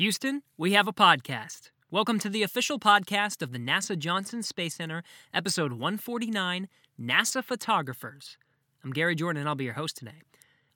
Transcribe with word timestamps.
Houston, 0.00 0.40
we 0.56 0.72
have 0.72 0.88
a 0.88 0.94
podcast. 0.94 1.72
Welcome 1.90 2.18
to 2.20 2.30
the 2.30 2.42
official 2.42 2.78
podcast 2.78 3.42
of 3.42 3.52
the 3.52 3.58
NASA 3.58 3.98
Johnson 3.98 4.42
Space 4.42 4.76
Center, 4.76 5.02
episode 5.34 5.72
149 5.72 6.68
NASA 6.98 7.44
Photographers. 7.44 8.38
I'm 8.82 8.92
Gary 8.92 9.14
Jordan, 9.14 9.40
and 9.40 9.46
I'll 9.46 9.54
be 9.54 9.64
your 9.64 9.74
host 9.74 9.98
today. 9.98 10.22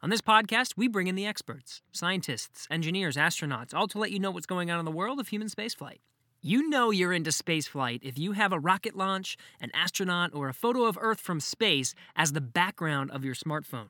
On 0.02 0.10
this 0.10 0.20
podcast, 0.20 0.74
we 0.76 0.88
bring 0.88 1.06
in 1.06 1.14
the 1.14 1.24
experts 1.24 1.80
scientists, 1.90 2.68
engineers, 2.70 3.16
astronauts, 3.16 3.72
all 3.72 3.88
to 3.88 3.98
let 3.98 4.10
you 4.10 4.18
know 4.18 4.30
what's 4.30 4.44
going 4.44 4.70
on 4.70 4.78
in 4.78 4.84
the 4.84 4.90
world 4.90 5.18
of 5.18 5.28
human 5.28 5.48
spaceflight. 5.48 6.00
You 6.42 6.68
know 6.68 6.90
you're 6.90 7.14
into 7.14 7.30
spaceflight 7.30 8.00
if 8.02 8.18
you 8.18 8.32
have 8.32 8.52
a 8.52 8.60
rocket 8.60 8.94
launch, 8.94 9.38
an 9.58 9.70
astronaut, 9.72 10.34
or 10.34 10.50
a 10.50 10.52
photo 10.52 10.84
of 10.84 10.98
Earth 11.00 11.18
from 11.18 11.40
space 11.40 11.94
as 12.14 12.32
the 12.32 12.42
background 12.42 13.10
of 13.10 13.24
your 13.24 13.34
smartphone. 13.34 13.88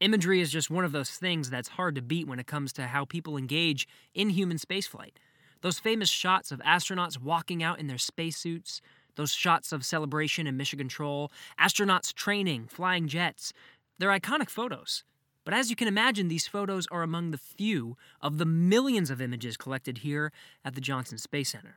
Imagery 0.00 0.42
is 0.42 0.52
just 0.52 0.70
one 0.70 0.84
of 0.84 0.92
those 0.92 1.10
things 1.10 1.48
that's 1.48 1.68
hard 1.68 1.94
to 1.94 2.02
beat 2.02 2.28
when 2.28 2.38
it 2.38 2.46
comes 2.46 2.72
to 2.74 2.86
how 2.86 3.06
people 3.06 3.38
engage 3.38 3.88
in 4.12 4.28
human 4.28 4.58
spaceflight. 4.58 5.14
Those 5.62 5.78
famous 5.78 6.10
shots 6.10 6.52
of 6.52 6.60
astronauts 6.60 7.20
walking 7.20 7.62
out 7.62 7.80
in 7.80 7.86
their 7.86 7.96
spacesuits, 7.96 8.82
those 9.14 9.32
shots 9.32 9.72
of 9.72 9.86
celebration 9.86 10.46
in 10.46 10.56
mission 10.56 10.78
control, 10.78 11.32
astronauts 11.58 12.12
training, 12.12 12.66
flying 12.66 13.08
jets, 13.08 13.54
they're 13.98 14.10
iconic 14.10 14.50
photos. 14.50 15.02
But 15.44 15.54
as 15.54 15.70
you 15.70 15.76
can 15.76 15.88
imagine, 15.88 16.28
these 16.28 16.46
photos 16.46 16.86
are 16.90 17.02
among 17.02 17.30
the 17.30 17.38
few 17.38 17.96
of 18.20 18.36
the 18.36 18.44
millions 18.44 19.10
of 19.10 19.22
images 19.22 19.56
collected 19.56 19.98
here 19.98 20.30
at 20.62 20.74
the 20.74 20.80
Johnson 20.82 21.16
Space 21.16 21.50
Center. 21.50 21.76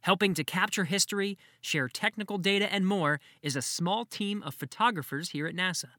Helping 0.00 0.32
to 0.32 0.44
capture 0.44 0.84
history, 0.84 1.36
share 1.60 1.88
technical 1.88 2.38
data, 2.38 2.72
and 2.72 2.86
more 2.86 3.20
is 3.42 3.54
a 3.54 3.62
small 3.62 4.06
team 4.06 4.42
of 4.44 4.54
photographers 4.54 5.30
here 5.30 5.46
at 5.46 5.54
NASA. 5.54 5.90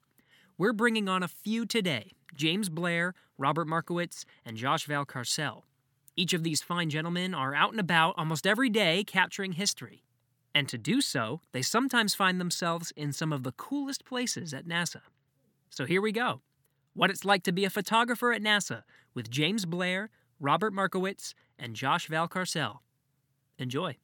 We're 0.55 0.73
bringing 0.73 1.09
on 1.09 1.23
a 1.23 1.27
few 1.27 1.65
today 1.65 2.11
James 2.35 2.69
Blair, 2.69 3.15
Robert 3.39 3.67
Markowitz, 3.67 4.23
and 4.45 4.55
Josh 4.55 4.87
Valcarcel. 4.87 5.63
Each 6.15 6.33
of 6.33 6.43
these 6.43 6.61
fine 6.61 6.91
gentlemen 6.91 7.33
are 7.33 7.55
out 7.55 7.71
and 7.71 7.79
about 7.79 8.13
almost 8.17 8.45
every 8.45 8.69
day 8.69 9.03
capturing 9.03 9.53
history. 9.53 10.03
And 10.53 10.69
to 10.69 10.77
do 10.77 11.01
so, 11.01 11.41
they 11.53 11.63
sometimes 11.63 12.13
find 12.13 12.39
themselves 12.39 12.93
in 12.95 13.11
some 13.13 13.33
of 13.33 13.41
the 13.41 13.53
coolest 13.53 14.05
places 14.05 14.53
at 14.53 14.67
NASA. 14.67 15.01
So 15.71 15.85
here 15.85 16.01
we 16.01 16.11
go 16.11 16.41
What 16.93 17.09
it's 17.09 17.25
like 17.25 17.41
to 17.43 17.51
be 17.51 17.65
a 17.65 17.71
photographer 17.71 18.31
at 18.31 18.43
NASA 18.43 18.83
with 19.15 19.31
James 19.31 19.65
Blair, 19.65 20.11
Robert 20.39 20.71
Markowitz, 20.71 21.33
and 21.57 21.75
Josh 21.75 22.07
Valcarcel. 22.07 22.79
Enjoy. 23.57 23.97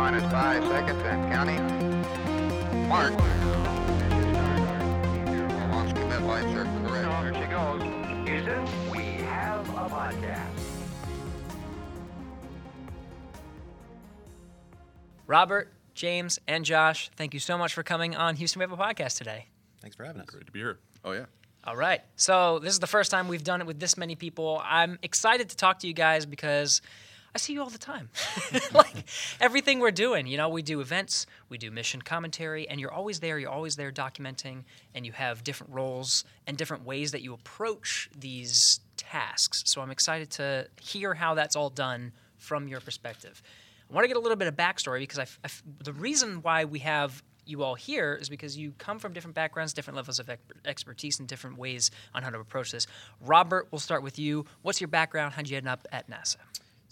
Minus 0.00 0.32
five 0.32 0.64
seconds 0.64 1.02
and 1.02 1.30
counting. 1.30 2.88
Mark. 2.88 3.12
Launch 5.70 5.94
commit 5.94 6.22
lights 6.22 6.46
are 6.56 6.64
correct. 6.64 7.06
There 7.22 7.34
she 7.34 7.50
goes. 7.50 7.82
Houston, 8.26 8.90
we 8.90 9.02
have 9.24 9.68
a 9.68 9.90
podcast. 9.90 10.48
Robert, 15.26 15.70
James, 15.92 16.38
and 16.48 16.64
Josh, 16.64 17.10
thank 17.16 17.34
you 17.34 17.40
so 17.40 17.58
much 17.58 17.74
for 17.74 17.82
coming 17.82 18.16
on 18.16 18.36
Houston 18.36 18.60
We 18.60 18.62
Have 18.62 18.72
a 18.72 18.82
Podcast 18.82 19.18
today. 19.18 19.48
Thanks 19.82 19.96
for 19.96 20.04
having 20.04 20.22
us. 20.22 20.28
Great 20.28 20.46
to 20.46 20.52
be 20.52 20.60
here. 20.60 20.78
Oh 21.04 21.12
yeah. 21.12 21.26
All 21.64 21.76
right. 21.76 22.00
So, 22.16 22.58
this 22.58 22.72
is 22.72 22.78
the 22.78 22.86
first 22.86 23.10
time 23.10 23.28
we've 23.28 23.44
done 23.44 23.60
it 23.60 23.66
with 23.66 23.78
this 23.78 23.98
many 23.98 24.14
people. 24.14 24.62
I'm 24.64 24.98
excited 25.02 25.50
to 25.50 25.56
talk 25.58 25.80
to 25.80 25.86
you 25.86 25.92
guys 25.92 26.24
because 26.24 26.80
I 27.34 27.38
see 27.38 27.52
you 27.52 27.62
all 27.62 27.70
the 27.70 27.78
time. 27.78 28.08
like 28.72 29.08
everything 29.40 29.78
we're 29.78 29.90
doing, 29.90 30.26
you 30.26 30.36
know, 30.36 30.48
we 30.48 30.62
do 30.62 30.80
events, 30.80 31.26
we 31.48 31.58
do 31.58 31.70
mission 31.70 32.02
commentary, 32.02 32.68
and 32.68 32.80
you're 32.80 32.92
always 32.92 33.20
there. 33.20 33.38
You're 33.38 33.50
always 33.50 33.76
there 33.76 33.92
documenting, 33.92 34.64
and 34.94 35.06
you 35.06 35.12
have 35.12 35.44
different 35.44 35.72
roles 35.72 36.24
and 36.46 36.56
different 36.56 36.84
ways 36.84 37.12
that 37.12 37.22
you 37.22 37.32
approach 37.32 38.10
these 38.18 38.80
tasks. 38.96 39.62
So, 39.66 39.80
I'm 39.80 39.90
excited 39.90 40.30
to 40.32 40.68
hear 40.80 41.14
how 41.14 41.34
that's 41.34 41.56
all 41.56 41.70
done 41.70 42.12
from 42.36 42.66
your 42.68 42.80
perspective. 42.80 43.42
I 43.88 43.94
want 43.94 44.04
to 44.04 44.08
get 44.08 44.16
a 44.16 44.20
little 44.20 44.36
bit 44.36 44.48
of 44.48 44.56
backstory 44.56 45.00
because 45.00 45.18
I, 45.18 45.26
I 45.44 45.48
the 45.82 45.92
reason 45.92 46.42
why 46.42 46.64
we 46.64 46.80
have 46.80 47.22
you 47.44 47.62
all 47.62 47.74
here 47.74 48.16
is 48.20 48.28
because 48.28 48.56
you 48.56 48.72
come 48.78 48.98
from 48.98 49.12
different 49.12 49.34
backgrounds, 49.34 49.72
different 49.72 49.96
levels 49.96 50.18
of 50.20 50.30
ex- 50.30 50.42
expertise, 50.64 51.18
and 51.18 51.28
different 51.28 51.58
ways 51.58 51.90
on 52.14 52.22
how 52.22 52.30
to 52.30 52.38
approach 52.38 52.70
this. 52.70 52.86
Robert, 53.20 53.68
we'll 53.70 53.80
start 53.80 54.02
with 54.02 54.18
you. 54.18 54.46
What's 54.62 54.80
your 54.80 54.88
background? 54.88 55.34
How'd 55.34 55.48
you 55.48 55.56
end 55.56 55.68
up 55.68 55.86
at 55.90 56.08
NASA? 56.08 56.36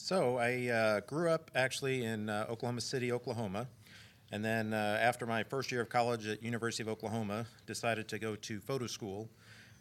So 0.00 0.36
I 0.36 0.68
uh, 0.68 1.00
grew 1.00 1.28
up 1.28 1.50
actually 1.56 2.04
in 2.04 2.30
uh, 2.30 2.46
Oklahoma 2.48 2.80
City, 2.80 3.10
Oklahoma, 3.10 3.66
and 4.30 4.44
then 4.44 4.72
uh, 4.72 4.96
after 5.02 5.26
my 5.26 5.42
first 5.42 5.72
year 5.72 5.80
of 5.80 5.88
college 5.88 6.24
at 6.28 6.40
University 6.40 6.84
of 6.84 6.88
Oklahoma, 6.88 7.46
decided 7.66 8.06
to 8.08 8.18
go 8.20 8.36
to 8.36 8.60
photo 8.60 8.86
school, 8.86 9.28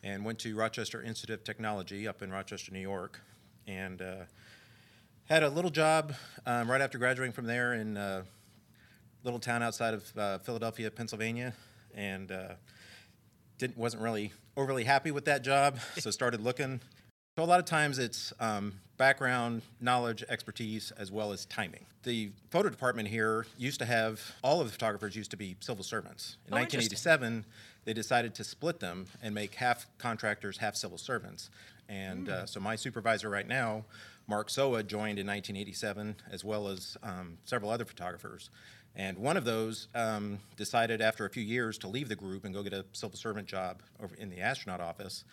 and 0.04 0.26
went 0.26 0.40
to 0.40 0.56
Rochester 0.56 1.04
Institute 1.04 1.36
of 1.36 1.44
Technology 1.44 2.08
up 2.08 2.24
in 2.24 2.32
Rochester, 2.32 2.72
New 2.72 2.80
York, 2.80 3.22
and 3.68 4.02
uh, 4.02 4.16
had 5.26 5.44
a 5.44 5.50
little 5.50 5.70
job 5.70 6.16
um, 6.48 6.70
right 6.70 6.82
after 6.82 6.98
graduating 6.98 7.32
from 7.32 7.46
there 7.46 7.76
in 7.76 7.96
a 7.96 8.24
little 9.24 9.40
town 9.40 9.62
outside 9.62 9.94
of 9.94 10.18
uh, 10.18 10.40
Philadelphia, 10.40 10.90
Pennsylvania, 10.90 11.54
and 11.94 12.32
uh, 12.32 12.54
didn't 13.60 13.78
wasn't 13.78 14.02
really 14.02 14.34
overly 14.58 14.84
happy 14.84 15.12
with 15.12 15.26
that 15.26 15.44
job, 15.44 15.78
so 16.00 16.10
started 16.10 16.42
looking. 16.42 16.82
So 17.38 17.44
a 17.44 17.46
lot 17.46 17.60
of 17.60 17.66
times 17.66 18.00
it's 18.00 18.34
um, 18.40 18.74
background, 18.98 19.62
knowledge, 19.80 20.24
expertise, 20.28 20.92
as 20.98 21.12
well 21.12 21.32
as 21.32 21.46
timing. 21.46 21.86
The 22.04 22.32
photo 22.50 22.70
department 22.70 23.08
here 23.08 23.46
used 23.58 23.80
to 23.80 23.86
have 23.86 24.34
all 24.44 24.60
of 24.60 24.68
the 24.68 24.74
photographers 24.74 25.16
used 25.16 25.32
to 25.32 25.38
be 25.38 25.56
civil 25.60 25.84
servants. 25.84 26.38
In 26.48 26.54
Oh, 26.54 26.58
1987, 26.58 27.46
they 27.86 27.94
decided 27.94 28.34
to 28.36 28.44
split 28.44 28.80
them 28.80 29.06
and 29.22 29.34
make 29.36 29.56
half 29.56 29.88
contractors, 29.98 30.58
half 30.58 30.76
civil 30.76 30.98
servants. 30.98 31.50
And 31.90 32.28
uh, 32.28 32.46
so 32.46 32.60
my 32.60 32.76
supervisor 32.76 33.30
right 33.30 33.48
now, 33.48 33.86
Mark 34.28 34.50
Sowa, 34.50 34.84
joined 34.84 35.20
in 35.20 35.28
1987, 35.28 36.16
as 36.32 36.44
well 36.44 36.68
as 36.68 36.98
um, 37.04 37.38
several 37.46 37.72
other 37.72 37.86
photographers. 37.86 38.50
And 38.96 39.18
one 39.20 39.38
of 39.38 39.46
those 39.46 39.88
um, 39.94 40.40
decided 40.58 41.02
after 41.02 41.24
a 41.26 41.30
few 41.30 41.44
years 41.44 41.78
to 41.80 41.88
leave 41.88 42.10
the 42.10 42.16
group 42.16 42.44
and 42.44 42.54
go 42.54 42.64
get 42.64 42.74
a 42.74 42.84
civil 42.94 43.16
servant 43.16 43.48
job 43.48 43.84
over 44.02 44.16
in 44.16 44.30
the 44.30 44.42
astronaut 44.42 44.82
office. 44.82 45.24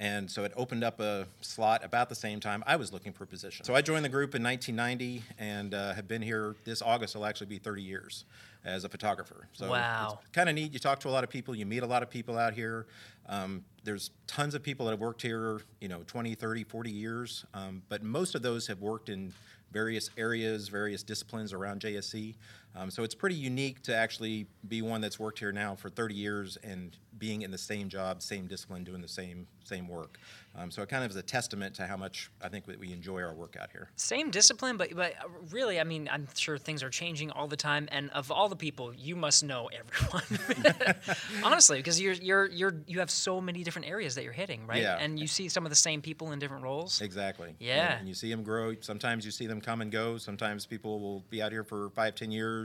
And 0.00 0.30
so 0.30 0.44
it 0.44 0.52
opened 0.56 0.82
up 0.82 0.98
a 0.98 1.26
slot 1.42 1.84
about 1.84 2.08
the 2.08 2.14
same 2.14 2.40
time 2.40 2.64
I 2.66 2.76
was 2.76 2.90
looking 2.90 3.12
for 3.12 3.24
a 3.24 3.26
position. 3.26 3.66
So 3.66 3.74
I 3.74 3.82
joined 3.82 4.02
the 4.02 4.08
group 4.08 4.34
in 4.34 4.42
1990 4.42 5.22
and 5.38 5.74
uh, 5.74 5.92
have 5.92 6.08
been 6.08 6.22
here 6.22 6.56
this 6.64 6.80
August. 6.80 7.14
Will 7.14 7.26
actually 7.26 7.48
be 7.48 7.58
30 7.58 7.82
years 7.82 8.24
as 8.64 8.84
a 8.84 8.88
photographer. 8.88 9.46
So 9.52 9.70
Wow. 9.70 10.20
it's 10.22 10.30
kind 10.30 10.48
of 10.48 10.54
neat. 10.54 10.72
You 10.72 10.78
talk 10.78 11.00
to 11.00 11.08
a 11.08 11.10
lot 11.10 11.22
of 11.22 11.28
people, 11.28 11.54
you 11.54 11.66
meet 11.66 11.82
a 11.82 11.86
lot 11.86 12.02
of 12.02 12.08
people 12.08 12.38
out 12.38 12.54
here. 12.54 12.86
Um, 13.28 13.62
there's 13.84 14.10
tons 14.26 14.54
of 14.54 14.62
people 14.62 14.86
that 14.86 14.92
have 14.92 15.00
worked 15.00 15.20
here, 15.20 15.60
you 15.82 15.88
know, 15.88 16.02
20, 16.06 16.34
30, 16.34 16.64
40 16.64 16.90
years. 16.90 17.44
Um, 17.52 17.82
but 17.90 18.02
most 18.02 18.34
of 18.34 18.40
those 18.40 18.66
have 18.68 18.80
worked 18.80 19.10
in 19.10 19.34
various 19.70 20.10
areas, 20.16 20.68
various 20.68 21.02
disciplines 21.02 21.52
around 21.52 21.82
JSC. 21.82 22.34
Um, 22.76 22.90
so 22.90 23.02
it's 23.02 23.14
pretty 23.14 23.34
unique 23.34 23.82
to 23.82 23.94
actually 23.94 24.46
be 24.68 24.82
one 24.82 25.00
that's 25.00 25.18
worked 25.18 25.38
here 25.38 25.52
now 25.52 25.74
for 25.74 25.90
30 25.90 26.14
years 26.14 26.56
and 26.62 26.96
being 27.18 27.42
in 27.42 27.50
the 27.50 27.58
same 27.58 27.88
job, 27.88 28.22
same 28.22 28.46
discipline, 28.46 28.84
doing 28.84 29.02
the 29.02 29.08
same 29.08 29.46
same 29.64 29.86
work. 29.86 30.18
Um, 30.56 30.70
so 30.70 30.82
it 30.82 30.88
kind 30.88 31.04
of 31.04 31.10
is 31.10 31.16
a 31.16 31.22
testament 31.22 31.76
to 31.76 31.86
how 31.86 31.96
much 31.96 32.28
I 32.42 32.48
think 32.48 32.66
that 32.66 32.80
we 32.80 32.92
enjoy 32.92 33.22
our 33.22 33.32
work 33.32 33.56
out 33.60 33.70
here. 33.70 33.88
Same 33.94 34.30
discipline, 34.30 34.76
but 34.76 34.96
but 34.96 35.14
really, 35.50 35.78
I 35.78 35.84
mean, 35.84 36.08
I'm 36.10 36.26
sure 36.34 36.58
things 36.58 36.82
are 36.82 36.90
changing 36.90 37.30
all 37.30 37.46
the 37.46 37.56
time. 37.56 37.88
And 37.92 38.10
of 38.10 38.32
all 38.32 38.48
the 38.48 38.56
people, 38.56 38.92
you 38.92 39.14
must 39.14 39.44
know 39.44 39.70
everyone, 39.72 40.96
honestly, 41.44 41.78
because 41.78 42.00
you're 42.00 42.14
you're 42.14 42.46
you're 42.48 42.74
you 42.86 42.98
have 42.98 43.10
so 43.10 43.40
many 43.40 43.62
different 43.62 43.88
areas 43.88 44.16
that 44.16 44.24
you're 44.24 44.32
hitting, 44.32 44.66
right? 44.66 44.82
Yeah. 44.82 44.96
And 44.98 45.20
you 45.20 45.28
see 45.28 45.48
some 45.48 45.64
of 45.64 45.70
the 45.70 45.76
same 45.76 46.02
people 46.02 46.32
in 46.32 46.40
different 46.40 46.64
roles. 46.64 47.00
Exactly. 47.00 47.54
Yeah. 47.60 47.92
And, 47.92 48.00
and 48.00 48.08
you 48.08 48.14
see 48.14 48.30
them 48.30 48.42
grow. 48.42 48.74
Sometimes 48.80 49.24
you 49.24 49.30
see 49.30 49.46
them 49.46 49.60
come 49.60 49.82
and 49.82 49.92
go. 49.92 50.18
Sometimes 50.18 50.66
people 50.66 51.00
will 51.00 51.20
be 51.30 51.42
out 51.42 51.52
here 51.52 51.64
for 51.64 51.90
five, 51.90 52.16
ten 52.16 52.32
years, 52.32 52.59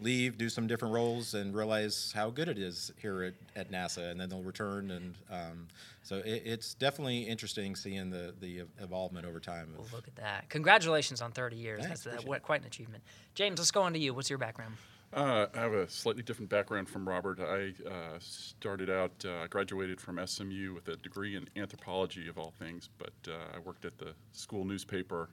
leave, 0.00 0.38
do 0.38 0.48
some 0.48 0.66
different 0.66 0.94
roles, 0.94 1.34
and 1.34 1.54
realize 1.54 2.12
how 2.14 2.30
good 2.30 2.48
it 2.48 2.58
is 2.58 2.92
here 3.00 3.22
at, 3.22 3.34
at 3.56 3.70
NASA, 3.70 4.10
and 4.10 4.20
then 4.20 4.28
they'll 4.28 4.42
return. 4.42 4.90
And 4.90 5.14
um, 5.30 5.68
so 6.02 6.16
it, 6.16 6.42
it's 6.44 6.74
definitely 6.74 7.22
interesting 7.22 7.76
seeing 7.76 8.10
the 8.10 8.34
the 8.40 8.62
evolvement 8.80 9.26
over 9.26 9.40
time. 9.40 9.74
Well, 9.76 9.86
look 9.92 10.08
at 10.08 10.16
that! 10.16 10.48
Congratulations 10.48 11.22
on 11.22 11.32
30 11.32 11.56
years. 11.56 11.84
Thanks, 11.84 12.04
That's 12.04 12.24
uh, 12.24 12.26
what, 12.26 12.42
quite 12.42 12.60
an 12.60 12.66
achievement. 12.66 13.02
James, 13.34 13.58
let's 13.58 13.70
go 13.70 13.82
on 13.82 13.92
to 13.92 13.98
you. 13.98 14.14
What's 14.14 14.30
your 14.30 14.38
background? 14.38 14.74
Uh, 15.12 15.46
I 15.54 15.60
have 15.60 15.72
a 15.72 15.88
slightly 15.88 16.22
different 16.22 16.50
background 16.50 16.88
from 16.88 17.08
Robert. 17.08 17.40
I 17.40 17.72
uh, 17.88 18.18
started 18.18 18.90
out, 18.90 19.12
uh, 19.24 19.46
graduated 19.46 20.00
from 20.00 20.20
SMU 20.24 20.74
with 20.74 20.88
a 20.88 20.96
degree 20.96 21.34
in 21.34 21.48
anthropology 21.56 22.28
of 22.28 22.36
all 22.36 22.52
things, 22.58 22.90
but 22.98 23.14
uh, 23.26 23.56
I 23.56 23.58
worked 23.58 23.86
at 23.86 23.96
the 23.96 24.12
school 24.32 24.64
newspaper 24.64 25.30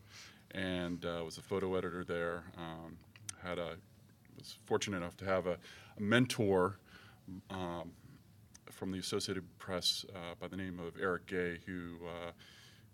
and 0.51 1.03
uh, 1.06 1.21
was 1.25 1.38
a 1.38 1.41
photo 1.41 1.75
editor 1.75 2.06
there. 2.06 2.44
Um, 2.57 2.95
had 3.44 3.59
a 3.59 3.75
was 4.37 4.57
fortunate 4.65 4.97
enough 4.97 5.17
to 5.17 5.25
have 5.25 5.47
a, 5.47 5.57
a 5.97 6.01
mentor 6.01 6.79
um, 7.49 7.91
from 8.71 8.91
the 8.91 8.99
Associated 8.99 9.43
Press 9.57 10.05
uh, 10.13 10.35
by 10.39 10.47
the 10.47 10.57
name 10.57 10.79
of 10.79 10.93
Eric 11.01 11.27
Gay, 11.27 11.59
who 11.65 11.97
uh, 12.05 12.31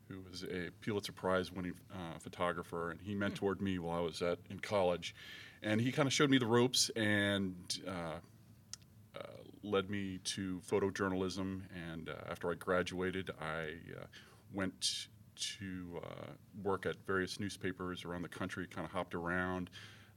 who 0.07 0.21
was 0.29 0.43
a 0.43 0.69
Pulitzer 0.81 1.13
Prize 1.13 1.51
winning 1.51 1.73
uh, 1.93 2.19
photographer, 2.19 2.91
and 2.91 2.99
he 3.01 3.15
mentored 3.15 3.61
me 3.61 3.79
while 3.79 3.99
I 3.99 4.01
was 4.01 4.21
at 4.21 4.39
in 4.49 4.59
college, 4.59 5.15
and 5.63 5.79
he 5.79 5.91
kind 5.91 6.07
of 6.07 6.13
showed 6.13 6.29
me 6.29 6.38
the 6.38 6.47
ropes 6.47 6.89
and. 6.95 7.55
Uh, 7.87 8.19
uh, 9.13 9.23
led 9.61 9.89
me 9.89 10.19
to 10.23 10.61
photojournalism, 10.67 11.61
and 11.91 12.07
uh, 12.07 12.13
after 12.29 12.49
I 12.49 12.55
graduated, 12.55 13.29
I 13.41 13.73
went 14.53 15.07
to 15.35 16.01
work 16.63 16.85
at 16.85 16.95
various 17.05 17.41
newspapers 17.41 18.05
around 18.05 18.21
the 18.21 18.29
country, 18.29 18.65
kind 18.67 18.85
of 18.85 18.91
hopped 18.91 19.13
around 19.13 19.69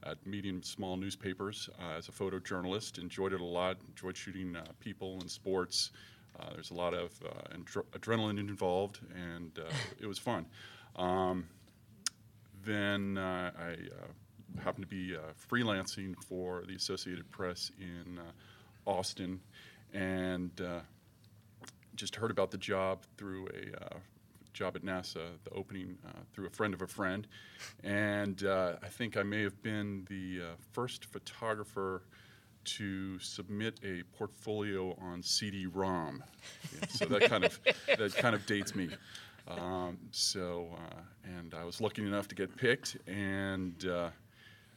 at 0.04 0.24
medium, 0.26 0.62
small 0.62 0.96
newspapers 0.96 1.68
uh, 1.80 1.96
as 1.96 2.08
a 2.08 2.12
photojournalist. 2.12 2.98
Enjoyed 2.98 3.32
it 3.32 3.40
a 3.40 3.44
lot. 3.44 3.76
Enjoyed 3.88 4.16
shooting 4.16 4.56
uh, 4.56 4.64
people 4.80 5.18
and 5.20 5.30
sports. 5.30 5.90
Uh, 6.38 6.50
there's 6.52 6.70
a 6.70 6.74
lot 6.74 6.94
of 6.94 7.12
uh, 7.24 7.56
adre- 7.56 7.84
adrenaline 7.98 8.38
involved, 8.38 9.00
and 9.14 9.58
uh, 9.58 9.70
it 10.00 10.06
was 10.06 10.18
fun. 10.18 10.46
Um, 10.96 11.46
then 12.64 13.18
uh, 13.18 13.50
I 13.58 13.72
uh, 13.72 14.62
happened 14.62 14.84
to 14.84 14.88
be 14.88 15.16
uh, 15.16 15.20
freelancing 15.50 16.14
for 16.22 16.64
the 16.66 16.74
Associated 16.74 17.30
Press 17.30 17.70
in 17.78 18.18
uh, 18.18 18.90
Austin, 18.90 19.40
and 19.92 20.50
uh, 20.60 20.80
just 21.94 22.16
heard 22.16 22.30
about 22.30 22.50
the 22.50 22.58
job 22.58 23.04
through 23.16 23.48
a 23.48 23.84
uh, 23.84 23.98
job 24.54 24.76
at 24.76 24.82
NASA, 24.82 25.26
the 25.44 25.50
opening 25.50 25.98
uh, 26.06 26.20
through 26.32 26.46
a 26.46 26.50
friend 26.50 26.72
of 26.72 26.80
a 26.80 26.86
friend, 26.86 27.26
and 27.82 28.44
uh, 28.44 28.76
I 28.82 28.88
think 28.88 29.16
I 29.16 29.22
may 29.22 29.42
have 29.42 29.60
been 29.62 30.06
the 30.08 30.42
uh, 30.42 30.54
first 30.72 31.04
photographer 31.04 32.02
to 32.64 33.18
submit 33.18 33.78
a 33.84 34.02
portfolio 34.16 34.96
on 35.00 35.22
CD-ROM. 35.22 36.24
Yeah, 36.72 36.86
so 36.88 37.04
that 37.06 37.28
kind 37.28 37.44
of 37.44 37.60
that 37.98 38.14
kind 38.16 38.34
of 38.34 38.46
dates 38.46 38.74
me. 38.74 38.88
Um, 39.46 39.98
so, 40.10 40.68
uh, 40.74 41.00
and 41.38 41.52
I 41.52 41.64
was 41.64 41.80
lucky 41.82 42.02
enough 42.02 42.28
to 42.28 42.34
get 42.34 42.56
picked, 42.56 42.96
and 43.06 43.84
uh, 43.86 44.08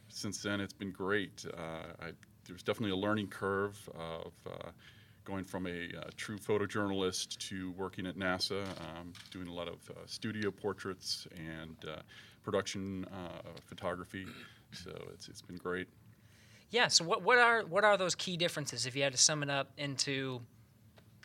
since 0.10 0.42
then 0.42 0.60
it's 0.60 0.74
been 0.74 0.92
great. 0.92 1.46
Uh, 1.58 2.08
I, 2.08 2.12
there's 2.46 2.64
definitely 2.64 2.92
a 2.92 3.02
learning 3.02 3.28
curve 3.28 3.78
of 3.98 4.34
going 5.28 5.44
from 5.44 5.68
a 5.68 5.90
uh, 5.98 6.10
true 6.16 6.38
photojournalist 6.38 7.38
to 7.38 7.72
working 7.72 8.08
at 8.08 8.18
NASA, 8.18 8.64
um, 8.80 9.12
doing 9.30 9.48
a 9.48 9.54
lot 9.54 9.68
of 9.68 9.76
uh, 9.90 9.94
studio 10.06 10.50
portraits 10.50 11.28
and 11.36 11.76
uh, 11.86 11.98
production 12.44 13.06
uh, 13.12 13.50
photography. 13.66 14.26
So 14.72 14.92
it's, 15.14 15.28
it's 15.28 15.42
been 15.42 15.58
great. 15.58 15.90
Yeah. 16.72 16.88
So 16.88 17.04
what 17.04 17.24
what 17.24 17.38
are 17.38 17.64
what 17.64 17.84
are 17.84 17.98
those 17.98 18.16
key 18.16 18.38
differences 18.38 18.86
if 18.86 18.96
you 18.96 19.04
had 19.04 19.12
to 19.12 19.18
sum 19.18 19.44
it 19.44 19.50
up 19.50 19.72
into 19.78 20.42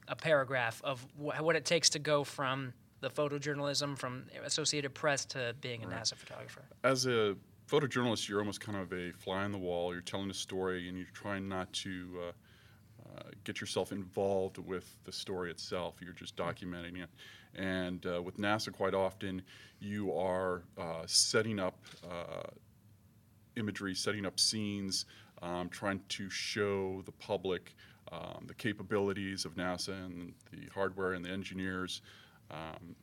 a 0.09 0.17
paragraph 0.17 0.81
of 0.85 1.01
wh- 1.17 1.41
what 1.41 1.55
it 1.55 1.65
takes 1.65 1.89
to 1.91 1.99
go 2.01 2.25
from 2.25 2.73
the 3.01 3.11
photojournalism 3.11 3.97
from 3.99 4.25
Associated 4.45 4.95
Press 4.95 5.25
to 5.27 5.55
being 5.61 5.83
a 5.85 5.87
NASA 5.87 6.15
photographer? 6.15 6.63
as 6.85 7.07
a 7.07 7.37
photojournalist, 7.69 8.29
you're 8.29 8.41
almost 8.41 8.61
kind 8.61 8.79
of 8.79 8.93
a 8.93 9.13
fly 9.13 9.45
on 9.45 9.53
the 9.53 9.59
wall. 9.59 9.93
You're 9.93 10.03
telling 10.03 10.31
a 10.31 10.35
story, 10.35 10.89
and 10.89 10.97
you're 10.97 11.07
trying 11.13 11.49
not 11.49 11.73
to 11.73 12.09
uh, 12.29 12.33
uh, 13.17 13.23
get 13.45 13.61
yourself 13.61 13.93
involved 13.93 14.59
with 14.59 14.97
the 15.05 15.13
story 15.13 15.51
itself. 15.51 15.97
You're 16.01 16.13
just 16.13 16.37
documenting 16.37 17.03
it. 17.03 17.11
And 17.55 18.05
uh, 18.07 18.23
with 18.23 18.39
NASA, 18.39 18.73
quite 18.73 18.95
often, 18.95 19.43
you 19.81 20.13
are 20.15 20.63
uh, 20.79 21.03
setting 21.07 21.59
up 21.59 21.79
uh, 22.05 22.49
imagery, 23.57 23.95
setting 23.95 24.25
up 24.25 24.41
scenes, 24.41 25.05
um, 25.43 25.69
trying 25.69 26.01
to 26.09 26.31
show 26.31 27.03
the 27.05 27.13
public 27.13 27.75
um, 28.11 28.45
the 28.47 28.55
capabilities 28.55 29.47
of 29.47 29.55
NASA 29.55 29.95
and 30.05 30.35
the 30.51 30.69
hardware 30.75 31.15
and 31.15 31.25
the 31.25 31.31
engineers. 31.31 32.03
Um, 32.51 32.95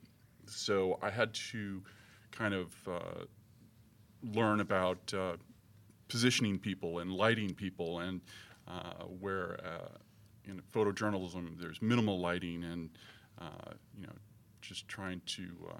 so 0.46 0.98
I 1.02 1.10
had 1.10 1.34
to 1.34 1.82
kind 2.30 2.54
of 2.54 2.72
uh, 2.86 3.24
learn 4.22 4.60
about 4.60 5.12
positioning 6.08 6.58
people 6.58 6.98
and 7.00 7.12
lighting 7.12 7.54
people, 7.54 8.00
and 8.00 8.20
where 9.20 9.60
uh, 9.64 9.88
in 10.44 10.60
photojournalism 10.72 11.58
there's 11.58 11.80
minimal 11.82 12.20
lighting, 12.20 12.64
and 12.64 12.90
uh, 13.40 13.72
you 13.98 14.06
know, 14.06 14.12
just 14.60 14.88
trying 14.88 15.20
to 15.26 15.48
uh, 15.70 15.78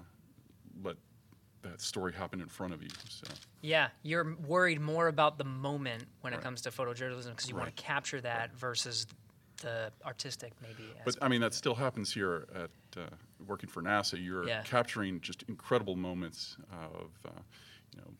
let 0.83 0.95
that 1.61 1.81
story 1.81 2.13
happen 2.13 2.41
in 2.41 2.47
front 2.47 2.73
of 2.73 2.81
you. 2.81 2.89
So 3.07 3.27
Yeah, 3.61 3.89
you're 4.03 4.35
worried 4.47 4.81
more 4.81 5.07
about 5.07 5.37
the 5.37 5.43
moment 5.43 6.05
when 6.21 6.33
it 6.33 6.41
comes 6.41 6.61
to 6.61 6.71
photojournalism 6.71 7.29
because 7.31 7.49
you 7.49 7.55
want 7.55 7.75
to 7.75 7.83
capture 7.83 8.19
that 8.21 8.55
versus 8.55 9.05
the 9.61 9.91
artistic 10.05 10.53
maybe. 10.61 10.95
But 11.05 11.17
I 11.21 11.27
mean, 11.27 11.41
that 11.41 11.53
still 11.53 11.75
happens 11.75 12.13
here 12.13 12.47
at 12.55 12.71
uh, 12.97 13.05
working 13.45 13.69
for 13.69 13.81
NASA. 13.81 14.23
You're 14.23 14.47
Yeah. 14.47 14.63
capturing 14.63 15.21
just 15.21 15.43
incredible 15.43 15.95
moments 15.95 16.57
of, 16.71 17.11
uh, 17.25 17.29
you 17.93 18.01
know, 18.01 18.13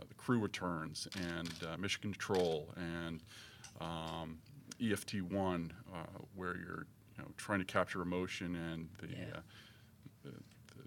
uh, 0.00 0.04
the 0.08 0.14
crew 0.14 0.40
returns 0.40 1.06
and 1.14 1.52
uh, 1.64 1.76
mission 1.76 2.02
control 2.02 2.72
and 2.76 3.22
um, 3.82 4.38
EFT1, 4.80 5.70
uh, 5.94 5.96
where 6.34 6.56
you're, 6.56 6.86
you 7.16 7.22
know, 7.22 7.28
trying 7.36 7.58
to 7.58 7.64
capture 7.64 8.02
emotion 8.02 8.54
and 8.56 8.88
the, 8.98 9.08
Yeah. 9.16 9.24
uh, 9.36 9.40
the, 10.24 10.30
the 10.30 10.84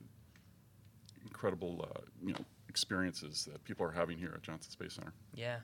incredible, 1.24 1.88
uh, 1.96 2.00
you 2.26 2.34
know, 2.34 2.46
experiences 2.70 3.46
that 3.52 3.64
people 3.64 3.86
are 3.86 3.92
having 3.92 4.18
here 4.18 4.32
at 4.36 4.42
Johnson 4.44 4.72
Space 4.72 4.94
Center. 4.94 5.14
yeah. 5.34 5.58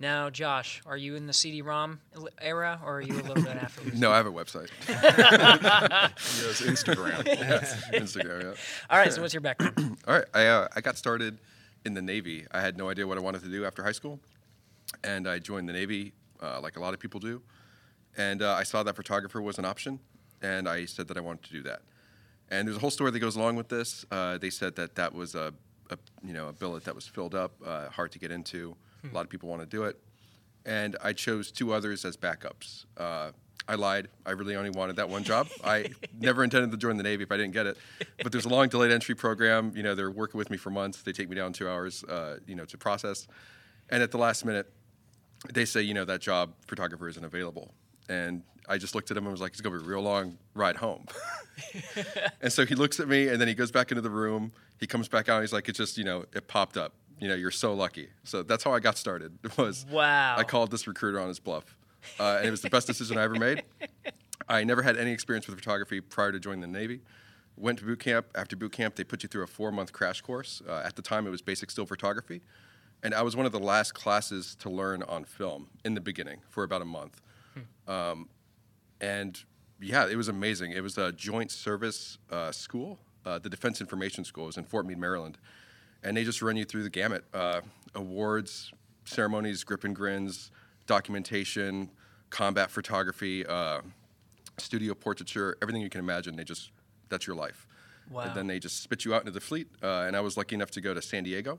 Now, 0.00 0.30
Josh, 0.30 0.80
are 0.86 0.96
you 0.96 1.16
in 1.16 1.26
the 1.26 1.32
CD-ROM 1.32 1.98
era 2.40 2.80
or 2.84 2.98
are 2.98 3.00
you 3.00 3.14
a 3.14 3.22
little 3.22 3.42
bit 3.42 3.56
afterwards? 3.60 3.98
No, 3.98 4.12
I 4.12 4.16
have 4.16 4.26
a 4.26 4.30
website. 4.30 4.68
He 4.86 4.92
has 4.92 6.60
Instagram. 6.60 7.24
Instagram, 7.92 8.42
yeah. 8.44 8.54
All 8.90 8.98
right. 8.98 9.12
So 9.12 9.20
what's 9.20 9.34
your 9.34 9.40
background? 9.40 9.98
All 10.06 10.14
right, 10.14 10.24
I, 10.34 10.46
uh, 10.46 10.68
I 10.76 10.80
got 10.82 10.96
started 10.96 11.38
in 11.84 11.94
the 11.94 12.02
Navy. 12.02 12.46
I 12.52 12.60
had 12.60 12.76
no 12.78 12.88
idea 12.88 13.08
what 13.08 13.18
I 13.18 13.20
wanted 13.20 13.42
to 13.42 13.48
do 13.48 13.64
after 13.64 13.82
high 13.82 13.90
school, 13.90 14.20
and 15.02 15.26
I 15.28 15.40
joined 15.40 15.68
the 15.68 15.72
Navy, 15.72 16.12
uh, 16.42 16.60
like 16.60 16.76
a 16.76 16.80
lot 16.80 16.94
of 16.94 17.00
people 17.00 17.20
do. 17.20 17.42
And 18.16 18.42
uh, 18.42 18.54
I 18.54 18.64
saw 18.64 18.82
that 18.82 18.96
photographer 18.96 19.40
was 19.40 19.58
an 19.58 19.64
option, 19.64 20.00
and 20.42 20.68
I 20.68 20.84
said 20.86 21.08
that 21.08 21.16
I 21.16 21.20
wanted 21.20 21.44
to 21.44 21.52
do 21.52 21.62
that. 21.62 21.82
And 22.50 22.66
there's 22.66 22.76
a 22.76 22.80
whole 22.80 22.90
story 22.90 23.10
that 23.10 23.18
goes 23.18 23.36
along 23.36 23.56
with 23.56 23.68
this. 23.68 24.04
Uh, 24.10 24.38
they 24.38 24.50
said 24.50 24.76
that 24.76 24.94
that 24.96 25.14
was 25.14 25.34
a, 25.34 25.52
a 25.90 25.98
you 26.24 26.32
know 26.32 26.48
a 26.48 26.52
billet 26.52 26.84
that 26.84 26.94
was 26.94 27.06
filled 27.06 27.34
up, 27.34 27.52
uh, 27.64 27.88
hard 27.90 28.12
to 28.12 28.18
get 28.18 28.30
into. 28.30 28.76
A 29.04 29.14
lot 29.14 29.22
of 29.22 29.30
people 29.30 29.48
want 29.48 29.60
to 29.62 29.66
do 29.66 29.84
it, 29.84 29.98
and 30.66 30.96
I 31.02 31.12
chose 31.12 31.52
two 31.52 31.72
others 31.72 32.04
as 32.04 32.16
backups. 32.16 32.86
Uh, 32.96 33.30
I 33.68 33.74
lied. 33.74 34.08
I 34.24 34.30
really 34.30 34.56
only 34.56 34.70
wanted 34.70 34.96
that 34.96 35.10
one 35.10 35.24
job. 35.24 35.48
I 35.62 35.90
never 36.18 36.42
intended 36.42 36.70
to 36.70 36.78
join 36.78 36.96
the 36.96 37.02
Navy 37.02 37.22
if 37.22 37.30
I 37.30 37.36
didn't 37.36 37.52
get 37.52 37.66
it. 37.66 37.76
But 38.22 38.32
there's 38.32 38.46
a 38.46 38.48
long 38.48 38.68
delayed 38.68 38.90
entry 38.90 39.14
program. 39.14 39.72
You 39.76 39.82
know, 39.82 39.94
they're 39.94 40.10
working 40.10 40.38
with 40.38 40.50
me 40.50 40.56
for 40.56 40.70
months. 40.70 41.02
They 41.02 41.12
take 41.12 41.28
me 41.28 41.36
down 41.36 41.52
two 41.52 41.68
hours, 41.68 42.02
uh, 42.04 42.38
you 42.46 42.54
know, 42.54 42.64
to 42.64 42.78
process. 42.78 43.28
And 43.90 44.02
at 44.02 44.10
the 44.10 44.18
last 44.18 44.44
minute, 44.46 44.72
they 45.52 45.64
say, 45.64 45.82
you 45.82 45.94
know, 45.94 46.04
that 46.04 46.20
job 46.20 46.52
photographer 46.66 47.08
isn't 47.08 47.24
available. 47.24 47.74
And 48.08 48.42
I 48.68 48.78
just 48.78 48.94
looked 48.94 49.10
at 49.10 49.16
him 49.16 49.24
and 49.24 49.32
was 49.32 49.40
like, 49.40 49.52
it's 49.52 49.60
going 49.60 49.72
to 49.74 49.80
be 49.80 49.86
a 49.86 49.88
real 49.88 50.02
long 50.02 50.38
ride 50.54 50.76
home. 50.76 51.06
and 52.42 52.52
so 52.52 52.66
he 52.66 52.74
looks 52.74 53.00
at 53.00 53.08
me 53.08 53.28
and 53.28 53.40
then 53.40 53.48
he 53.48 53.54
goes 53.54 53.70
back 53.70 53.90
into 53.90 54.02
the 54.02 54.10
room. 54.10 54.52
He 54.78 54.86
comes 54.86 55.08
back 55.08 55.28
out 55.28 55.36
and 55.36 55.42
he's 55.42 55.52
like, 55.52 55.68
it 55.68 55.74
just, 55.74 55.96
you 55.98 56.04
know, 56.04 56.24
it 56.34 56.48
popped 56.48 56.76
up. 56.76 56.92
You 57.20 57.28
know, 57.28 57.34
you're 57.34 57.50
so 57.50 57.74
lucky. 57.74 58.10
So 58.24 58.42
that's 58.42 58.62
how 58.62 58.72
I 58.72 58.80
got 58.80 58.96
started. 58.96 59.38
It 59.42 59.56
was 59.58 59.86
Wow. 59.90 60.36
I 60.36 60.44
called 60.44 60.70
this 60.70 60.86
recruiter 60.86 61.18
on 61.20 61.28
his 61.28 61.40
bluff. 61.40 61.76
Uh, 62.18 62.36
and 62.38 62.46
it 62.46 62.50
was 62.50 62.62
the 62.62 62.70
best 62.70 62.86
decision 62.86 63.18
I 63.18 63.22
ever 63.24 63.34
made. 63.34 63.62
I 64.48 64.64
never 64.64 64.82
had 64.82 64.96
any 64.96 65.10
experience 65.12 65.46
with 65.46 65.56
photography 65.56 66.00
prior 66.00 66.32
to 66.32 66.38
joining 66.38 66.60
the 66.60 66.66
Navy. 66.66 67.00
Went 67.56 67.80
to 67.80 67.84
boot 67.84 67.98
camp. 67.98 68.26
After 68.34 68.56
boot 68.56 68.72
camp, 68.72 68.94
they 68.94 69.04
put 69.04 69.22
you 69.22 69.28
through 69.28 69.42
a 69.42 69.46
four 69.48 69.72
month 69.72 69.92
crash 69.92 70.20
course. 70.20 70.62
Uh, 70.66 70.82
at 70.84 70.94
the 70.94 71.02
time, 71.02 71.26
it 71.26 71.30
was 71.30 71.42
basic 71.42 71.70
still 71.70 71.86
photography. 71.86 72.40
And 73.02 73.14
I 73.14 73.22
was 73.22 73.36
one 73.36 73.46
of 73.46 73.52
the 73.52 73.60
last 73.60 73.94
classes 73.94 74.56
to 74.56 74.68
learn 74.68 75.02
on 75.04 75.24
film 75.24 75.68
in 75.84 75.94
the 75.94 76.00
beginning 76.00 76.40
for 76.48 76.64
about 76.64 76.82
a 76.82 76.84
month. 76.84 77.20
Um, 77.86 78.28
and 79.00 79.42
yeah, 79.80 80.06
it 80.08 80.16
was 80.16 80.28
amazing. 80.28 80.72
It 80.72 80.82
was 80.82 80.98
a 80.98 81.12
joint 81.12 81.50
service 81.50 82.18
uh, 82.30 82.52
school. 82.52 82.98
Uh, 83.24 83.38
the 83.38 83.48
Defense 83.48 83.80
Information 83.80 84.24
School 84.24 84.46
was 84.46 84.56
in 84.56 84.64
Fort 84.64 84.86
Meade, 84.86 84.98
Maryland. 84.98 85.38
And 86.02 86.16
they 86.16 86.24
just 86.24 86.42
run 86.42 86.56
you 86.56 86.64
through 86.64 86.82
the 86.82 86.90
gamut 86.90 87.24
uh, 87.32 87.60
awards, 87.94 88.72
ceremonies, 89.04 89.64
grip 89.64 89.84
and 89.84 89.94
grins, 89.94 90.50
documentation, 90.86 91.90
combat 92.30 92.70
photography, 92.70 93.46
uh, 93.46 93.80
studio 94.58 94.94
portraiture, 94.94 95.56
everything 95.62 95.82
you 95.82 95.90
can 95.90 96.00
imagine. 96.00 96.36
They 96.36 96.44
just, 96.44 96.70
that's 97.08 97.26
your 97.26 97.36
life. 97.36 97.66
Wow. 98.10 98.22
And 98.22 98.34
then 98.34 98.46
they 98.46 98.58
just 98.58 98.82
spit 98.82 99.04
you 99.04 99.14
out 99.14 99.22
into 99.22 99.32
the 99.32 99.40
fleet. 99.40 99.68
Uh, 99.82 100.04
and 100.06 100.16
I 100.16 100.20
was 100.20 100.36
lucky 100.36 100.54
enough 100.54 100.70
to 100.72 100.80
go 100.80 100.94
to 100.94 101.02
San 101.02 101.24
Diego 101.24 101.58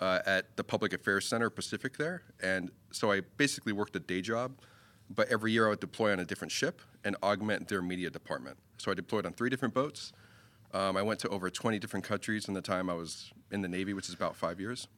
uh, 0.00 0.20
at 0.26 0.56
the 0.56 0.64
Public 0.64 0.92
Affairs 0.92 1.26
Center 1.26 1.50
Pacific 1.50 1.96
there. 1.98 2.22
And 2.42 2.70
so 2.90 3.12
I 3.12 3.20
basically 3.36 3.72
worked 3.72 3.94
a 3.96 4.00
day 4.00 4.22
job, 4.22 4.52
but 5.08 5.28
every 5.28 5.52
year 5.52 5.66
I 5.66 5.70
would 5.70 5.80
deploy 5.80 6.12
on 6.12 6.20
a 6.20 6.24
different 6.24 6.50
ship 6.50 6.80
and 7.04 7.16
augment 7.22 7.68
their 7.68 7.82
media 7.82 8.10
department. 8.10 8.56
So 8.78 8.90
I 8.90 8.94
deployed 8.94 9.26
on 9.26 9.32
three 9.32 9.50
different 9.50 9.74
boats. 9.74 10.12
Um, 10.72 10.96
I 10.96 11.02
went 11.02 11.20
to 11.20 11.28
over 11.28 11.50
20 11.50 11.78
different 11.78 12.04
countries 12.04 12.48
in 12.48 12.54
the 12.54 12.62
time 12.62 12.88
I 12.88 12.94
was 12.94 13.32
in 13.50 13.60
the 13.60 13.68
Navy, 13.68 13.92
which 13.92 14.08
is 14.08 14.14
about 14.14 14.36
five 14.36 14.60
years. 14.60 14.88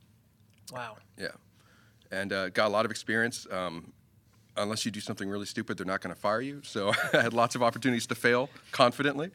Wow. 0.72 0.96
Yeah. 1.18 1.28
And 2.10 2.32
uh, 2.32 2.50
got 2.50 2.68
a 2.68 2.68
lot 2.68 2.84
of 2.84 2.90
experience. 2.90 3.46
Um, 3.50 3.92
unless 4.56 4.84
you 4.84 4.90
do 4.90 5.00
something 5.00 5.28
really 5.28 5.46
stupid, 5.46 5.78
they're 5.78 5.86
not 5.86 6.02
going 6.02 6.14
to 6.14 6.20
fire 6.20 6.42
you. 6.42 6.60
So 6.62 6.92
I 7.12 7.22
had 7.22 7.32
lots 7.32 7.54
of 7.54 7.62
opportunities 7.62 8.06
to 8.08 8.14
fail 8.14 8.50
confidently, 8.70 9.30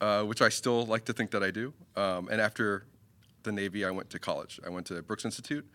uh, 0.00 0.22
which 0.22 0.40
I 0.40 0.48
still 0.48 0.86
like 0.86 1.04
to 1.04 1.12
think 1.12 1.30
that 1.32 1.42
I 1.42 1.50
do. 1.50 1.74
Um, 1.94 2.28
and 2.30 2.40
after 2.40 2.84
the 3.46 3.52
Navy, 3.52 3.84
I 3.86 3.90
went 3.90 4.10
to 4.10 4.18
college. 4.18 4.60
I 4.66 4.68
went 4.68 4.86
to 4.88 5.00
Brooks 5.02 5.24
Institute, 5.24 5.66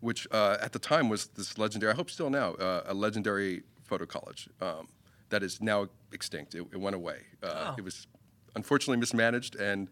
which 0.00 0.28
uh, 0.30 0.58
at 0.60 0.72
the 0.72 0.78
time 0.78 1.08
was 1.08 1.28
this 1.28 1.56
legendary, 1.56 1.92
I 1.92 1.96
hope 1.96 2.10
still 2.10 2.28
now, 2.28 2.52
uh, 2.54 2.82
a 2.86 2.92
legendary 2.92 3.62
photo 3.84 4.04
college 4.04 4.50
um, 4.60 4.88
that 5.30 5.42
is 5.42 5.62
now 5.62 5.88
extinct. 6.12 6.54
It, 6.54 6.66
it 6.72 6.78
went 6.80 6.94
away. 6.94 7.20
Uh, 7.42 7.52
Oh. 7.54 7.74
It 7.78 7.84
was 7.84 8.06
unfortunately 8.54 8.98
mismanaged 8.98 9.56
and 9.56 9.88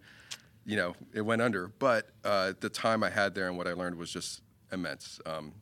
you 0.64 0.76
know 0.76 0.95
it 1.12 1.23
went 1.23 1.41
under. 1.43 1.69
But 1.69 2.11
uh, 2.25 2.52
the 2.61 2.69
time 2.69 3.02
I 3.02 3.11
had 3.11 3.35
there 3.35 3.49
and 3.49 3.57
what 3.57 3.67
I 3.67 3.73
learned 3.73 3.97
was 3.97 4.11
just 4.12 4.43
immense. 4.71 5.19
Um, 5.25 5.52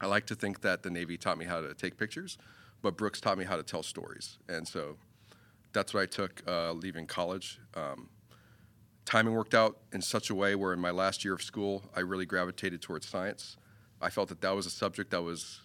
I 0.00 0.06
like 0.06 0.26
to 0.26 0.34
think 0.34 0.60
that 0.62 0.82
the 0.82 0.90
Navy 0.90 1.16
taught 1.16 1.38
me 1.38 1.44
how 1.44 1.60
to 1.60 1.72
take 1.74 1.96
pictures, 1.96 2.36
but 2.82 2.96
Brooks 2.96 3.20
taught 3.20 3.38
me 3.38 3.44
how 3.44 3.56
to 3.56 3.62
tell 3.62 3.82
stories, 3.82 4.38
and 4.48 4.66
so 4.66 4.96
that's 5.72 5.94
what 5.94 6.02
I 6.02 6.06
took 6.06 6.42
uh, 6.46 6.72
leaving 6.72 7.06
college. 7.06 7.58
Um, 7.74 8.08
timing 9.04 9.34
worked 9.34 9.54
out 9.54 9.78
in 9.92 10.02
such 10.02 10.30
a 10.30 10.34
way 10.34 10.54
where 10.54 10.72
in 10.72 10.80
my 10.80 10.90
last 10.90 11.24
year 11.24 11.34
of 11.34 11.42
school, 11.42 11.82
I 11.94 12.00
really 12.00 12.26
gravitated 12.26 12.82
towards 12.82 13.06
science. 13.06 13.56
I 14.00 14.10
felt 14.10 14.28
that 14.28 14.40
that 14.40 14.54
was 14.54 14.66
a 14.66 14.70
subject 14.70 15.10
that 15.10 15.22
was. 15.22 15.60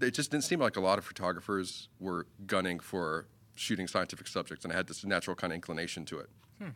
It 0.00 0.12
just 0.12 0.30
didn't 0.30 0.44
seem 0.44 0.60
like 0.60 0.76
a 0.76 0.80
lot 0.80 0.98
of 0.98 1.04
photographers 1.04 1.88
were 1.98 2.26
gunning 2.46 2.78
for 2.78 3.26
shooting 3.56 3.88
scientific 3.88 4.28
subjects, 4.28 4.64
and 4.64 4.72
I 4.72 4.76
had 4.76 4.86
this 4.86 5.04
natural 5.04 5.34
kind 5.34 5.52
of 5.52 5.56
inclination 5.56 6.04
to 6.06 6.20
it. 6.20 6.28
Hmm. 6.58 6.68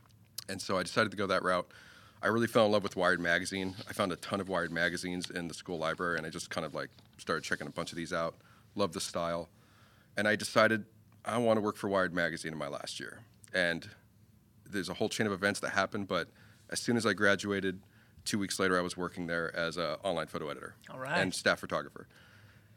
And 0.49 0.61
so 0.61 0.76
I 0.76 0.82
decided 0.82 1.12
to 1.12 1.16
go 1.16 1.28
that 1.28 1.44
route. 1.44 1.70
I 2.20 2.28
really 2.28 2.49
fell 2.49 2.66
in 2.66 2.72
love 2.72 2.82
with 2.82 2.96
Wired 2.96 3.20
magazine. 3.20 3.75
I 3.88 3.92
found 3.92 4.12
a 4.12 4.16
ton 4.16 4.40
of 4.40 4.49
Wired 4.49 4.72
magazines 4.72 5.30
in 5.30 5.46
the 5.49 5.54
school 5.54 5.78
library, 5.78 6.18
and 6.18 6.26
I 6.26 6.30
just 6.30 6.50
kind 6.50 6.64
of 6.64 6.75
like 6.75 6.90
started 7.18 7.44
checking 7.44 7.66
a 7.66 7.70
bunch 7.70 7.92
of 7.92 7.96
these 7.96 8.12
out. 8.12 8.34
Loved 8.75 8.94
the 8.94 9.00
style, 9.00 9.49
and 10.16 10.26
I 10.26 10.34
decided 10.34 10.84
I 11.25 11.38
want 11.38 11.58
to 11.58 11.61
work 11.61 11.76
for 11.76 11.88
Wired 11.88 12.14
magazine 12.14 12.52
in 12.52 12.58
my 12.58 12.68
last 12.68 12.99
year. 12.99 13.20
And 13.52 13.88
there's 14.72 14.88
a 14.88 14.94
whole 14.94 15.08
chain 15.08 15.26
of 15.26 15.32
events 15.32 15.60
that 15.60 15.70
happened, 15.70 16.08
but 16.08 16.28
as 16.70 16.80
soon 16.80 16.96
as 16.96 17.06
I 17.06 17.12
graduated, 17.12 17.80
two 18.24 18.38
weeks 18.38 18.58
later, 18.58 18.78
I 18.78 18.82
was 18.82 18.96
working 18.96 19.26
there 19.26 19.54
as 19.54 19.76
an 19.76 19.96
online 20.02 20.26
photo 20.26 20.48
editor 20.48 20.74
All 20.90 20.98
right. 20.98 21.18
and 21.18 21.34
staff 21.34 21.60
photographer. 21.60 22.06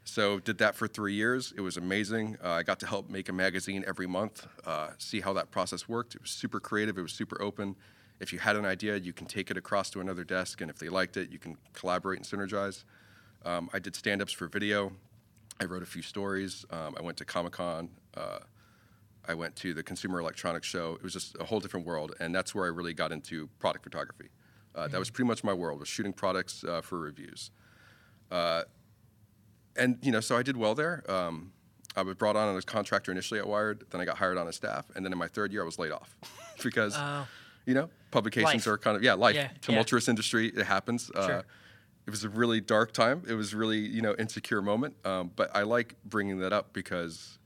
So 0.04 0.38
did 0.38 0.58
that 0.58 0.76
for 0.76 0.86
three 0.86 1.14
years. 1.14 1.52
It 1.56 1.60
was 1.62 1.76
amazing. 1.76 2.36
Uh, 2.42 2.50
I 2.50 2.62
got 2.62 2.78
to 2.80 2.86
help 2.86 3.10
make 3.10 3.28
a 3.28 3.32
magazine 3.32 3.84
every 3.88 4.06
month, 4.06 4.46
uh, 4.64 4.90
see 4.98 5.20
how 5.20 5.32
that 5.32 5.50
process 5.50 5.88
worked. 5.88 6.14
It 6.14 6.22
was 6.22 6.30
super 6.30 6.60
creative. 6.60 6.96
It 6.96 7.02
was 7.02 7.12
super 7.12 7.40
open. 7.42 7.74
If 8.20 8.32
you 8.32 8.38
had 8.38 8.56
an 8.56 8.64
idea, 8.64 8.96
you 8.96 9.12
can 9.12 9.26
take 9.26 9.50
it 9.50 9.56
across 9.56 9.90
to 9.90 10.00
another 10.00 10.24
desk, 10.24 10.60
and 10.60 10.70
if 10.70 10.78
they 10.78 10.88
liked 10.88 11.16
it, 11.16 11.30
you 11.30 11.38
can 11.38 11.56
collaborate 11.72 12.18
and 12.18 12.26
synergize. 12.26 12.84
Um, 13.44 13.68
I 13.72 13.78
did 13.78 13.94
stand-ups 13.94 14.32
for 14.32 14.46
video. 14.46 14.92
I 15.60 15.64
wrote 15.64 15.82
a 15.82 15.86
few 15.86 16.02
stories. 16.02 16.64
Um, 16.70 16.94
I 16.98 17.02
went 17.02 17.18
to 17.18 17.24
Comic 17.24 17.52
Con. 17.52 17.88
Uh, 18.16 18.38
I 19.28 19.34
went 19.34 19.56
to 19.56 19.74
the 19.74 19.82
Consumer 19.82 20.20
Electronics 20.20 20.66
Show. 20.66 20.94
It 20.94 21.02
was 21.02 21.12
just 21.12 21.36
a 21.40 21.44
whole 21.44 21.60
different 21.60 21.86
world, 21.86 22.14
and 22.20 22.34
that's 22.34 22.54
where 22.54 22.64
I 22.64 22.68
really 22.68 22.94
got 22.94 23.12
into 23.12 23.48
product 23.58 23.84
photography. 23.84 24.30
Uh, 24.74 24.88
That 24.88 24.98
was 24.98 25.10
pretty 25.10 25.26
much 25.28 25.42
my 25.42 25.52
world, 25.52 25.80
was 25.80 25.88
shooting 25.88 26.12
products 26.12 26.62
uh, 26.64 26.80
for 26.82 26.98
reviews. 27.00 27.50
Uh, 28.30 28.62
and 29.76 29.98
you 30.02 30.12
know, 30.12 30.20
so 30.20 30.36
I 30.36 30.42
did 30.42 30.56
well 30.56 30.74
there. 30.74 31.02
Um, 31.10 31.52
I 31.96 32.02
was 32.02 32.14
brought 32.14 32.36
on 32.36 32.54
as 32.56 32.64
a 32.64 32.66
contractor 32.66 33.10
initially 33.10 33.40
at 33.40 33.46
Wired, 33.46 33.84
then 33.90 34.00
I 34.00 34.04
got 34.04 34.18
hired 34.18 34.36
on 34.38 34.46
as 34.48 34.56
staff, 34.56 34.84
and 34.94 35.04
then 35.04 35.12
in 35.12 35.18
my 35.18 35.28
third 35.28 35.52
year 35.52 35.62
I 35.62 35.64
was 35.64 35.78
laid 35.78 35.92
off 35.92 36.16
because 36.62 36.94
Oh. 36.96 37.26
you 37.64 37.74
know 37.74 37.82
Life. 37.82 37.90
publications 38.10 38.66
are 38.66 38.76
kind 38.78 38.96
of 38.96 39.02
yeah 39.02 39.14
life 39.14 39.34
Yeah, 39.34 39.42
yeah. 39.42 39.48
tumultuous 39.60 40.08
industry. 40.08 40.48
It 40.48 40.64
happens. 40.66 41.10
Uh, 41.14 41.26
Sure. 41.26 41.44
it 42.06 42.10
was 42.10 42.22
a 42.24 42.28
really 42.28 42.60
dark 42.60 42.92
time. 42.92 43.22
It 43.26 43.34
was 43.34 43.54
really 43.54 43.78
you 43.78 44.02
know 44.02 44.14
insecure 44.18 44.60
moment. 44.62 44.94
Um, 45.06 45.30
but 45.34 45.50
I 45.56 45.62
like 45.62 45.94
bringing 46.04 46.38
that 46.40 46.52
up 46.52 46.72
because 46.74 47.38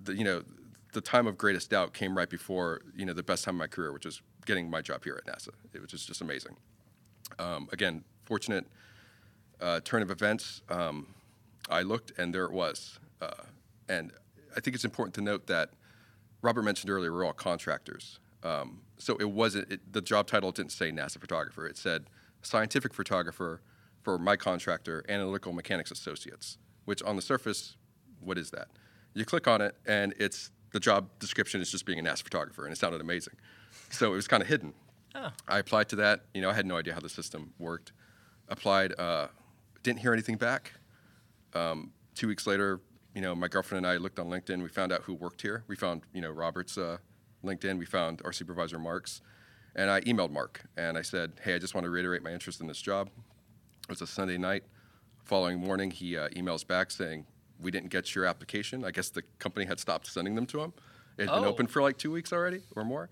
the 0.00 0.14
you 0.14 0.24
know 0.24 0.42
the 0.92 1.00
time 1.00 1.26
of 1.26 1.38
greatest 1.38 1.70
doubt 1.70 1.92
came 1.92 2.16
right 2.16 2.28
before 2.28 2.80
you 2.96 3.04
know 3.04 3.12
the 3.12 3.22
best 3.22 3.44
time 3.44 3.54
of 3.54 3.58
my 3.58 3.66
career, 3.66 3.92
which 3.92 4.04
was 4.04 4.22
getting 4.46 4.70
my 4.70 4.80
job 4.80 5.04
here 5.04 5.20
at 5.24 5.32
NASA. 5.32 5.50
It 5.72 5.80
was 5.80 5.90
just, 5.90 6.20
amazing. 6.20 6.56
Um, 7.38 7.68
again, 7.72 8.04
fortunate 8.24 8.66
uh, 9.60 9.80
turn 9.84 10.02
of 10.02 10.10
events. 10.10 10.62
Um, 10.68 11.06
I 11.68 11.82
looked 11.82 12.18
and 12.18 12.34
there 12.34 12.44
it 12.44 12.52
was. 12.52 12.98
Uh, 13.20 13.30
and 13.88 14.12
I 14.56 14.60
think 14.60 14.74
it's 14.74 14.84
important 14.84 15.14
to 15.14 15.20
note 15.20 15.46
that 15.46 15.70
Robert 16.42 16.62
mentioned 16.62 16.90
earlier 16.90 17.12
we're 17.12 17.24
all 17.24 17.32
contractors. 17.32 18.18
Um, 18.42 18.80
so 18.98 19.16
it 19.20 19.30
wasn't 19.30 19.70
it, 19.70 19.92
the 19.92 20.00
job 20.00 20.26
title 20.26 20.50
didn't 20.50 20.72
say 20.72 20.90
NASA 20.90 21.20
photographer. 21.20 21.66
It 21.66 21.76
said 21.76 22.06
scientific 22.42 22.94
photographer 22.94 23.60
for 24.02 24.18
my 24.18 24.36
contractor, 24.36 25.04
Analytical 25.08 25.52
Mechanics 25.52 25.90
Associates. 25.90 26.58
Which 26.86 27.02
on 27.02 27.14
the 27.14 27.22
surface, 27.22 27.76
what 28.20 28.38
is 28.38 28.50
that? 28.50 28.68
You 29.14 29.24
click 29.24 29.46
on 29.46 29.60
it 29.60 29.76
and 29.86 30.14
it's 30.18 30.50
the 30.72 30.80
job 30.80 31.08
description 31.18 31.60
is 31.60 31.70
just 31.70 31.86
being 31.86 31.98
an 31.98 32.06
NASA 32.06 32.22
photographer, 32.22 32.64
and 32.64 32.72
it 32.72 32.76
sounded 32.76 33.00
amazing. 33.00 33.34
So 33.90 34.12
it 34.12 34.16
was 34.16 34.28
kind 34.28 34.42
of 34.42 34.48
hidden. 34.48 34.72
I 35.48 35.58
applied 35.58 35.88
to 35.90 35.96
that. 35.96 36.20
You 36.34 36.40
know, 36.40 36.50
I 36.50 36.54
had 36.54 36.66
no 36.66 36.76
idea 36.76 36.94
how 36.94 37.00
the 37.00 37.08
system 37.08 37.52
worked. 37.58 37.92
Applied, 38.48 38.98
uh, 38.98 39.28
didn't 39.82 40.00
hear 40.00 40.12
anything 40.12 40.36
back. 40.36 40.72
Um, 41.54 41.92
two 42.14 42.28
weeks 42.28 42.46
later, 42.46 42.80
you 43.14 43.20
know, 43.20 43.34
my 43.34 43.48
girlfriend 43.48 43.84
and 43.84 43.92
I 43.92 43.96
looked 43.96 44.18
on 44.18 44.26
LinkedIn. 44.26 44.62
We 44.62 44.68
found 44.68 44.92
out 44.92 45.02
who 45.02 45.14
worked 45.14 45.42
here. 45.42 45.64
We 45.66 45.74
found, 45.74 46.02
you 46.12 46.20
know, 46.20 46.30
Robert's 46.30 46.78
uh, 46.78 46.98
LinkedIn. 47.44 47.78
We 47.78 47.86
found 47.86 48.22
our 48.24 48.32
supervisor, 48.32 48.78
Mark's. 48.78 49.20
And 49.74 49.90
I 49.90 50.00
emailed 50.02 50.30
Mark 50.30 50.62
and 50.76 50.98
I 50.98 51.02
said, 51.02 51.32
hey, 51.42 51.54
I 51.54 51.58
just 51.58 51.74
want 51.74 51.84
to 51.84 51.90
reiterate 51.90 52.22
my 52.22 52.32
interest 52.32 52.60
in 52.60 52.66
this 52.66 52.80
job. 52.80 53.08
It 53.84 53.88
was 53.88 54.02
a 54.02 54.06
Sunday 54.06 54.38
night. 54.38 54.64
Following 55.24 55.58
morning, 55.58 55.90
he 55.90 56.16
uh, 56.16 56.28
emails 56.30 56.66
back 56.66 56.90
saying, 56.90 57.26
we 57.60 57.70
didn't 57.70 57.90
get 57.90 58.14
your 58.14 58.24
application. 58.24 58.84
I 58.84 58.90
guess 58.90 59.10
the 59.10 59.22
company 59.38 59.66
had 59.66 59.78
stopped 59.80 60.06
sending 60.06 60.34
them 60.34 60.46
to 60.46 60.60
him. 60.60 60.72
It 61.18 61.28
had 61.28 61.34
been 61.36 61.44
Oh. 61.44 61.48
open 61.48 61.66
for 61.66 61.82
like 61.82 61.98
two 61.98 62.10
weeks 62.10 62.32
already 62.32 62.62
or 62.76 62.84
more. 62.84 63.08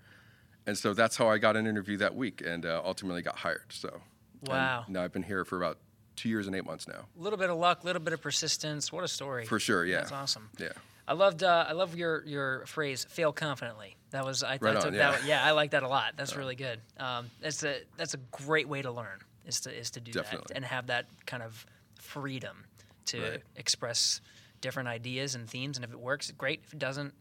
And 0.67 0.77
so 0.77 0.95
that's 0.95 1.17
how 1.17 1.29
I 1.29 1.39
got 1.39 1.57
an 1.57 1.67
interview 1.67 1.97
that 1.99 2.15
week 2.15 2.43
and 2.45 2.65
uh, 2.67 2.81
ultimately 2.85 3.23
got 3.23 3.37
hired. 3.39 3.71
So 3.73 4.01
Wow. 4.47 4.85
now 4.89 5.03
I've 5.03 5.13
been 5.13 5.23
here 5.23 5.45
for 5.45 5.57
about 5.57 5.79
two 6.17 6.29
years 6.29 6.47
and 6.47 6.55
eight 6.57 6.65
months 6.65 6.87
now. 6.89 7.07
A 7.19 7.23
little 7.23 7.39
bit 7.39 7.51
of 7.51 7.57
luck, 7.59 7.83
a 7.83 7.87
little 7.87 8.03
bit 8.03 8.13
of 8.13 8.21
persistence. 8.23 8.93
What 8.93 9.05
a 9.05 9.09
story. 9.09 9.45
For 9.47 9.59
sure, 9.59 9.85
yeah. 9.85 9.99
That's 9.99 10.13
awesome. 10.13 10.51
Yeah. 10.59 10.69
I 11.07 11.15
loved 11.15 11.43
uh, 11.43 11.65
I 11.67 11.73
love 11.73 11.97
your 11.97 12.23
your 12.27 12.67
phrase 12.67 13.05
fail 13.09 13.33
confidently. 13.33 13.97
That 14.11 14.27
was 14.27 14.43
I, 14.43 14.59
Right 14.61 14.75
I 14.75 14.77
on, 14.77 14.83
took 14.83 14.93
yeah. 14.93 15.11
that 15.11 15.21
one- 15.21 15.29
yeah 15.29 15.45
I 15.45 15.53
like 15.53 15.71
that 15.71 15.83
a 15.83 15.89
lot. 15.89 16.15
That's 16.17 16.37
really 16.37 16.55
good. 16.55 16.81
Um, 16.99 17.31
that's 17.41 17.63
a 17.65 17.81
that's 17.97 18.13
a 18.15 18.19
great 18.31 18.69
way 18.69 18.83
to 18.83 18.91
learn 18.91 19.19
is 19.47 19.61
to 19.63 19.75
is 19.75 19.91
to 19.93 20.01
do 20.01 20.13
Definitely. 20.13 20.47
that 20.49 20.57
and 20.57 20.65
have 20.67 20.89
that 20.89 21.07
kind 21.25 21.43
of 21.43 21.65
freedom 21.95 22.65
to 23.09 23.21
Right. 23.23 23.43
express 23.57 24.21
different 24.61 24.89
ideas 24.89 25.35
and 25.35 25.49
themes. 25.49 25.77
And 25.77 25.85
if 25.85 25.93
it 25.93 26.01
works, 26.01 26.31
great. 26.33 26.61
If 26.65 26.73
it 26.73 26.79
doesn't, 26.79 27.15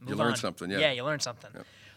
move 0.00 0.18
learn 0.18 0.30
on. 0.32 0.36
something, 0.36 0.70
yeah. 0.70 0.78
Yeah, 0.78 0.92
you 0.92 1.04
learn 1.04 1.20
something. 1.20 1.50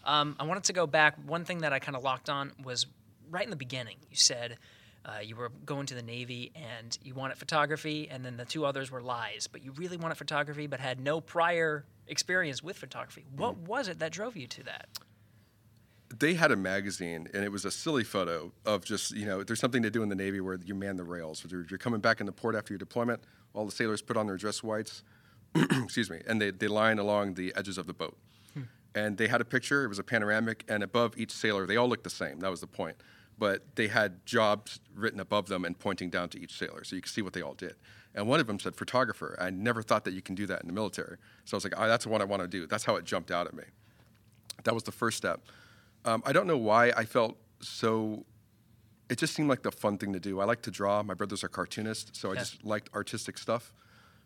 Um, 0.06 0.36
I 0.39 0.44
wanted 0.44 0.63
to 0.65 0.74
go 0.74 0.86
back. 0.88 1.15
One 1.25 1.46
thing 1.46 1.60
that 1.60 1.72
I 1.74 1.80
kind 1.80 1.96
of 1.96 2.03
locked 2.03 2.30
on 2.30 2.51
was 2.63 2.86
right 3.30 3.44
in 3.44 3.50
the 3.50 3.56
beginning. 3.56 3.98
You 4.10 4.18
said 4.18 4.58
uh, 5.06 5.20
you 5.22 5.36
were 5.36 5.50
going 5.65 5.86
to 5.88 5.96
the 5.96 6.01
Navy 6.01 6.51
and 6.56 6.98
you 7.03 7.13
wanted 7.13 7.38
photography, 7.38 8.10
and 8.10 8.24
then 8.25 8.36
the 8.38 8.46
two 8.46 8.65
others 8.65 8.89
were 8.92 9.01
lies. 9.01 9.48
But 9.48 9.63
you 9.63 9.72
really 9.74 9.98
wanted 9.98 10.15
photography, 10.15 10.68
but 10.68 10.80
had 10.80 11.00
no 11.00 11.22
prior 11.22 11.86
experience 12.08 12.62
with 12.63 12.77
photography. 12.77 13.25
What 13.36 13.56
Mm-hmm. 13.56 13.65
was 13.65 13.88
it 13.88 14.00
that 14.00 14.12
drove 14.12 14.36
you 14.36 14.48
to 14.48 14.63
that? 14.63 14.88
They 16.20 16.34
had 16.34 16.51
a 16.51 16.55
magazine 16.55 17.27
and 17.34 17.43
it 17.43 17.51
was 17.51 17.65
a 17.65 17.72
silly 17.72 18.03
photo 18.03 18.51
of 18.65 18.86
just 18.86 19.12
you 19.12 19.25
know 19.25 19.43
there's 19.43 19.60
something 19.60 19.84
to 19.84 19.89
do 19.89 20.03
in 20.03 20.10
the 20.10 20.15
navy 20.15 20.39
where 20.41 20.60
you 20.63 20.75
man 20.75 20.96
the 20.96 21.03
rails. 21.03 21.46
You're, 21.50 21.65
you're 21.70 21.77
coming 21.77 22.01
back 22.01 22.20
in 22.20 22.25
the 22.25 22.32
port 22.32 22.55
after 22.55 22.74
your 22.74 22.79
deployment 22.79 23.24
all 23.53 23.65
the 23.65 23.72
sailors 23.72 24.01
put 24.01 24.17
on 24.17 24.27
their 24.27 24.38
dress 24.38 24.63
whites 24.63 25.03
excuse 25.55 26.10
me 26.10 26.22
and 26.27 26.41
they, 26.41 26.51
they 26.51 26.67
line 26.67 27.00
along 27.00 27.34
the 27.36 27.53
edges 27.55 27.77
of 27.77 27.88
the 27.88 27.93
boat. 27.93 28.17
Hmm. 28.53 28.63
And 28.96 29.17
they 29.17 29.27
had 29.27 29.41
a 29.41 29.46
picture 29.46 29.86
it 29.86 29.88
was 29.88 30.00
a 30.00 30.03
panoramic 30.03 30.63
and 30.67 30.84
above 30.84 31.17
each 31.17 31.32
sailor 31.32 31.65
they 31.65 31.77
all 31.77 31.88
looked 31.88 32.03
the 32.03 32.10
same 32.10 32.39
that 32.39 32.51
was 32.51 32.62
the 32.62 32.67
point. 32.67 32.98
But 33.39 33.75
they 33.75 33.88
had 33.88 34.25
jobs 34.25 34.79
written 34.93 35.20
above 35.20 35.48
them 35.48 35.65
and 35.65 35.77
pointing 35.77 36.12
down 36.12 36.29
to 36.29 36.39
each 36.39 36.58
sailor 36.58 36.84
so 36.84 36.96
you 36.96 37.01
could 37.01 37.12
see 37.12 37.24
what 37.24 37.34
they 37.34 37.41
all 37.41 37.55
did. 37.55 37.75
And 38.15 38.27
one 38.27 38.39
of 38.39 38.46
them 38.46 38.60
said 38.60 38.75
photographer 38.75 39.36
i 39.41 39.50
never 39.50 39.82
thought 39.82 40.03
that 40.03 40.13
you 40.13 40.22
can 40.22 40.36
do 40.36 40.46
that 40.48 40.62
in 40.62 40.67
the 40.67 40.74
military. 40.74 41.17
So 41.46 41.55
i 41.55 41.58
was 41.58 41.63
like 41.63 41.74
oh, 41.77 41.88
that's 41.88 42.05
what 42.05 42.22
i 42.22 42.25
want 42.25 42.43
to 42.43 42.48
do. 42.48 42.67
That's 42.67 42.84
how 42.84 42.98
it 42.98 43.05
jumped 43.05 43.32
out 43.32 43.48
at 43.48 43.55
me. 43.55 43.63
That 44.65 44.74
was 44.75 44.84
the 44.84 44.91
first 44.91 45.17
step. 45.17 45.41
Um, 46.05 46.24
I 46.25 46.33
don't 46.33 46.48
know 46.48 46.57
why 46.57 46.91
I 46.95 47.05
felt 47.05 47.38
so. 47.62 48.25
It 49.10 49.17
just 49.17 49.36
seemed 49.36 49.50
like 49.50 49.63
the 49.63 49.72
fun 49.72 49.98
thing 49.98 50.13
to 50.13 50.19
do. 50.19 50.39
I 50.39 50.45
like 50.45 50.62
to 50.63 50.72
draw. 50.72 51.03
My 51.03 51.13
brothers 51.13 51.43
are 51.43 51.50
cartoonists, 51.50 52.19
so 52.19 52.31
I 52.31 52.36
just 52.36 52.63
liked 52.63 52.89
artistic 52.95 53.38
stuff. 53.38 53.74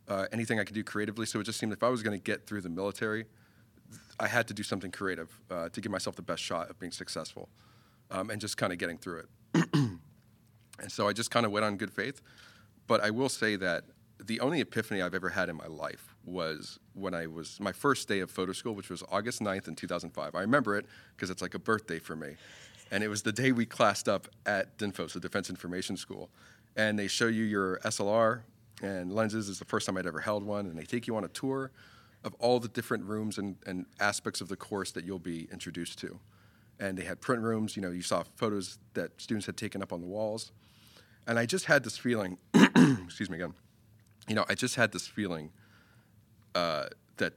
Uh, 0.08 0.26
anything 0.32 0.60
I 0.60 0.64
could 0.64 0.76
do 0.76 0.84
creatively. 0.84 1.26
So 1.26 1.40
it 1.40 1.44
just 1.44 1.60
seemed 1.60 1.74
if 1.74 1.84
I 1.84 1.90
was 1.90 2.02
going 2.02 2.18
to 2.18 2.24
get 2.24 2.48
through 2.48 2.62
the 2.62 2.70
military, 2.70 3.26
I 4.20 4.28
had 4.28 4.48
to 4.48 4.54
do 4.54 4.64
something 4.64 4.92
creative 4.92 5.30
uh, 5.52 5.70
to 5.70 5.82
give 5.82 5.92
myself 5.92 6.16
the 6.16 6.22
best 6.22 6.42
shot 6.42 6.70
of 6.70 6.80
being 6.80 6.92
successful, 6.92 7.50
um, 8.12 8.30
and 8.30 8.40
just 8.40 8.58
kind 8.58 8.72
of 8.72 8.80
getting 8.80 8.98
through 8.98 9.24
it. 9.54 9.70
and 9.74 10.00
so 10.88 11.08
I 11.08 11.14
just 11.14 11.32
kind 11.32 11.46
of 11.46 11.52
went 11.52 11.66
on 11.66 11.76
good 11.78 11.92
faith. 11.92 12.22
But 12.88 13.02
I 13.02 13.10
will 13.10 13.30
say 13.30 13.58
that 13.58 13.84
the 14.24 14.40
only 14.40 14.62
epiphany 14.62 15.02
I've 15.02 15.14
ever 15.14 15.30
had 15.30 15.50
in 15.50 15.58
my 15.58 15.68
life 15.68 16.16
was 16.26 16.80
when 16.98 17.14
I 17.14 17.28
was 17.28 17.60
my 17.60 17.72
first 17.72 18.08
day 18.08 18.20
of 18.20 18.32
photo 18.32 18.54
school, 18.54 18.74
which 18.74 18.90
was 18.90 19.04
August 19.10 19.42
9th 19.42 19.68
in 19.68 19.76
2005. 19.76 20.36
I 20.36 20.42
remember 20.42 20.76
it 20.76 20.86
because 21.16 21.30
it's 21.30 21.42
like 21.42 21.54
a 21.54 21.60
birthday 21.60 22.00
for 22.00 22.16
me. 22.16 22.36
And 22.92 23.04
it 23.04 23.08
was 23.08 23.22
the 23.22 23.32
day 23.32 23.52
we 23.52 23.66
classed 23.66 24.08
up 24.08 24.28
at 24.46 24.78
DINFOS, 24.78 25.14
the 25.14 25.20
Defense 25.20 25.50
Information 25.50 25.98
School. 25.98 26.30
And 26.76 26.98
they 26.98 27.08
show 27.08 27.28
you 27.28 27.44
your 27.44 27.80
SLR 27.80 28.42
and 28.82 29.12
lenses 29.12 29.50
is 29.50 29.60
the 29.60 29.66
first 29.66 29.86
time 29.86 29.98
I'd 29.98 30.06
ever 30.06 30.20
held 30.20 30.44
one. 30.44 30.66
And 30.68 30.78
they 30.78 30.86
take 30.86 31.08
you 31.08 31.16
on 31.16 31.24
a 31.24 31.30
tour 31.30 31.72
of 32.24 32.34
all 32.40 32.60
the 32.60 32.68
different 32.68 33.04
rooms 33.06 33.38
and, 33.38 33.56
and 33.66 33.86
aspects 34.00 34.42
of 34.42 34.48
the 34.48 34.56
course 34.56 34.92
that 34.92 35.06
you'll 35.06 35.20
be 35.20 35.48
introduced 35.52 36.00
to. 36.00 36.20
And 36.80 36.98
they 36.98 37.04
had 37.04 37.22
print 37.22 37.42
rooms, 37.42 37.76
you 37.76 37.82
know, 37.82 37.92
you 37.92 38.02
saw 38.02 38.24
photos 38.36 38.78
that 38.94 39.20
students 39.20 39.46
had 39.46 39.58
taken 39.58 39.82
up 39.82 39.92
on 39.92 40.02
the 40.02 40.08
walls. 40.08 40.52
And 41.26 41.38
I 41.38 41.46
just 41.46 41.66
had 41.66 41.84
this 41.84 41.98
feeling, 41.98 42.38
excuse 42.54 43.30
me 43.30 43.38
again, 43.38 43.54
you 44.28 44.36
know, 44.36 44.46
I 44.48 44.56
just 44.56 44.76
had 44.76 44.92
this 44.92 45.08
feeling 45.08 45.52
uh, 46.56 46.88
that 47.18 47.34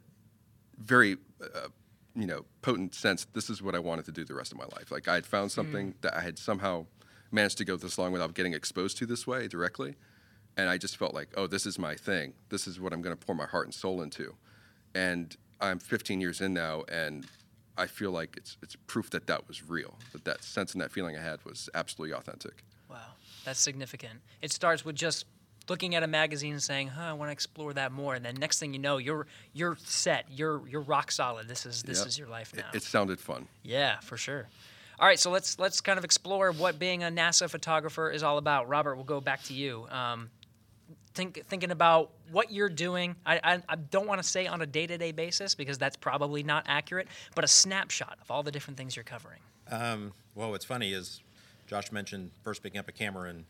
very 0.79 1.17
uh, 1.43 1.69
you 2.15 2.27
know 2.27 2.45
potent 2.63 2.95
sense. 2.95 3.27
This 3.33 3.51
is 3.51 3.63
what 3.63 3.75
I 3.75 3.79
wanted 3.79 4.05
to 4.07 4.13
do 4.13 4.25
the 4.25 4.35
rest 4.35 4.53
of 4.53 4.59
my 4.59 4.67
life. 4.77 4.91
Like 4.91 5.09
I 5.09 5.15
had 5.15 5.27
found 5.27 5.53
something 5.53 5.95
that 6.01 6.17
I 6.17 6.21
had 6.21 6.39
somehow 6.39 6.87
managed 7.31 7.59
to 7.59 7.65
go 7.65 7.77
this 7.77 7.99
long 7.99 8.13
without 8.13 8.35
getting 8.35 8.55
exposed 8.55 8.99
to 8.99 9.07
this 9.07 9.27
way 9.27 9.49
directly, 9.49 9.97
and 10.57 10.69
I 10.69 10.79
just 10.79 10.97
felt 10.97 11.15
like, 11.15 11.29
oh, 11.37 11.47
this 11.47 11.67
is 11.67 11.79
my 11.79 11.95
thing. 11.95 12.35
This 12.49 12.67
is 12.67 12.81
what 12.81 12.93
I'm 12.93 13.03
going 13.03 13.17
to 13.17 13.27
pour 13.27 13.35
my 13.35 13.47
heart 13.47 13.67
and 13.67 13.75
soul 13.75 14.03
into, 14.03 14.35
and 14.95 15.37
I'm 15.61 15.79
15 15.79 16.21
years 16.21 16.41
in 16.41 16.55
now, 16.55 16.85
and 16.89 17.27
I 17.77 17.87
feel 17.87 18.11
like 18.11 18.37
it's 18.37 18.57
it's 18.63 18.77
proof 18.87 19.11
that 19.11 19.27
that 19.27 19.47
was 19.49 19.69
real. 19.69 19.97
That 20.13 20.25
that 20.25 20.45
sense 20.45 20.73
and 20.73 20.81
that 20.81 20.93
feeling 20.93 21.17
I 21.17 21.23
had 21.23 21.45
was 21.45 21.69
absolutely 21.75 22.15
authentic. 22.15 22.65
Wow, 22.89 23.15
that's 23.45 23.61
significant. 23.61 24.21
It 24.43 24.53
starts 24.53 24.85
with 24.85 24.97
just 24.97 25.27
looking 25.69 25.95
at 25.95 26.03
a 26.03 26.07
magazine 26.07 26.53
and 26.53 26.63
saying, 26.63 26.89
"Huh, 26.89 27.03
I 27.03 27.13
want 27.13 27.29
to 27.29 27.33
explore 27.33 27.73
that 27.75 27.93
more," 27.93 28.15
and 28.15 28.25
then 28.25 28.35
next 28.37 28.59
thing 28.59 28.73
you 28.73 28.79
know, 28.81 28.97
you're 28.99 29.27
you're 29.53 29.77
set. 29.85 30.27
You're 30.31 30.67
you're 30.69 30.81
rock 30.81 31.11
solid. 31.11 31.49
This 31.49 31.67
is 31.67 31.83
this 31.83 31.99
Yep. 31.99 32.07
is 32.09 32.19
your 32.19 32.29
life 32.29 32.55
now. 32.57 32.71
it 32.75 32.83
sounded 32.83 33.21
fun. 33.21 33.49
yeah, 33.63 34.01
for 34.01 34.17
sure. 34.17 34.49
All 34.99 35.07
right, 35.07 35.19
so 35.19 35.31
let's 35.31 35.59
let's 35.59 35.81
kind 35.81 35.99
of 35.99 36.05
explore 36.05 36.53
what 36.53 36.79
being 36.79 37.03
a 37.03 37.09
NASA 37.09 37.49
photographer 37.49 38.11
is 38.11 38.23
all 38.23 38.37
about. 38.39 38.69
Robert, 38.69 38.97
we'll 38.97 39.05
go 39.05 39.21
back 39.21 39.43
to 39.45 39.55
you. 39.55 39.87
Um, 39.91 40.29
think 41.15 41.45
thinking 41.47 41.71
about 41.71 42.11
what 42.31 42.53
you're 42.53 42.69
doing. 42.69 43.17
I 43.25 43.41
I, 43.43 43.63
I 43.69 43.77
don't 43.77 44.07
want 44.07 44.21
to 44.23 44.29
say 44.29 44.47
on 44.47 44.61
a 44.61 44.67
day 44.67 44.87
to 44.87 44.99
day 44.99 45.13
basis 45.13 45.55
because 45.55 45.79
that's 45.79 45.97
probably 45.97 46.43
not 46.43 46.65
accurate, 46.69 47.09
but 47.35 47.45
a 47.45 47.49
snapshot 47.49 48.19
of 48.21 48.31
all 48.31 48.43
the 48.43 48.53
different 48.53 48.77
things 48.77 48.95
you're 48.95 49.03
covering. 49.05 49.41
Um, 49.71 50.13
well, 50.35 50.51
what's 50.51 50.65
funny 50.67 50.93
is 50.93 51.23
Josh 51.67 51.91
mentioned 51.93 52.31
first 52.43 52.63
picking 52.63 52.79
up 52.79 52.89
a 52.89 52.93
camera 52.93 53.31
in 53.31 53.47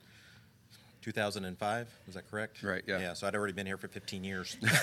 2005. 1.03 1.89
Was 2.07 2.15
that 2.15 2.31
correct? 2.31 2.63
Right, 2.63 2.83
yeah. 2.87 2.99
Yeah. 3.01 3.13
So 3.15 3.27
I'd 3.27 3.35
already 3.35 3.53
been 3.53 3.67
here 3.67 3.77
for 3.77 3.89
15 3.89 4.25
years. 4.25 4.57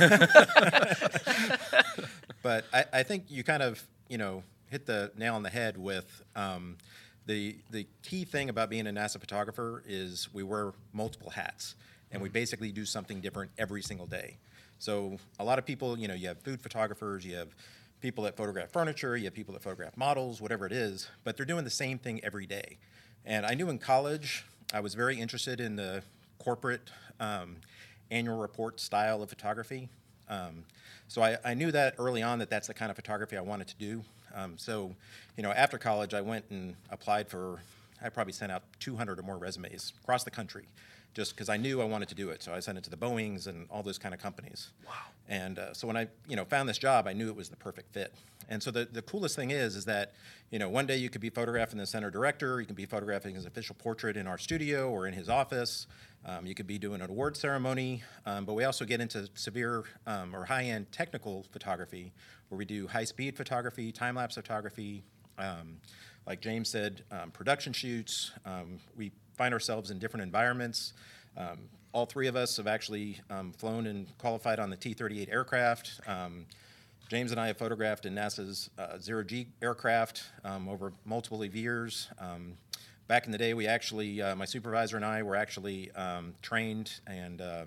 but 2.43 2.65
I, 2.73 2.85
I 2.93 3.03
think 3.03 3.25
you 3.29 3.43
kind 3.43 3.63
of, 3.63 3.81
you 4.09 4.17
know, 4.17 4.43
hit 4.69 4.85
the 4.85 5.11
nail 5.17 5.35
on 5.35 5.43
the 5.43 5.49
head 5.49 5.77
with 5.77 6.23
um, 6.35 6.77
the 7.25 7.57
the 7.71 7.87
key 8.03 8.25
thing 8.25 8.49
about 8.49 8.69
being 8.69 8.87
a 8.87 8.91
NASA 8.91 9.19
photographer 9.19 9.83
is 9.87 10.29
we 10.33 10.43
wear 10.43 10.73
multiple 10.93 11.29
hats, 11.29 11.75
and 12.11 12.21
we 12.21 12.29
basically 12.29 12.71
do 12.71 12.85
something 12.85 13.21
different 13.21 13.51
every 13.57 13.81
single 13.81 14.05
day. 14.05 14.37
So 14.79 15.17
a 15.39 15.43
lot 15.43 15.59
of 15.59 15.65
people, 15.65 15.97
you 15.97 16.07
know, 16.07 16.13
you 16.13 16.27
have 16.27 16.39
food 16.39 16.61
photographers, 16.61 17.25
you 17.25 17.35
have 17.35 17.49
people 17.99 18.23
that 18.25 18.37
photograph 18.37 18.71
furniture, 18.71 19.17
you 19.17 19.25
have 19.25 19.33
people 19.33 19.53
that 19.53 19.63
photograph 19.63 19.97
models, 19.97 20.39
whatever 20.39 20.65
it 20.65 20.71
is, 20.71 21.09
but 21.23 21.35
they're 21.35 21.45
doing 21.45 21.63
the 21.63 21.69
same 21.69 21.97
thing 21.97 22.23
every 22.23 22.45
day. 22.45 22.77
And 23.25 23.45
I 23.45 23.55
knew 23.55 23.69
in 23.69 23.79
college 23.79 24.45
I 24.73 24.81
was 24.81 24.95
very 24.95 25.19
interested 25.19 25.61
in 25.61 25.75
the 25.75 26.03
corporate 26.39 26.89
um, 27.19 27.57
annual 28.11 28.37
report 28.37 28.79
style 28.79 29.21
of 29.23 29.29
photography. 29.29 29.89
Um, 30.29 30.65
so 31.07 31.21
I, 31.21 31.37
I 31.45 31.53
knew 31.53 31.71
that 31.71 31.95
early 31.97 32.21
on 32.21 32.39
that 32.39 32.49
that's 32.49 32.67
the 32.67 32.73
kind 32.73 32.89
of 32.89 32.95
photography 32.95 33.37
I 33.37 33.41
wanted 33.41 33.67
to 33.69 33.75
do. 33.75 34.03
Um, 34.35 34.57
so, 34.57 34.93
you 35.37 35.43
know, 35.43 35.51
after 35.51 35.77
college, 35.77 36.13
I 36.13 36.21
went 36.21 36.45
and 36.49 36.75
applied 36.89 37.27
for. 37.27 37.59
I 37.99 38.09
probably 38.09 38.33
sent 38.33 38.51
out 38.51 38.61
200 38.79 39.17
or 39.17 39.23
more 39.23 39.37
resumes 39.37 39.93
across 40.03 40.23
the 40.23 40.29
country, 40.29 40.65
just 41.15 41.33
because 41.33 41.49
I 41.49 41.57
knew 41.57 41.81
I 41.81 41.85
wanted 41.85 42.09
to 42.09 42.15
do 42.15 42.29
it. 42.29 42.43
So 42.43 42.53
I 42.53 42.59
sent 42.59 42.77
it 42.77 42.83
to 42.83 42.91
the 42.91 42.97
Boeing's 42.97 43.47
and 43.47 43.67
all 43.71 43.81
those 43.81 43.97
kind 43.97 44.13
of 44.13 44.21
companies. 44.21 44.69
Wow. 44.85 44.93
And 45.29 45.59
uh, 45.59 45.73
so 45.73 45.87
when 45.87 45.97
I, 45.97 46.07
you 46.27 46.35
know, 46.35 46.45
found 46.45 46.69
this 46.69 46.77
job, 46.77 47.07
I 47.07 47.13
knew 47.13 47.27
it 47.27 47.35
was 47.35 47.49
the 47.49 47.57
perfect 47.57 47.93
fit. 47.93 48.13
And 48.49 48.63
so 48.63 48.71
the, 48.71 48.87
the 48.89 49.01
coolest 49.01 49.35
thing 49.35 49.51
is, 49.51 49.75
is 49.75 49.85
that, 49.85 50.13
you 50.51 50.59
know, 50.59 50.69
one 50.69 50.85
day 50.85 50.95
you 50.95 51.09
could 51.09 51.19
be 51.19 51.29
photographing 51.29 51.79
the 51.79 51.85
center 51.85 52.09
director, 52.09 52.61
you 52.61 52.65
can 52.65 52.75
be 52.75 52.85
photographing 52.85 53.35
his 53.35 53.45
official 53.45 53.75
portrait 53.77 54.15
in 54.15 54.25
our 54.25 54.37
studio 54.37 54.89
or 54.89 55.05
in 55.05 55.13
his 55.13 55.27
office. 55.27 55.87
Um, 56.25 56.45
you 56.45 56.55
could 56.55 56.67
be 56.67 56.77
doing 56.77 57.01
an 57.01 57.09
award 57.09 57.35
ceremony, 57.35 58.03
um, 58.25 58.45
but 58.45 58.53
we 58.53 58.63
also 58.63 58.85
get 58.85 59.01
into 59.01 59.29
severe 59.35 59.83
um, 60.05 60.33
or 60.33 60.45
high-end 60.45 60.91
technical 60.91 61.45
photography, 61.51 62.13
where 62.47 62.57
we 62.57 62.65
do 62.65 62.87
high-speed 62.87 63.35
photography, 63.35 63.91
time-lapse 63.91 64.35
photography. 64.35 65.03
Um, 65.37 65.77
like 66.25 66.41
James 66.41 66.69
said, 66.69 67.03
um, 67.11 67.31
production 67.31 67.73
shoots. 67.73 68.31
Um, 68.45 68.79
we 68.95 69.11
find 69.37 69.53
ourselves 69.53 69.91
in 69.91 69.99
different 69.99 70.23
environments. 70.23 70.93
All 71.97 72.05
three 72.05 72.27
of 72.27 72.35
us 72.35 72.57
have 72.57 72.67
actually 72.67 73.19
um, 73.31 73.51
flown 73.53 73.87
and 73.87 74.15
qualified 74.19 74.59
on 74.59 74.69
the 74.69 74.75
T-38 74.75 75.31
aircraft. 75.31 75.99
Um, 76.05 76.45
James 77.09 77.31
and 77.31 77.41
I 77.41 77.47
have 77.47 77.57
photographed 77.57 78.05
in 78.05 78.13
NASA's 78.13 78.69
uh, 78.77 78.99
zero 78.99 79.23
G 79.23 79.47
aircraft 79.63 80.21
um, 80.43 80.69
over 80.69 80.93
multiple 81.05 81.43
years. 81.43 82.07
Um, 82.19 82.53
back 83.07 83.25
in 83.25 83.31
the 83.31 83.37
day, 83.39 83.55
we 83.55 83.65
actually, 83.65 84.21
uh, 84.21 84.35
my 84.35 84.45
supervisor 84.45 84.95
and 84.95 85.03
I 85.03 85.23
were 85.23 85.35
actually 85.35 85.89
um, 85.93 86.35
trained 86.43 86.99
and 87.07 87.41
uh, 87.41 87.63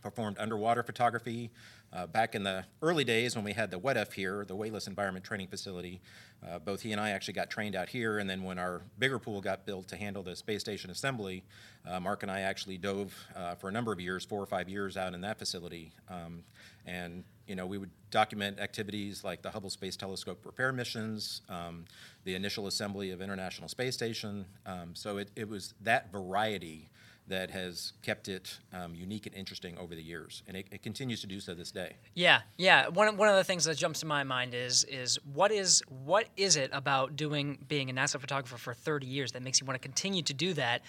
performed 0.00 0.38
underwater 0.38 0.82
photography. 0.82 1.50
Uh, 1.92 2.06
back 2.06 2.34
in 2.34 2.42
the 2.42 2.64
early 2.80 3.04
days 3.04 3.36
when 3.36 3.44
we 3.44 3.52
had 3.52 3.70
the 3.70 3.78
WETF 3.78 4.14
here, 4.14 4.42
the 4.46 4.56
Weightless 4.56 4.86
Environment 4.86 5.22
Training 5.22 5.48
Facility, 5.48 6.00
uh, 6.48 6.58
both 6.58 6.80
he 6.82 6.92
and 6.92 7.00
I 7.00 7.10
actually 7.10 7.34
got 7.34 7.50
trained 7.50 7.76
out 7.76 7.88
here. 7.88 8.18
And 8.18 8.28
then 8.28 8.42
when 8.42 8.58
our 8.58 8.82
bigger 8.98 9.18
pool 9.18 9.40
got 9.40 9.66
built 9.66 9.88
to 9.88 9.96
handle 9.96 10.22
the 10.22 10.34
space 10.34 10.60
station 10.60 10.90
assembly, 10.90 11.44
uh, 11.86 12.00
Mark 12.00 12.22
and 12.22 12.30
I 12.30 12.40
actually 12.40 12.78
dove 12.78 13.14
uh, 13.36 13.54
for 13.54 13.68
a 13.68 13.72
number 13.72 13.92
of 13.92 14.00
years, 14.00 14.24
four 14.24 14.42
or 14.42 14.46
five 14.46 14.68
years 14.68 14.96
out 14.96 15.14
in 15.14 15.20
that 15.20 15.38
facility. 15.38 15.92
Um, 16.08 16.42
and 16.86 17.24
you 17.46 17.56
know, 17.56 17.66
we 17.66 17.78
would 17.78 17.90
document 18.10 18.58
activities 18.60 19.24
like 19.24 19.42
the 19.42 19.50
Hubble 19.50 19.70
Space 19.70 19.96
Telescope 19.96 20.46
repair 20.46 20.72
missions, 20.72 21.42
um, 21.48 21.84
the 22.24 22.34
initial 22.34 22.68
assembly 22.68 23.10
of 23.10 23.20
International 23.20 23.68
Space 23.68 23.94
Station. 23.94 24.46
Um, 24.66 24.94
so 24.94 25.18
it, 25.18 25.30
it 25.36 25.48
was 25.48 25.74
that 25.82 26.12
variety 26.12 26.90
that 27.30 27.50
has 27.50 27.94
kept 28.02 28.28
it 28.28 28.58
um, 28.72 28.94
unique 28.94 29.26
and 29.26 29.34
interesting 29.34 29.76
over 29.78 29.94
the 29.94 30.02
years, 30.02 30.42
and 30.46 30.56
it, 30.56 30.66
it 30.70 30.82
continues 30.82 31.20
to 31.22 31.26
do 31.26 31.40
so 31.40 31.54
this 31.54 31.70
day. 31.70 31.96
Yeah, 32.14 32.42
yeah. 32.58 32.88
One 32.88 33.08
of- 33.08 33.16
one 33.18 33.28
of 33.28 33.36
the 33.36 33.44
things 33.44 33.64
that 33.64 33.76
jumps 33.76 34.00
to 34.00 34.06
my 34.06 34.22
mind 34.22 34.52
is 34.54 34.84
is 34.84 35.18
what 35.32 35.50
is 35.50 35.82
what 35.88 36.28
is 36.36 36.56
it 36.56 36.70
about 36.72 37.16
doing 37.16 37.58
being 37.66 37.88
a 37.90 37.94
NASA 37.94 38.20
photographer 38.20 38.58
for 38.58 38.74
30 38.74 39.06
years 39.06 39.32
that 39.32 39.42
makes 39.42 39.60
you 39.60 39.66
want 39.66 39.80
to 39.80 39.88
continue 39.88 40.22
to 40.22 40.34
do 40.34 40.52
that? 40.54 40.82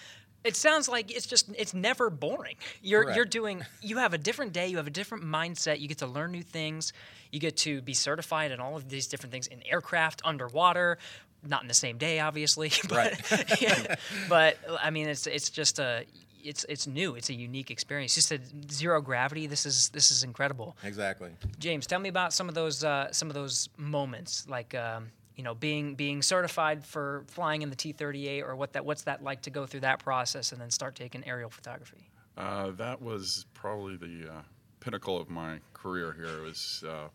It 0.44 0.56
sounds 0.56 0.88
like 0.88 1.10
it's 1.14 1.26
just 1.26 1.48
it's 1.56 1.72
never 1.72 2.10
boring. 2.10 2.56
You're 2.82 3.04
you're 3.14 3.24
doing 3.24 3.62
you 3.80 3.98
have 3.98 4.12
a 4.12 4.18
different 4.18 4.52
day, 4.52 4.66
you 4.66 4.76
have 4.78 4.88
a 4.88 4.90
different 4.90 5.24
mindset, 5.24 5.78
you 5.80 5.86
get 5.88 5.98
to 5.98 6.06
learn 6.06 6.32
new 6.32 6.42
things, 6.42 6.92
you 7.30 7.38
get 7.38 7.56
to 7.58 7.80
be 7.82 7.94
certified 7.94 8.50
in 8.50 8.58
all 8.58 8.76
of 8.76 8.88
these 8.88 9.06
different 9.06 9.32
things 9.32 9.46
in 9.46 9.62
aircraft, 9.66 10.20
underwater, 10.24 10.98
not 11.46 11.62
in 11.62 11.68
the 11.68 11.74
same 11.74 11.98
day 11.98 12.20
obviously, 12.20 12.72
but 12.88 13.20
yeah, 13.60 13.96
but 14.28 14.58
I 14.80 14.90
mean 14.90 15.08
it's 15.08 15.26
it's 15.26 15.50
just 15.50 15.78
a 15.78 16.04
it's 16.44 16.64
it's 16.68 16.86
new. 16.86 17.14
It's 17.14 17.30
a 17.30 17.34
unique 17.34 17.70
experience. 17.70 18.16
You 18.16 18.22
said 18.22 18.70
zero 18.70 19.00
gravity. 19.00 19.46
This 19.46 19.66
is 19.66 19.88
this 19.90 20.10
is 20.10 20.24
incredible. 20.24 20.76
Exactly. 20.82 21.30
James, 21.58 21.86
tell 21.86 22.00
me 22.00 22.08
about 22.08 22.32
some 22.32 22.48
of 22.48 22.54
those 22.54 22.84
uh, 22.84 23.12
some 23.12 23.28
of 23.28 23.34
those 23.34 23.68
moments, 23.76 24.46
like 24.48 24.74
um, 24.74 25.10
you 25.36 25.44
know, 25.44 25.54
being 25.54 25.94
being 25.94 26.22
certified 26.22 26.84
for 26.84 27.24
flying 27.28 27.62
in 27.62 27.70
the 27.70 27.76
T-38, 27.76 28.42
or 28.42 28.56
what 28.56 28.72
that 28.74 28.84
what's 28.84 29.02
that 29.02 29.22
like 29.22 29.42
to 29.42 29.50
go 29.50 29.66
through 29.66 29.80
that 29.80 29.98
process 29.98 30.52
and 30.52 30.60
then 30.60 30.70
start 30.70 30.94
taking 30.94 31.24
aerial 31.26 31.50
photography. 31.50 32.08
Uh, 32.36 32.70
that 32.72 33.00
was 33.00 33.46
probably 33.54 33.96
the 33.96 34.30
uh, 34.30 34.42
pinnacle 34.80 35.18
of 35.18 35.30
my 35.30 35.58
career 35.74 36.12
here. 36.12 36.38
It 36.38 36.42
was 36.42 36.84
uh, 36.88 37.08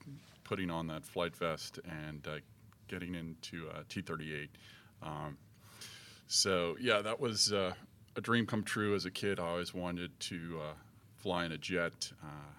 putting 0.43 0.69
on 0.69 0.87
that 0.87 1.03
flight 1.03 1.35
vest 1.35 1.79
and 1.85 2.25
uh, 2.27 2.37
getting 2.87 3.15
into 3.15 3.69
uh, 3.69 3.83
T-38. 3.89 4.47
Um, 5.01 5.37
so 6.27 6.75
yeah, 6.79 7.01
that 7.01 7.19
was 7.19 7.53
uh, 7.53 7.73
a 8.15 8.21
dream 8.21 8.45
come 8.45 8.63
true 8.63 8.95
as 8.95 9.05
a 9.05 9.11
kid. 9.11 9.39
I 9.39 9.47
always 9.47 9.73
wanted 9.73 10.17
to 10.21 10.59
uh, 10.61 10.73
fly 11.15 11.45
in 11.45 11.51
a 11.51 11.57
jet. 11.57 12.11
Uh, 12.23 12.51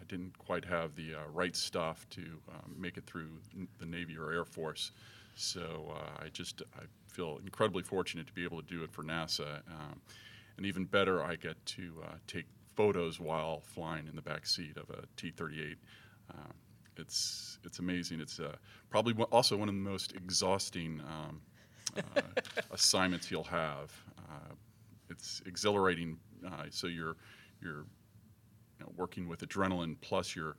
I 0.00 0.04
didn't 0.08 0.36
quite 0.38 0.64
have 0.64 0.94
the 0.94 1.14
uh, 1.14 1.18
right 1.32 1.54
stuff 1.56 2.06
to 2.10 2.20
um, 2.20 2.74
make 2.78 2.96
it 2.96 3.06
through 3.06 3.30
n- 3.54 3.68
the 3.78 3.86
Navy 3.86 4.16
or 4.16 4.32
Air 4.32 4.44
Force. 4.44 4.92
So 5.34 5.92
uh, 5.94 6.24
I 6.24 6.28
just 6.28 6.62
I 6.78 6.84
feel 7.08 7.40
incredibly 7.44 7.82
fortunate 7.82 8.26
to 8.26 8.32
be 8.32 8.44
able 8.44 8.62
to 8.62 8.68
do 8.68 8.84
it 8.84 8.92
for 8.92 9.02
NASA. 9.02 9.60
Um, 9.68 10.00
and 10.56 10.64
even 10.64 10.84
better, 10.84 11.22
I 11.22 11.36
get 11.36 11.64
to 11.66 11.92
take 12.26 12.46
photos 12.76 13.18
while 13.18 13.60
flying 13.60 14.06
in 14.06 14.16
the 14.16 14.22
back 14.22 14.46
seat 14.46 14.76
of 14.76 14.88
a 14.90 15.02
T-38. 15.16 15.76
Uh, 16.30 16.34
it's 16.98 17.58
it's 17.64 17.78
amazing. 17.78 18.20
It's 18.20 18.40
uh, 18.40 18.54
probably 18.90 19.14
also 19.24 19.56
one 19.56 19.68
of 19.68 19.74
the 19.74 19.80
most 19.80 20.14
exhausting 20.14 21.00
um, 21.06 21.40
uh, 21.96 22.20
assignments 22.70 23.30
you'll 23.30 23.44
have. 23.44 23.92
Uh, 24.18 24.54
it's 25.10 25.42
exhilarating. 25.46 26.18
Uh, 26.46 26.64
so 26.70 26.86
you're 26.86 27.16
you're 27.60 27.86
you 28.78 28.80
know, 28.80 28.92
working 28.96 29.28
with 29.28 29.40
adrenaline, 29.46 29.96
plus 30.00 30.36
you're 30.36 30.56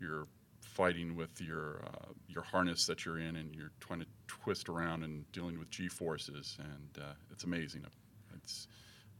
you're 0.00 0.26
fighting 0.60 1.16
with 1.16 1.40
your 1.40 1.82
uh, 1.86 2.12
your 2.28 2.42
harness 2.42 2.86
that 2.86 3.04
you're 3.04 3.18
in, 3.18 3.36
and 3.36 3.54
you're 3.54 3.72
trying 3.80 4.00
to 4.00 4.06
twist 4.26 4.68
around 4.68 5.04
and 5.04 5.30
dealing 5.32 5.58
with 5.58 5.70
G 5.70 5.88
forces, 5.88 6.58
and 6.58 7.04
uh, 7.04 7.12
it's 7.30 7.44
amazing. 7.44 7.84
It's 8.36 8.68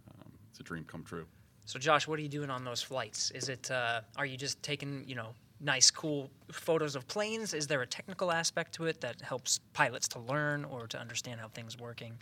um, 0.08 0.32
it's 0.50 0.60
a 0.60 0.62
dream 0.62 0.84
come 0.84 1.04
true. 1.04 1.26
So, 1.66 1.78
Josh, 1.78 2.08
what 2.08 2.18
are 2.18 2.22
you 2.22 2.28
doing 2.28 2.50
on 2.50 2.64
those 2.64 2.82
flights? 2.82 3.30
Is 3.30 3.48
it 3.48 3.70
are 3.70 4.26
you 4.26 4.36
just 4.36 4.62
taking 4.62 5.04
you 5.06 5.14
know 5.14 5.34
nice, 5.60 5.90
cool 5.90 6.30
photos 6.50 6.96
of 6.96 7.06
planes? 7.06 7.54
Is 7.54 7.66
there 7.66 7.82
a 7.82 7.86
technical 7.86 8.32
aspect 8.32 8.74
to 8.76 8.86
it 8.86 9.00
that 9.02 9.20
helps 9.20 9.60
pilots 9.72 10.08
to 10.08 10.18
learn 10.18 10.64
or 10.64 10.86
to 10.88 10.98
understand 10.98 11.40
how 11.40 11.48
things 11.48 11.78
working? 11.78 12.18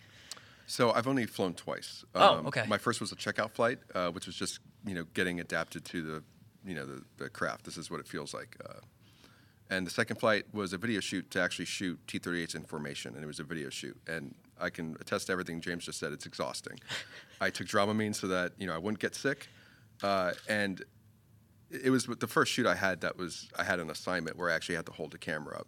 So 0.66 0.92
I've 0.92 1.06
only 1.06 1.24
flown 1.26 1.54
twice. 1.54 2.04
Oh, 2.14 2.38
Um, 2.38 2.46
okay. 2.48 2.64
My 2.68 2.78
first 2.78 3.00
was 3.00 3.12
a 3.12 3.16
checkout 3.16 3.52
flight, 3.52 3.78
uh, 3.94 4.10
which 4.10 4.26
was 4.26 4.36
just 4.36 4.60
you 4.84 4.94
know 4.94 5.04
getting 5.14 5.40
adapted 5.40 5.84
to 5.86 6.02
the 6.02 6.22
you 6.64 6.74
know 6.74 6.84
the, 6.84 7.02
the 7.16 7.28
craft. 7.30 7.64
This 7.64 7.76
is 7.78 7.90
what 7.90 8.00
it 8.00 8.06
feels 8.08 8.34
like. 8.34 8.56
Uh, 8.64 8.80
and 9.70 9.86
the 9.86 9.90
second 9.90 10.16
flight 10.16 10.46
was 10.52 10.72
a 10.72 10.78
video 10.78 10.98
shoot 11.00 11.30
to 11.30 11.40
actually 11.42 11.66
shoot 11.66 11.98
T-38s 12.06 12.54
in 12.54 12.64
formation, 12.64 13.14
and 13.14 13.22
it 13.22 13.26
was 13.26 13.38
a 13.38 13.44
video 13.44 13.68
shoot. 13.68 13.96
And 14.06 14.34
I 14.58 14.70
can 14.70 14.96
attest 15.00 15.26
to 15.26 15.32
everything 15.32 15.60
James 15.60 15.84
just 15.84 15.98
said. 16.00 16.10
It's 16.12 16.24
exhausting. 16.26 16.80
I 17.40 17.50
took 17.50 17.66
Dramamine 17.66 18.14
so 18.14 18.26
that 18.28 18.52
you 18.58 18.66
know 18.66 18.74
I 18.74 18.78
wouldn't 18.78 18.98
get 18.98 19.14
sick, 19.14 19.48
uh, 20.02 20.32
and 20.48 20.82
it 21.70 21.90
was 21.90 22.06
the 22.06 22.26
first 22.26 22.52
shoot 22.52 22.66
I 22.66 22.74
had 22.74 23.00
that 23.02 23.16
was 23.16 23.48
I 23.58 23.64
had 23.64 23.80
an 23.80 23.90
assignment 23.90 24.36
where 24.36 24.50
I 24.50 24.54
actually 24.54 24.76
had 24.76 24.86
to 24.86 24.92
hold 24.92 25.10
the 25.10 25.18
camera 25.18 25.58
up. 25.58 25.66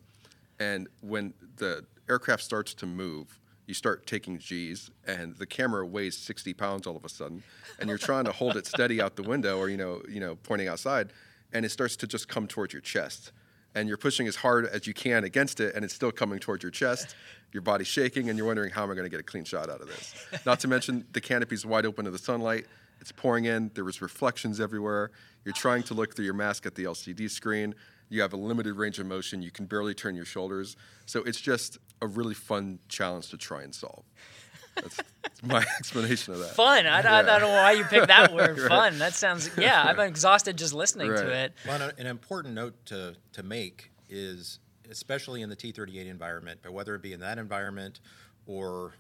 And 0.59 0.89
when 1.01 1.35
the 1.57 1.85
aircraft 2.09 2.43
starts 2.43 2.75
to 2.75 2.87
move, 2.87 3.39
you 3.67 3.75
start 3.75 4.07
taking 4.07 4.39
G's, 4.39 4.91
and 5.07 5.37
the 5.37 5.47
camera 5.47 5.87
weighs 5.87 6.17
60 6.19 6.55
pounds 6.55 6.87
all 6.87 6.97
of 6.97 7.05
a 7.05 7.09
sudden, 7.09 7.43
and 7.79 7.89
you're 7.89 7.99
trying 7.99 8.25
to 8.25 8.33
hold 8.33 8.57
it 8.57 8.67
steady 8.67 9.01
out 9.01 9.17
the 9.17 9.23
window 9.23 9.59
or 9.59 9.69
you 9.69 9.77
know 9.77 10.03
you 10.09 10.21
know 10.21 10.37
pointing 10.37 10.69
outside, 10.69 11.13
and 11.53 11.65
it 11.65 11.71
starts 11.71 11.97
to 11.97 12.07
just 12.07 12.29
come 12.29 12.47
towards 12.47 12.73
your 12.73 12.83
chest, 12.83 13.33
and 13.75 13.89
you're 13.89 13.97
pushing 13.97 14.27
as 14.27 14.37
hard 14.37 14.67
as 14.67 14.87
you 14.87 14.95
can 14.95 15.25
against 15.25 15.61
it, 15.61 15.75
and 15.75 15.85
it's 15.85 15.95
still 15.95 16.11
coming 16.13 16.39
towards 16.39 16.63
your 16.63 16.73
chest. 16.73 17.15
Your 17.53 17.63
body's 17.63 17.87
shaking, 17.87 18.29
and 18.29 18.37
you're 18.37 18.47
wondering 18.47 18.71
how 18.71 18.83
am 18.83 18.91
I 18.91 18.95
going 18.95 19.05
to 19.05 19.11
get 19.11 19.21
a 19.21 19.25
clean 19.25 19.45
shot 19.45 19.71
out 19.71 19.81
of 19.81 19.89
this? 19.89 20.15
Not 20.45 20.61
to 20.61 20.69
mention 20.69 21.05
the 21.13 21.21
canopy's 21.21 21.65
wide 21.65 21.87
open 21.87 22.05
to 22.05 22.11
the 22.11 22.19
sunlight. 22.19 22.67
It's 23.01 23.13
pouring 23.13 23.47
in. 23.47 23.71
There 23.75 23.85
was 23.85 24.03
reflections 24.03 24.61
everywhere. 24.61 25.11
You're 25.45 25.55
trying 25.55 25.83
to 25.85 25.95
look 25.95 26.15
through 26.15 26.27
your 26.27 26.35
mask 26.35 26.67
at 26.67 26.75
the 26.75 26.85
LCD 26.85 27.31
screen. 27.31 27.75
You 28.09 28.21
have 28.23 28.33
a 28.33 28.37
limited 28.37 28.75
range 28.75 28.99
of 28.99 29.07
motion. 29.07 29.41
You 29.43 29.51
can 29.51 29.67
barely 29.67 29.95
turn 29.95 30.15
your 30.17 30.25
shoulders. 30.25 30.77
So 31.07 31.23
it's 31.23 31.41
just 31.41 31.79
a 32.03 32.07
really 32.07 32.35
fun 32.35 32.79
challenge 32.89 33.29
to 33.31 33.37
try 33.39 33.63
and 33.63 33.75
solve. 33.75 34.05
That's, 34.75 34.97
that's 35.23 35.43
my 35.43 35.65
explanation 35.79 36.35
of 36.35 36.41
that. 36.41 36.51
Fun. 36.55 36.87
I, 36.87 36.99
I, 36.99 37.03
Yeah. 37.03 37.17
I 37.19 37.23
don't 37.23 37.41
know 37.43 37.49
why 37.49 37.73
you 37.73 37.85
picked 37.85 38.09
that 38.09 38.35
word. 38.35 38.59
Right. 38.59 38.69
Fun. 38.69 38.99
That 38.99 39.15
sounds. 39.15 39.49
Yeah, 39.57 39.83
I'm 39.83 39.99
exhausted 40.01 40.59
just 40.59 40.75
listening 40.75 41.11
Right. 41.11 41.21
to 41.23 41.31
it. 41.45 41.53
Well, 41.67 41.91
an 41.97 42.07
important 42.07 42.55
note 42.55 42.75
to, 42.87 43.15
to 43.33 43.43
make 43.43 43.91
is, 44.09 44.59
especially 44.91 45.41
in 45.43 45.49
the 45.49 45.57
T-38 45.57 46.07
environment, 46.07 46.61
but 46.63 46.73
whether 46.73 46.95
it 46.95 47.03
be 47.03 47.13
in 47.13 47.21
that 47.21 47.39
environment 47.39 48.01
or 48.47 48.93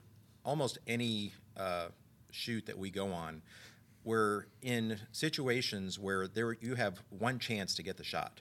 almost 0.45 0.79
any 0.87 1.33
uh, 1.57 1.87
shoot 2.31 2.67
that 2.67 2.79
we 2.79 2.91
go 2.91 3.13
on, 3.13 3.43
we're 4.05 4.47
in 4.63 4.99
situations 5.13 5.99
where 5.99 6.27
there 6.27 6.53
you 6.61 6.75
have 6.75 7.03
one 7.11 7.39
chance 7.39 7.75
to 7.75 7.83
get 7.83 7.97
the 7.97 8.05
shot. 8.05 8.41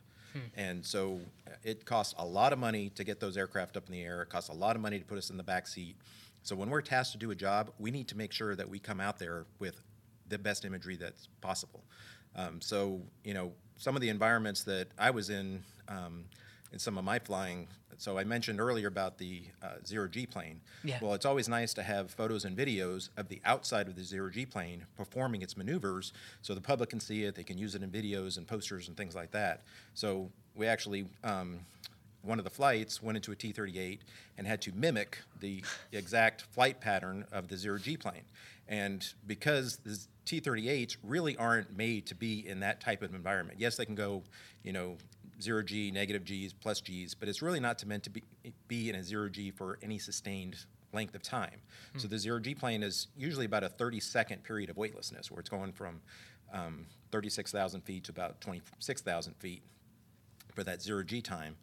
And 0.55 0.85
so 0.85 1.19
uh, 1.47 1.51
it 1.63 1.85
costs 1.85 2.13
a 2.17 2.25
lot 2.25 2.53
of 2.53 2.59
money 2.59 2.89
to 2.95 3.03
get 3.03 3.19
those 3.19 3.35
aircraft 3.35 3.75
up 3.77 3.87
in 3.87 3.93
the 3.93 4.03
air. 4.03 4.21
It 4.21 4.29
costs 4.29 4.49
a 4.49 4.53
lot 4.53 4.75
of 4.75 4.81
money 4.81 4.99
to 4.99 5.05
put 5.05 5.17
us 5.17 5.29
in 5.29 5.37
the 5.37 5.43
back 5.43 5.67
seat. 5.67 5.95
So 6.43 6.55
when 6.55 6.69
we're 6.69 6.81
tasked 6.81 7.13
to 7.13 7.17
do 7.17 7.31
a 7.31 7.35
job, 7.35 7.71
we 7.79 7.91
need 7.91 8.07
to 8.09 8.17
make 8.17 8.31
sure 8.31 8.55
that 8.55 8.69
we 8.69 8.79
come 8.79 8.99
out 8.99 9.19
there 9.19 9.45
with 9.59 9.81
the 10.27 10.37
best 10.37 10.65
imagery 10.65 10.95
that's 10.95 11.27
possible. 11.41 11.83
Um, 12.35 12.61
so 12.61 13.01
you 13.23 13.33
know, 13.33 13.51
some 13.77 13.95
of 13.95 14.01
the 14.01 14.09
environments 14.09 14.63
that 14.65 14.87
I 14.97 15.09
was 15.09 15.29
in 15.29 15.63
um, 15.87 16.25
in 16.71 16.79
some 16.79 16.97
of 16.97 17.03
my 17.03 17.19
flying. 17.19 17.67
So 17.99 18.17
I 18.17 18.23
mentioned 18.23 18.61
earlier 18.61 18.87
about 18.87 19.17
the 19.17 19.43
uh, 19.61 19.73
zero 19.85 20.07
G 20.07 20.25
plane. 20.25 20.61
Yeah. 20.83 20.99
Well, 21.01 21.13
it's 21.13 21.25
always 21.25 21.49
nice 21.49 21.73
to 21.75 21.83
have 21.83 22.11
photos 22.11 22.45
and 22.45 22.57
videos 22.57 23.09
of 23.17 23.27
the 23.27 23.41
outside 23.43 23.87
of 23.89 23.95
the 23.95 24.03
zero 24.03 24.29
G 24.29 24.45
plane 24.45 24.85
performing 24.95 25.41
its 25.41 25.57
maneuvers, 25.57 26.13
so 26.41 26.55
the 26.55 26.61
public 26.61 26.89
can 26.89 27.01
see 27.01 27.25
it. 27.25 27.35
They 27.35 27.43
can 27.43 27.57
use 27.57 27.75
it 27.75 27.83
in 27.83 27.91
videos 27.91 28.37
and 28.37 28.47
posters 28.47 28.87
and 28.87 28.95
things 28.95 29.15
like 29.15 29.31
that. 29.31 29.61
So 29.93 30.31
we 30.55 30.65
actually. 30.65 31.05
Um, 31.23 31.59
one 32.21 32.37
of 32.37 32.43
the 32.43 32.51
flights 32.51 33.01
went 33.01 33.15
into 33.15 33.31
a 33.31 33.35
T 33.35 33.53
38 33.53 34.01
and 34.37 34.45
had 34.45 34.61
to 34.63 34.73
mimic 34.73 35.19
the 35.39 35.63
exact 35.93 36.41
flight 36.41 36.81
pattern 36.81 37.25
of 37.31 37.47
the 37.47 37.55
zero 37.55 37.77
G 37.77 37.95
plane. 37.95 38.23
And 38.67 39.07
because 39.25 39.77
the 39.77 39.97
T 40.25 40.41
38s 40.41 40.97
really 41.03 41.37
aren't 41.37 41.75
made 41.75 42.05
to 42.07 42.15
be 42.15 42.45
in 42.47 42.59
that 42.59 42.81
type 42.81 43.01
of 43.01 43.15
environment, 43.15 43.57
yes, 43.59 43.77
they 43.77 43.85
can 43.85 43.95
go, 43.95 44.21
you 44.63 44.73
know, 44.73 44.97
zero 45.41 45.63
G, 45.63 45.91
negative 45.91 46.25
Gs, 46.25 46.53
plus 46.53 46.81
Gs, 46.81 47.13
but 47.13 47.29
it's 47.29 47.41
really 47.41 47.59
not 47.59 47.79
to 47.79 47.87
meant 47.87 48.03
to 48.03 48.09
be, 48.09 48.23
be 48.67 48.89
in 48.89 48.95
a 48.95 49.03
zero 49.03 49.29
G 49.29 49.51
for 49.51 49.79
any 49.81 49.97
sustained 49.97 50.57
length 50.93 51.15
of 51.15 51.21
time. 51.21 51.61
So 51.97 52.07
the 52.07 52.17
zero 52.17 52.39
G 52.39 52.55
plane 52.55 52.83
is 52.83 53.07
usually 53.15 53.45
about 53.45 53.63
a 53.63 53.69
30 53.69 53.99
second 53.99 54.43
period 54.43 54.69
of 54.69 54.77
weightlessness 54.77 55.29
where 55.29 55.39
it's 55.39 55.49
going 55.49 55.71
from 55.71 56.01
um, 56.53 56.85
36,000 57.11 57.81
feet 57.81 58.05
to 58.05 58.11
about 58.11 58.41
26,000 58.41 59.33
feet 59.35 59.61
for 60.53 60.63
that 60.63 60.81
zero 60.81 61.03
G 61.03 61.21
time. 61.21 61.55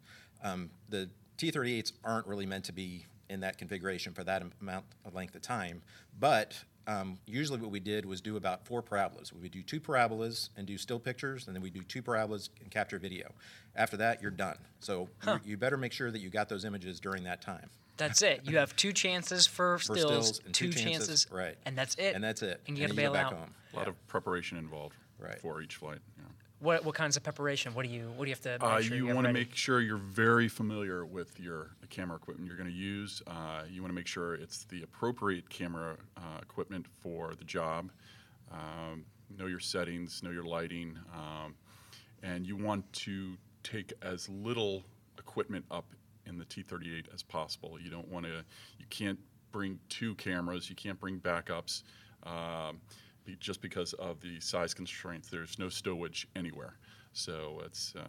Um, 0.42 0.70
the 0.88 1.10
T-38s 1.38 1.92
aren't 2.04 2.26
really 2.26 2.46
meant 2.46 2.64
to 2.66 2.72
be 2.72 3.04
in 3.28 3.40
that 3.40 3.58
configuration 3.58 4.12
for 4.14 4.24
that 4.24 4.42
amount 4.60 4.84
of 5.04 5.14
length 5.14 5.34
of 5.34 5.42
time, 5.42 5.82
but 6.18 6.54
um, 6.87 7.18
usually 7.27 7.59
what 7.61 7.70
we 7.70 7.81
did 7.81 8.05
was 8.07 8.20
do 8.20 8.37
about 8.37 8.64
four 8.66 8.83
parabolas. 8.83 9.33
We 9.33 9.40
would 9.42 9.51
do 9.53 9.62
two 9.62 9.81
parabolas 9.81 10.51
and 10.57 10.66
do 10.66 10.79
still 10.79 10.99
pictures, 10.99 11.46
and 11.46 11.55
then 11.57 11.62
we 11.62 11.70
do 11.70 11.83
two 11.83 12.03
parabolas 12.03 12.49
and 12.61 12.70
capture 12.70 12.99
video. 12.99 13.33
After 13.75 13.96
that, 13.99 14.22
you're 14.22 14.31
done. 14.31 14.57
So 14.81 15.09
you, 15.27 15.40
you 15.44 15.57
better 15.57 15.77
make 15.77 15.92
sure 15.92 16.11
that 16.11 16.20
you 16.20 16.31
got 16.31 16.49
those 16.49 16.64
images 16.64 17.01
during 17.01 17.25
that 17.25 17.42
time. 17.42 17.68
That's 17.96 18.20
it. 18.22 18.42
You 18.44 18.59
have 18.59 18.77
two 18.77 18.92
chances 18.92 19.46
for 19.46 19.79
For 19.79 19.96
stills, 19.96 20.01
stills 20.29 20.40
and 20.44 20.55
two, 20.55 20.66
two 20.70 20.79
chances, 20.79 21.25
chances, 21.25 21.27
right. 21.33 21.57
and 21.64 21.77
that's 21.77 21.94
it. 21.96 22.14
And 22.14 22.22
that's 22.22 22.42
it. 22.42 22.61
And 22.68 22.77
you 22.77 22.85
got 22.85 22.90
to 22.90 22.96
then 22.96 23.05
bail 23.07 23.12
go 23.12 23.14
back 23.14 23.27
out. 23.27 23.33
home. 23.38 23.55
A 23.72 23.77
lot 23.77 23.88
of 23.88 24.07
preparation 24.07 24.59
involved 24.59 24.94
Right. 25.18 25.40
for 25.40 25.62
each 25.62 25.77
flight. 25.77 25.99
Yeah. 26.18 26.25
What 26.60 26.84
what 26.84 26.94
kinds 26.94 27.16
of 27.16 27.22
preparation? 27.22 27.74
What 27.74 27.84
do 27.84 27.92
you 27.92 28.10
what 28.16 28.24
do 28.24 28.30
you 28.30 28.34
have 28.34 28.40
to 28.42 28.50
make 28.50 28.62
Uh, 28.62 28.80
sure 28.80 28.96
you 28.96 29.06
have 29.06 29.16
want 29.16 29.26
to 29.26 29.32
make 29.32 29.54
sure 29.54 29.80
you're 29.80 29.98
very 29.98 30.48
familiar 30.48 31.04
with 31.04 31.38
your 31.38 31.76
the 31.80 31.86
camera 31.86 32.16
equipment 32.16 32.48
you're 32.48 32.56
going 32.56 32.70
to 32.70 32.74
use. 32.74 33.22
Uh, 33.26 33.62
you 33.70 33.82
want 33.82 33.90
to 33.90 33.94
make 33.94 34.06
sure 34.06 34.34
it's 34.34 34.64
the 34.64 34.82
appropriate 34.82 35.48
camera 35.50 35.96
uh, 36.16 36.20
equipment 36.40 36.86
for 37.00 37.34
the 37.34 37.44
job. 37.44 37.90
Um, 38.50 39.04
know 39.36 39.46
your 39.46 39.60
settings, 39.60 40.22
know 40.22 40.30
your 40.30 40.44
lighting, 40.44 40.98
um, 41.14 41.54
and 42.22 42.46
you 42.46 42.56
want 42.56 42.90
to 42.94 43.36
take 43.62 43.92
as 44.00 44.28
little 44.28 44.82
equipment 45.18 45.64
up 45.70 45.92
in 46.24 46.38
the 46.38 46.44
T38 46.44 47.12
as 47.12 47.22
possible. 47.22 47.78
You 47.80 47.90
don't 47.90 48.08
want 48.08 48.24
to. 48.24 48.44
You 48.78 48.86
can't 48.88 49.18
bring 49.52 49.78
two 49.88 50.14
cameras. 50.14 50.70
You 50.70 50.76
can't 50.76 50.98
bring 50.98 51.18
backups. 51.18 51.82
Um, 52.22 52.80
just 53.34 53.60
because 53.60 53.92
of 53.94 54.20
the 54.20 54.38
size 54.40 54.74
constraints, 54.74 55.28
there's 55.28 55.58
no 55.58 55.66
stowage 55.66 56.26
anywhere. 56.36 56.74
So 57.12 57.60
it's 57.64 57.94
uh, 57.98 58.06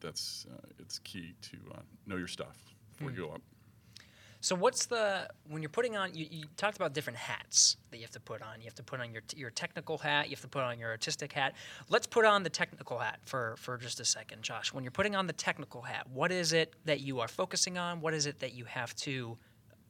that's 0.00 0.46
uh, 0.52 0.66
it's 0.78 0.98
key 0.98 1.34
to 1.42 1.56
uh, 1.74 1.80
know 2.06 2.16
your 2.16 2.28
stuff 2.28 2.58
before 2.90 3.10
you 3.10 3.16
go 3.16 3.32
up. 3.32 3.40
So 4.42 4.56
what's 4.56 4.86
the 4.86 5.28
when 5.48 5.62
you're 5.62 5.68
putting 5.68 5.96
on? 5.96 6.14
You, 6.14 6.26
you 6.28 6.44
talked 6.56 6.76
about 6.76 6.94
different 6.94 7.16
hats 7.16 7.76
that 7.92 7.98
you 7.98 8.02
have 8.02 8.10
to 8.10 8.20
put 8.20 8.42
on. 8.42 8.58
You 8.58 8.64
have 8.64 8.74
to 8.74 8.82
put 8.82 8.98
on 8.98 9.12
your 9.12 9.22
your 9.36 9.50
technical 9.50 9.98
hat. 9.98 10.26
You 10.26 10.32
have 10.32 10.40
to 10.40 10.48
put 10.48 10.62
on 10.62 10.80
your 10.80 10.90
artistic 10.90 11.32
hat. 11.32 11.54
Let's 11.88 12.08
put 12.08 12.24
on 12.24 12.42
the 12.42 12.50
technical 12.50 12.98
hat 12.98 13.20
for 13.22 13.54
for 13.56 13.78
just 13.78 14.00
a 14.00 14.04
second, 14.04 14.42
Josh. 14.42 14.72
When 14.72 14.82
you're 14.82 14.90
putting 14.90 15.14
on 15.14 15.28
the 15.28 15.32
technical 15.32 15.82
hat, 15.82 16.08
what 16.12 16.32
is 16.32 16.52
it 16.52 16.74
that 16.86 17.00
you 17.00 17.20
are 17.20 17.28
focusing 17.28 17.78
on? 17.78 18.00
What 18.00 18.14
is 18.14 18.26
it 18.26 18.40
that 18.40 18.52
you 18.52 18.64
have 18.64 18.96
to 18.96 19.38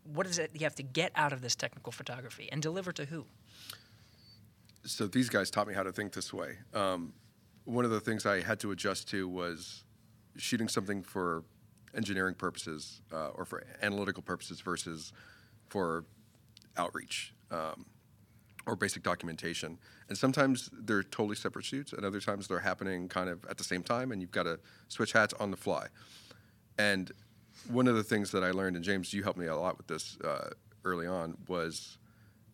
what 0.04 0.26
is 0.26 0.38
it 0.38 0.50
you 0.52 0.64
have 0.64 0.74
to 0.74 0.82
get 0.82 1.12
out 1.14 1.32
of 1.32 1.40
this 1.40 1.54
technical 1.54 1.90
photography 1.90 2.48
and 2.52 2.60
deliver 2.60 2.92
to 2.92 3.06
who? 3.06 3.24
So 4.84 5.06
these 5.06 5.28
guys 5.28 5.50
taught 5.50 5.68
me 5.68 5.74
how 5.74 5.82
to 5.82 5.92
think 5.92 6.12
this 6.12 6.32
way. 6.32 6.56
Um, 6.74 7.12
one 7.64 7.84
of 7.84 7.90
the 7.90 8.00
things 8.00 8.26
I 8.26 8.40
had 8.40 8.58
to 8.60 8.72
adjust 8.72 9.08
to 9.10 9.28
was 9.28 9.84
shooting 10.36 10.68
something 10.68 11.02
for 11.02 11.44
engineering 11.94 12.34
purposes 12.34 13.02
uh, 13.12 13.28
or 13.28 13.44
for 13.44 13.64
analytical 13.82 14.22
purposes 14.22 14.60
versus 14.60 15.12
for 15.68 16.04
outreach 16.76 17.34
um, 17.50 17.86
or 18.66 18.76
basic 18.76 19.02
documentation. 19.02 19.78
And 20.08 20.16
sometimes 20.16 20.70
they're 20.72 21.02
totally 21.02 21.36
separate 21.36 21.64
shoots, 21.64 21.92
and 21.92 22.04
other 22.04 22.20
times 22.20 22.48
they're 22.48 22.60
happening 22.60 23.08
kind 23.08 23.28
of 23.28 23.44
at 23.46 23.58
the 23.58 23.64
same 23.64 23.82
time, 23.82 24.12
and 24.12 24.20
you've 24.20 24.30
got 24.30 24.44
to 24.44 24.58
switch 24.88 25.12
hats 25.12 25.34
on 25.38 25.50
the 25.50 25.56
fly. 25.56 25.86
And 26.78 27.12
one 27.68 27.86
of 27.86 27.94
the 27.94 28.02
things 28.02 28.30
that 28.32 28.42
I 28.42 28.50
learned, 28.50 28.76
and 28.76 28.84
James, 28.84 29.12
you 29.12 29.22
helped 29.22 29.38
me 29.38 29.46
a 29.46 29.56
lot 29.56 29.76
with 29.76 29.86
this 29.86 30.18
uh, 30.24 30.50
early 30.84 31.06
on, 31.06 31.36
was 31.48 31.98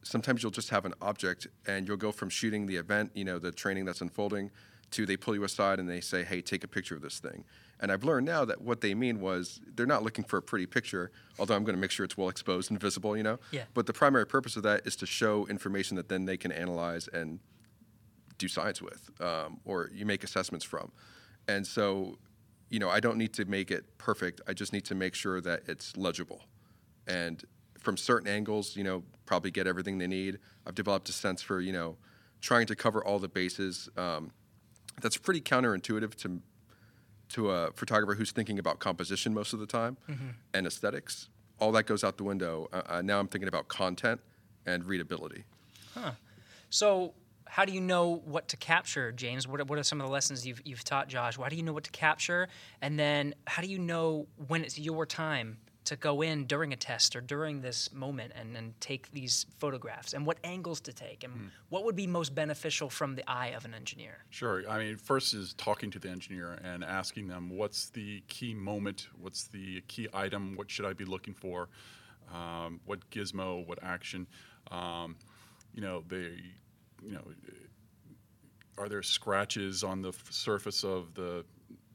sometimes 0.03 0.43
you'll 0.43 0.53
just 0.53 0.71
have 0.71 0.85
an 0.85 0.95
object 1.03 1.47
and 1.67 1.87
you'll 1.87 1.97
go 1.97 2.13
from 2.13 2.29
shooting 2.29 2.67
the 2.67 2.77
event, 2.77 3.11
you 3.15 3.25
know, 3.25 3.39
the 3.39 3.53
training 3.53 3.85
that's 3.85 4.01
unfolding, 4.01 4.51
to 4.91 5.05
they 5.05 5.17
pull 5.17 5.35
you 5.35 5.45
aside 5.45 5.79
and 5.79 5.89
they 5.89 6.01
say, 6.01 6.25
hey, 6.25 6.41
take 6.41 6.65
a 6.65 6.69
picture 6.69 6.95
of 6.95 7.03
this 7.03 7.19
thing. 7.19 7.45
And 7.81 7.93
I've 7.93 8.05
learned 8.05 8.27
now 8.27 8.45
that 8.45 8.61
what 8.61 8.81
they 8.81 8.95
mean 8.95 9.21
was 9.21 9.61
they're 9.75 9.87
not 9.87 10.03
looking 10.03 10.25
for 10.25 10.39
a 10.39 10.43
pretty 10.43 10.67
picture, 10.67 11.13
although 11.39 11.55
I'm 11.55 11.63
going 11.63 11.77
to 11.77 11.81
make 11.81 11.91
sure 11.91 12.05
it's 12.05 12.17
well 12.17 12.29
exposed 12.29 12.71
and 12.71 12.81
visible, 12.81 13.17
you 13.17 13.23
know? 13.23 13.39
Yeah. 13.53 13.65
But 13.75 13.87
the 13.87 13.93
primary 13.93 14.27
purpose 14.27 14.57
of 14.57 14.63
that 14.65 14.87
is 14.87 14.97
to 14.97 15.07
show 15.07 15.47
information 15.47 15.97
that 15.97 16.09
then 16.09 16.25
they 16.25 16.37
can 16.37 16.51
analyze 16.51 17.09
and 17.09 17.39
do 18.39 18.49
science 18.49 18.81
with, 18.81 19.11
um, 19.21 19.61
or 19.65 19.91
you 19.93 20.07
make 20.07 20.25
assessments 20.25 20.65
from. 20.65 20.91
And 21.47 21.67
so, 21.67 22.19
you 22.71 22.79
know, 22.79 22.89
I 22.89 23.01
don't 23.01 23.17
need 23.17 23.33
to 23.35 23.45
make 23.45 23.71
it 23.71 23.99
perfect. 23.99 24.41
I 24.47 24.55
just 24.55 24.73
need 24.73 24.85
to 24.87 24.95
make 24.95 25.15
sure 25.15 25.41
that 25.41 25.63
it's 25.67 25.97
legible. 25.97 26.43
And 27.07 27.45
from 27.79 27.97
certain 27.97 28.29
angles, 28.29 28.77
you 28.77 28.85
know, 28.85 29.03
probably 29.27 29.51
get 29.51 29.67
everything 29.67 29.99
they 29.99 30.07
need. 30.07 30.39
I've 30.67 30.75
developed 30.75 31.09
a 31.09 31.13
sense 31.13 31.43
for, 31.43 31.61
you 31.61 31.73
know, 31.73 31.97
trying 32.41 32.67
to 32.67 32.77
cover 32.77 33.05
all 33.05 33.19
the 33.19 33.29
bases. 33.29 33.89
Um, 33.97 34.31
that's 35.01 35.17
pretty 35.17 35.41
counterintuitive 35.41 36.15
to 36.17 36.41
to 37.31 37.51
a 37.51 37.71
photographer 37.73 38.15
who's 38.15 38.33
thinking 38.33 38.59
about 38.59 38.79
composition 38.79 39.35
most 39.35 39.53
of 39.53 39.59
the 39.59 39.67
time 39.67 39.99
and 40.55 40.67
aesthetics. 40.67 41.29
All 41.61 41.73
that 41.73 41.87
goes 41.87 42.03
out 42.03 42.17
the 42.17 42.25
window. 42.25 42.69
Uh, 42.73 42.83
uh, 42.87 43.03
now 43.03 43.21
I'm 43.21 43.29
thinking 43.29 43.49
about 43.49 43.69
content 43.69 44.21
and 44.65 44.83
readability. 44.87 45.45
Huh. 45.95 46.13
So 46.71 47.13
how 47.47 47.65
do 47.65 47.73
you 47.73 47.81
know 47.81 48.23
what 48.25 48.49
to 48.49 48.57
capture, 48.57 49.13
James? 49.13 49.47
What 49.47 49.61
are, 49.61 49.65
what 49.65 49.79
are 49.79 49.83
some 49.83 50.01
of 50.01 50.07
the 50.07 50.13
lessons 50.13 50.47
you've 50.47 50.63
you've 50.65 50.85
taught 50.85 51.09
Josh? 51.09 51.37
Why 51.37 51.49
do 51.49 51.57
you 51.57 51.63
know 51.63 51.73
what 51.73 51.85
to 51.85 51.91
capture, 51.91 52.49
and 52.81 52.99
then 52.99 53.35
how 53.47 53.63
do 53.63 53.69
you 53.69 53.79
know 53.79 54.27
when 54.47 54.65
it's 54.65 54.79
your 54.79 55.05
time 55.07 55.59
to 55.89 55.97
go 55.97 56.21
in 56.21 56.45
during 56.45 56.75
a 56.75 56.77
test 56.77 57.17
or 57.17 57.23
during 57.23 57.63
this 57.63 57.91
moment 57.95 58.31
and, 58.37 58.55
and 58.55 58.79
take 58.79 59.11
these 59.11 59.47
photographs, 59.57 60.13
and 60.13 60.27
what 60.27 60.37
angles 60.45 60.81
to 60.83 60.93
take, 60.93 61.25
and 61.25 61.51
what 61.71 61.83
would 61.85 61.97
be 61.97 62.07
most 62.07 62.35
beneficial 62.35 62.91
from 62.91 63.15
the 63.15 63.25
eye 63.27 63.49
of 63.49 63.65
an 63.65 63.73
engineer? 63.73 64.19
Sure. 64.29 64.69
I 64.69 64.79
mean, 64.79 64.97
first 64.99 65.33
is 65.33 65.55
talking 65.55 65.91
to 65.93 65.99
the 65.99 66.11
engineer 66.11 66.59
and 66.63 66.85
asking 66.85 67.29
them 67.29 67.49
what's 67.49 67.89
the 67.89 68.23
key 68.29 68.53
moment, 68.53 69.09
what's 69.19 69.45
the 69.45 69.81
key 69.89 70.09
item, 70.13 70.57
what 70.57 70.71
should 70.71 70.85
I 70.85 70.93
be 70.93 71.07
looking 71.07 71.33
for, 71.33 71.71
um, 72.35 72.81
what 72.85 73.09
gizmo, 73.09 73.67
what 73.67 73.83
action. 73.83 74.27
Um, 74.71 75.17
you 75.73 75.81
know, 75.81 76.05
they, 76.07 76.37
you 77.03 77.13
know, 77.13 77.25
are 78.77 78.91
there 78.91 79.03
scratches 79.03 79.83
on 79.83 80.03
the 80.03 80.11
f- 80.11 80.27
surface 80.31 80.85
of 80.85 81.15
the 81.15 81.47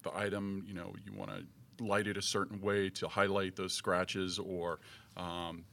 the 0.02 0.18
item? 0.18 0.64
You 0.68 0.74
know, 0.74 0.96
you 1.06 1.14
want 1.14 1.30
to 1.30 1.44
light 1.80 2.08
it 2.08 2.18
a 2.18 2.22
certain 2.22 2.62
way 2.62 2.90
to 2.90 3.08
highlight 3.08 3.56
those 3.56 3.74
scratches, 3.74 4.40
or 4.40 4.80
um, 5.18 5.64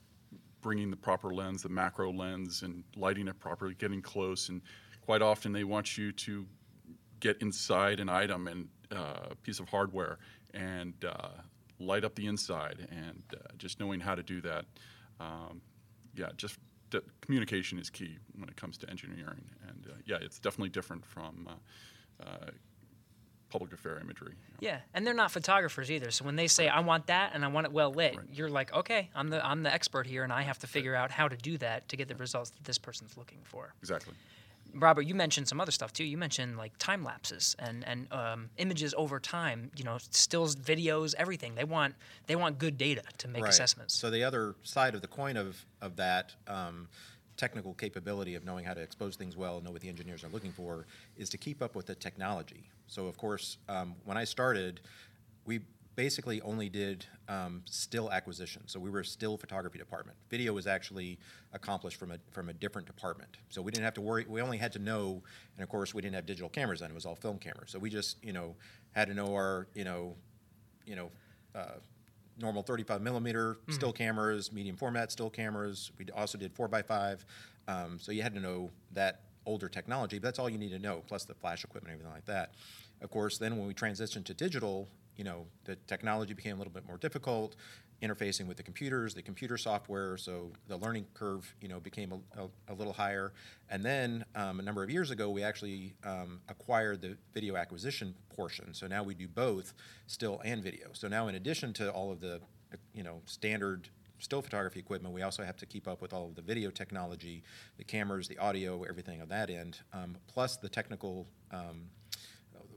bringing 0.61 0.91
the 0.91 0.97
proper 0.97 1.33
lens, 1.33 1.63
the 1.63 1.69
macro 1.69 2.13
lens, 2.13 2.63
and 2.63 2.85
lighting 2.97 3.29
it 3.29 3.39
properly, 3.41 3.75
getting 3.75 4.03
close. 4.03 4.49
And 4.49 4.61
quite 5.01 5.23
often 5.23 5.53
they 5.53 5.65
want 5.65 5.97
you 5.97 6.13
to 6.13 6.47
get 7.21 7.41
inside 7.41 8.01
an 8.01 8.09
item 8.09 8.49
and 8.49 8.69
uh, 8.91 9.35
piece 9.43 9.61
of 9.61 9.69
hardware 9.69 10.19
and 10.55 10.95
uh, 11.05 11.29
light 11.79 12.05
up 12.05 12.15
the 12.15 12.27
inside. 12.27 12.87
And 12.91 13.23
uh, 13.35 13.49
just 13.57 13.81
knowing 13.81 14.01
how 14.01 14.15
to 14.15 14.23
do 14.23 14.41
that, 14.43 14.65
um, 15.21 15.61
yeah, 16.15 16.31
just 16.37 16.59
communication 17.21 17.79
is 17.79 17.89
key 17.89 18.19
when 18.37 18.49
it 18.49 18.57
comes 18.57 18.77
to 18.79 18.91
engineering. 18.91 19.45
And 19.69 19.87
uh, 19.89 19.95
yeah, 20.07 20.17
it's 20.21 20.39
definitely 20.39 20.71
different 20.71 21.05
from 21.05 21.49
uh, 21.49 22.25
uh, 22.25 22.51
public 23.51 23.73
affair 23.73 23.99
imagery. 24.01 24.35
Yeah, 24.61 24.79
and 24.95 25.07
they're 25.07 25.15
not 25.15 25.31
photographers 25.31 25.91
either. 25.91 26.11
So 26.11 26.25
when 26.25 26.37
they 26.37 26.47
say 26.47 26.69
I 26.69 26.81
want 26.81 27.07
that 27.09 27.33
and 27.35 27.45
I 27.45 27.49
want 27.49 27.67
it 27.67 27.73
well 27.73 27.93
lit, 27.93 28.17
Right. 28.17 28.27
you're 28.33 28.49
like, 28.49 28.73
okay, 28.73 29.11
I'm 29.15 29.29
the 29.29 29.45
I'm 29.47 29.63
the 29.63 29.73
expert 29.73 30.07
here, 30.07 30.23
and 30.25 30.33
I 30.33 30.43
have 30.43 30.59
to 30.61 30.67
figure 30.67 30.95
out 30.95 31.11
how 31.11 31.29
to 31.29 31.37
do 31.37 31.59
that 31.59 31.89
to 31.89 31.97
get 31.97 32.09
the 32.09 32.15
results 32.15 32.51
that 32.51 32.65
this 32.65 32.79
person's 32.79 33.17
looking 33.17 33.39
for. 33.45 33.75
Exactly. 33.81 34.15
Robert, 34.73 35.03
you 35.03 35.17
mentioned 35.17 35.49
some 35.49 35.61
other 35.61 35.73
stuff 35.73 35.93
too. 35.93 36.05
You 36.05 36.17
mentioned 36.17 36.57
like 36.57 36.77
time 36.79 37.03
lapses 37.03 37.57
and 37.59 37.85
and 37.87 38.13
um, 38.13 38.51
images 38.57 38.95
over 38.97 39.19
time. 39.19 39.71
You 39.77 39.83
know, 39.85 39.99
stills, 40.11 40.55
videos, 40.55 41.15
everything. 41.19 41.57
They 41.57 41.65
want 41.65 41.97
they 42.29 42.37
want 42.37 42.59
good 42.59 42.79
data 42.79 43.03
to 43.19 43.27
make 43.29 43.45
assessments. 43.45 43.95
So 43.95 44.11
the 44.11 44.23
other 44.23 44.55
side 44.63 44.95
of 44.95 45.01
the 45.01 45.09
coin 45.09 45.37
of 45.37 45.65
of 45.83 45.97
that 45.97 46.35
um, 46.47 46.89
technical 47.37 47.75
capability 47.75 48.35
of 48.37 48.45
knowing 48.45 48.65
how 48.65 48.75
to 48.75 48.81
expose 48.81 49.17
things 49.17 49.37
well 49.37 49.57
and 49.57 49.65
know 49.65 49.73
what 49.73 49.81
the 49.81 49.89
engineers 49.89 50.23
are 50.23 50.29
looking 50.29 50.53
for 50.53 50.87
is 51.17 51.29
to 51.31 51.39
keep 51.39 51.63
up 51.63 51.75
with 51.75 51.87
the 51.87 51.95
technology. 51.97 52.69
So 52.91 53.07
of 53.07 53.17
course, 53.17 53.57
um, 53.69 53.95
when 54.05 54.17
I 54.17 54.25
started, 54.25 54.81
we 55.47 55.61
basically 55.95 56.41
only 56.43 56.69
did 56.69 57.07
um, 57.29 57.63
still 57.65 58.11
acquisition. 58.11 58.63
So 58.67 58.81
we 58.81 58.91
were 58.91 59.01
a 59.01 59.05
still 59.05 59.37
photography 59.37 59.79
department. 59.79 60.19
Video 60.29 60.53
was 60.53 60.67
actually 60.67 61.19
accomplished 61.53 61.99
from 61.99 62.11
a 62.11 62.19
from 62.33 62.49
a 62.49 62.53
different 62.53 62.89
department. 62.89 63.37
So 63.49 63.63
we 63.63 63.71
didn't 63.71 63.85
have 63.85 63.95
to 63.95 64.01
worry. 64.01 64.27
We 64.29 64.43
only 64.43 64.59
had 64.59 64.73
to 64.73 64.81
know, 64.81 65.23
and 65.57 65.63
of 65.63 65.69
course, 65.69 65.95
we 65.95 66.03
didn't 66.03 66.17
have 66.17 66.27
digital 66.27 66.49
cameras 66.49 66.81
then. 66.81 66.91
It 66.91 66.95
was 66.95 67.07
all 67.07 67.15
film 67.15 67.39
cameras. 67.39 67.71
So 67.71 67.79
we 67.79 67.91
just 67.91 68.23
you 68.25 68.33
know 68.33 68.57
had 68.93 69.07
to 69.07 69.15
know 69.15 69.35
our 69.35 69.69
you 69.75 69.85
know 69.85 70.17
you 70.85 70.97
know. 70.97 71.11
Uh, 71.55 71.79
normal 72.39 72.63
35 72.63 73.03
millimeter 73.03 73.59
still 73.69 73.93
cameras, 73.93 74.51
medium 74.51 74.75
format 74.75 75.13
still 75.13 75.29
cameras. 75.29 75.91
We 75.99 76.07
also 76.17 76.39
did 76.39 76.55
4x5. 76.55 77.19
Um, 77.69 77.99
so 78.01 78.13
you 78.13 78.23
had 78.23 78.33
to 78.33 78.41
know 78.41 78.71
that 78.93 79.21
older 79.47 79.69
technology, 79.69 80.19
but 80.19 80.29
that's 80.29 80.39
all 80.39 80.49
you 80.49 80.59
need 80.59 80.71
to 80.71 80.79
know, 80.79 81.03
plus 81.07 81.25
the 81.25 81.35
flash 81.35 81.65
equipment 81.65 81.93
everything 81.93 82.13
like 82.13 82.27
that. 82.27 82.55
Of 83.01 83.11
course, 83.11 83.39
then 83.39 83.57
when 83.57 83.67
we 83.67 83.75
transitioned 83.75 84.25
to 84.25 84.35
digital, 84.35 84.89
you 85.17 85.25
know, 85.25 85.47
the 85.65 85.77
technology 85.87 86.35
became 86.35 86.57
a 86.57 86.59
little 86.59 86.73
bit 86.73 86.87
more 86.87 86.99
difficult, 86.99 87.57
interfacing 88.03 88.47
with 88.47 88.57
the 88.57 88.63
computers, 88.63 89.15
the 89.15 89.23
computer 89.23 89.59
software, 89.59 90.17
so 90.17 90.51
the 90.69 90.77
learning 90.77 91.07
curve, 91.15 91.55
you 91.61 91.69
know, 91.69 91.81
became 91.81 92.13
a, 92.13 92.43
a, 92.43 92.73
a 92.73 92.75
little 92.75 92.93
higher. 92.93 93.33
And 93.69 93.85
then 93.85 94.25
um, 94.35 94.61
a 94.61 94.63
number 94.63 94.83
of 94.83 94.91
years 94.91 95.11
ago, 95.11 95.29
we 95.31 95.43
actually 95.43 95.95
um, 96.05 96.41
acquired 96.49 97.03
the 97.03 97.17
video 97.35 97.57
acquisition 97.57 98.15
portion. 98.35 98.73
So 98.73 98.87
now 98.87 99.03
we 99.03 99.15
do 99.15 99.29
both 99.29 99.75
still 100.07 100.41
and 100.45 100.63
video. 100.63 100.89
So 100.93 101.09
now, 101.09 101.29
in 101.29 101.35
addition 101.35 101.73
to 101.75 101.91
all 101.91 102.11
of 102.11 102.21
the, 102.21 102.41
you 102.95 103.03
know, 103.03 103.21
standard 103.27 103.91
still 104.21 104.43
photography 104.43 104.79
equipment, 104.79 105.15
we 105.15 105.23
also 105.23 105.43
have 105.43 105.57
to 105.59 105.67
keep 105.67 105.89
up 105.89 106.01
with 106.01 106.13
all 106.13 106.27
of 106.27 106.35
the 106.35 106.43
video 106.43 106.71
technology, 106.71 107.43
the 107.77 107.85
cameras, 107.85 108.29
the 108.29 108.39
audio, 108.39 108.83
everything 108.85 109.21
of 109.21 109.29
that 109.29 109.51
end, 109.51 109.79
um, 109.93 110.17
plus 110.29 110.57
the 110.57 110.69
technical. 110.69 111.27
Um, 111.51 111.89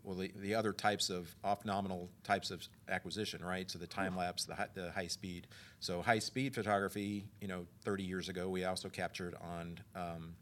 well, 0.03 0.15
the, 0.15 0.33
the 0.35 0.53
other 0.53 0.73
types 0.73 1.09
of 1.09 1.33
off-nominal 1.45 2.09
types 2.25 2.51
of 2.51 2.61
acquisition, 2.89 3.43
right? 3.43 3.71
So 3.71 3.79
the 3.79 3.87
time 3.87 4.17
lapse, 4.17 4.43
the 4.43 4.53
high, 4.53 4.67
the 4.73 4.91
high 4.91 5.07
speed. 5.07 5.47
So 5.79 6.01
high 6.01 6.19
speed 6.19 6.53
photography, 6.53 7.25
you 7.39 7.47
know, 7.47 7.65
30 7.85 8.03
years 8.03 8.27
ago, 8.27 8.49
we 8.49 8.65
also 8.65 8.89
captured 8.89 9.33
on 9.41 9.79
um, 9.95 10.35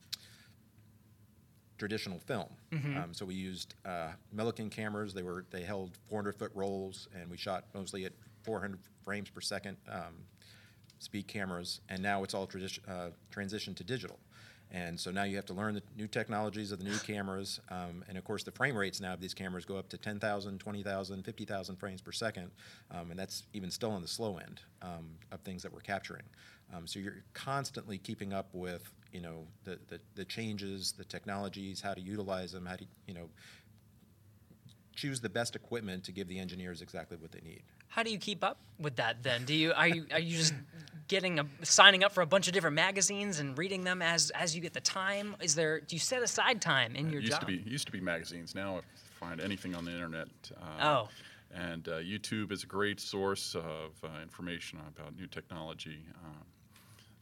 traditional 1.78 2.20
film. 2.20 2.48
Um, 2.98 3.14
so 3.14 3.26
we 3.26 3.36
used 3.36 3.76
uh, 3.86 4.10
Milliken 4.32 4.70
cameras. 4.70 5.14
They 5.14 5.24
were 5.24 5.46
they 5.52 5.62
held 5.64 5.98
400 6.10 6.36
foot 6.36 6.52
rolls, 6.56 7.08
and 7.20 7.30
we 7.30 7.38
shot 7.38 7.66
mostly 7.74 8.06
at 8.06 8.14
400 8.44 8.80
frames 9.04 9.30
per 9.30 9.42
second 9.42 9.78
um, 9.90 10.16
speed 11.02 11.28
cameras. 11.28 11.82
And 11.90 12.02
now 12.02 12.24
it's 12.24 12.34
all 12.34 12.48
tradi- 12.48 12.80
uh, 12.88 13.10
transitioned 13.34 13.76
to 13.78 13.84
digital. 13.84 14.20
And 14.74 14.98
so 14.98 15.12
now 15.12 15.24
you 15.24 15.36
have 15.36 15.46
to 15.48 15.54
learn 15.54 15.74
the 15.74 15.82
new 15.98 16.08
technologies 16.08 16.72
of 16.72 16.80
the 16.80 16.86
new 16.86 16.98
cameras. 17.00 17.60
Um, 17.70 18.06
and 18.08 18.18
of 18.18 18.24
course, 18.24 18.44
the 18.44 18.52
frame 18.52 18.78
rates 18.78 19.02
now 19.02 19.14
of 19.14 19.20
these 19.20 19.34
cameras 19.34 19.66
go 19.66 19.76
up 19.76 19.90
to 19.90 19.98
10,000, 19.98 20.60
20,000, 20.60 21.24
50,000 21.24 21.76
frames 21.76 22.02
per 22.02 22.14
second. 22.14 22.52
Um, 22.90 23.12
and 23.12 23.20
that's 23.20 23.44
even 23.54 23.70
still 23.70 23.92
on 23.92 24.02
the 24.02 24.08
slow 24.08 24.38
end 24.38 24.62
um, 24.82 25.10
of 25.32 25.42
things 25.42 25.62
that 25.64 25.74
we're 25.74 25.82
capturing. 25.82 26.24
Um, 26.74 26.88
so 26.88 27.00
you're 27.00 27.24
constantly 27.34 27.98
keeping 27.98 28.32
up 28.32 28.48
with, 28.54 28.90
you 29.12 29.20
know, 29.20 29.46
the, 29.66 29.78
the, 29.90 30.00
the 30.16 30.24
changes, 30.24 30.94
the 30.94 31.04
technologies, 31.04 31.82
how 31.82 31.94
to 31.94 32.00
utilize 32.00 32.54
them, 32.54 32.66
how 32.66 32.78
to, 32.78 32.86
you 33.08 33.14
know, 33.14 33.30
choose 34.96 35.22
the 35.22 35.30
best 35.30 35.56
equipment 35.56 36.04
to 36.06 36.12
give 36.12 36.28
the 36.28 36.40
engineers 36.40 36.82
exactly 36.82 37.18
what 37.18 37.32
they 37.32 37.42
need. 37.42 37.64
How 37.88 38.04
do 38.04 38.12
you 38.12 38.18
keep 38.18 38.44
up 38.44 38.58
with 38.80 38.96
that 38.98 39.24
then? 39.24 39.46
Do 39.46 39.54
you 39.54 39.74
are 39.74 39.88
you 39.88 40.06
are 40.12 40.20
you 40.20 40.38
just 40.38 40.54
getting 41.08 41.40
a 41.40 41.46
signing 41.64 42.04
up 42.04 42.12
for 42.14 42.22
a 42.22 42.26
bunch 42.26 42.48
of 42.48 42.54
different 42.54 42.76
magazines 42.76 43.40
and 43.40 43.58
reading 43.58 43.84
them 43.84 44.02
as 44.02 44.30
as 44.32 44.56
you 44.56 44.62
get 44.62 44.74
the 44.74 44.82
time? 44.82 45.36
Is 45.42 45.56
there 45.56 45.82
do 45.82 45.96
you 45.96 46.00
set 46.00 46.22
aside 46.22 46.62
time 46.62 46.96
in 46.96 47.10
your 47.10 47.20
it 47.20 47.26
used 47.26 47.32
job? 47.34 47.42
to 47.42 47.46
be 47.48 47.58
used 47.70 47.86
to 47.88 47.92
be 47.92 48.00
magazines. 48.00 48.56
Now 48.56 48.78
I 48.78 48.82
find 49.20 49.42
anything 49.42 49.76
on 49.76 49.86
the 49.86 49.92
internet. 49.92 50.28
Uh, 50.56 50.66
Oh. 50.82 51.10
And 51.54 51.90
uh, 51.90 51.98
YouTube 51.98 52.54
is 52.54 52.64
a 52.64 52.66
great 52.66 53.02
source 53.02 53.56
of 53.56 53.92
uh, 54.06 54.22
information 54.22 54.80
about 54.88 55.18
new 55.18 55.28
technology. 55.28 56.06
Um, 56.24 56.46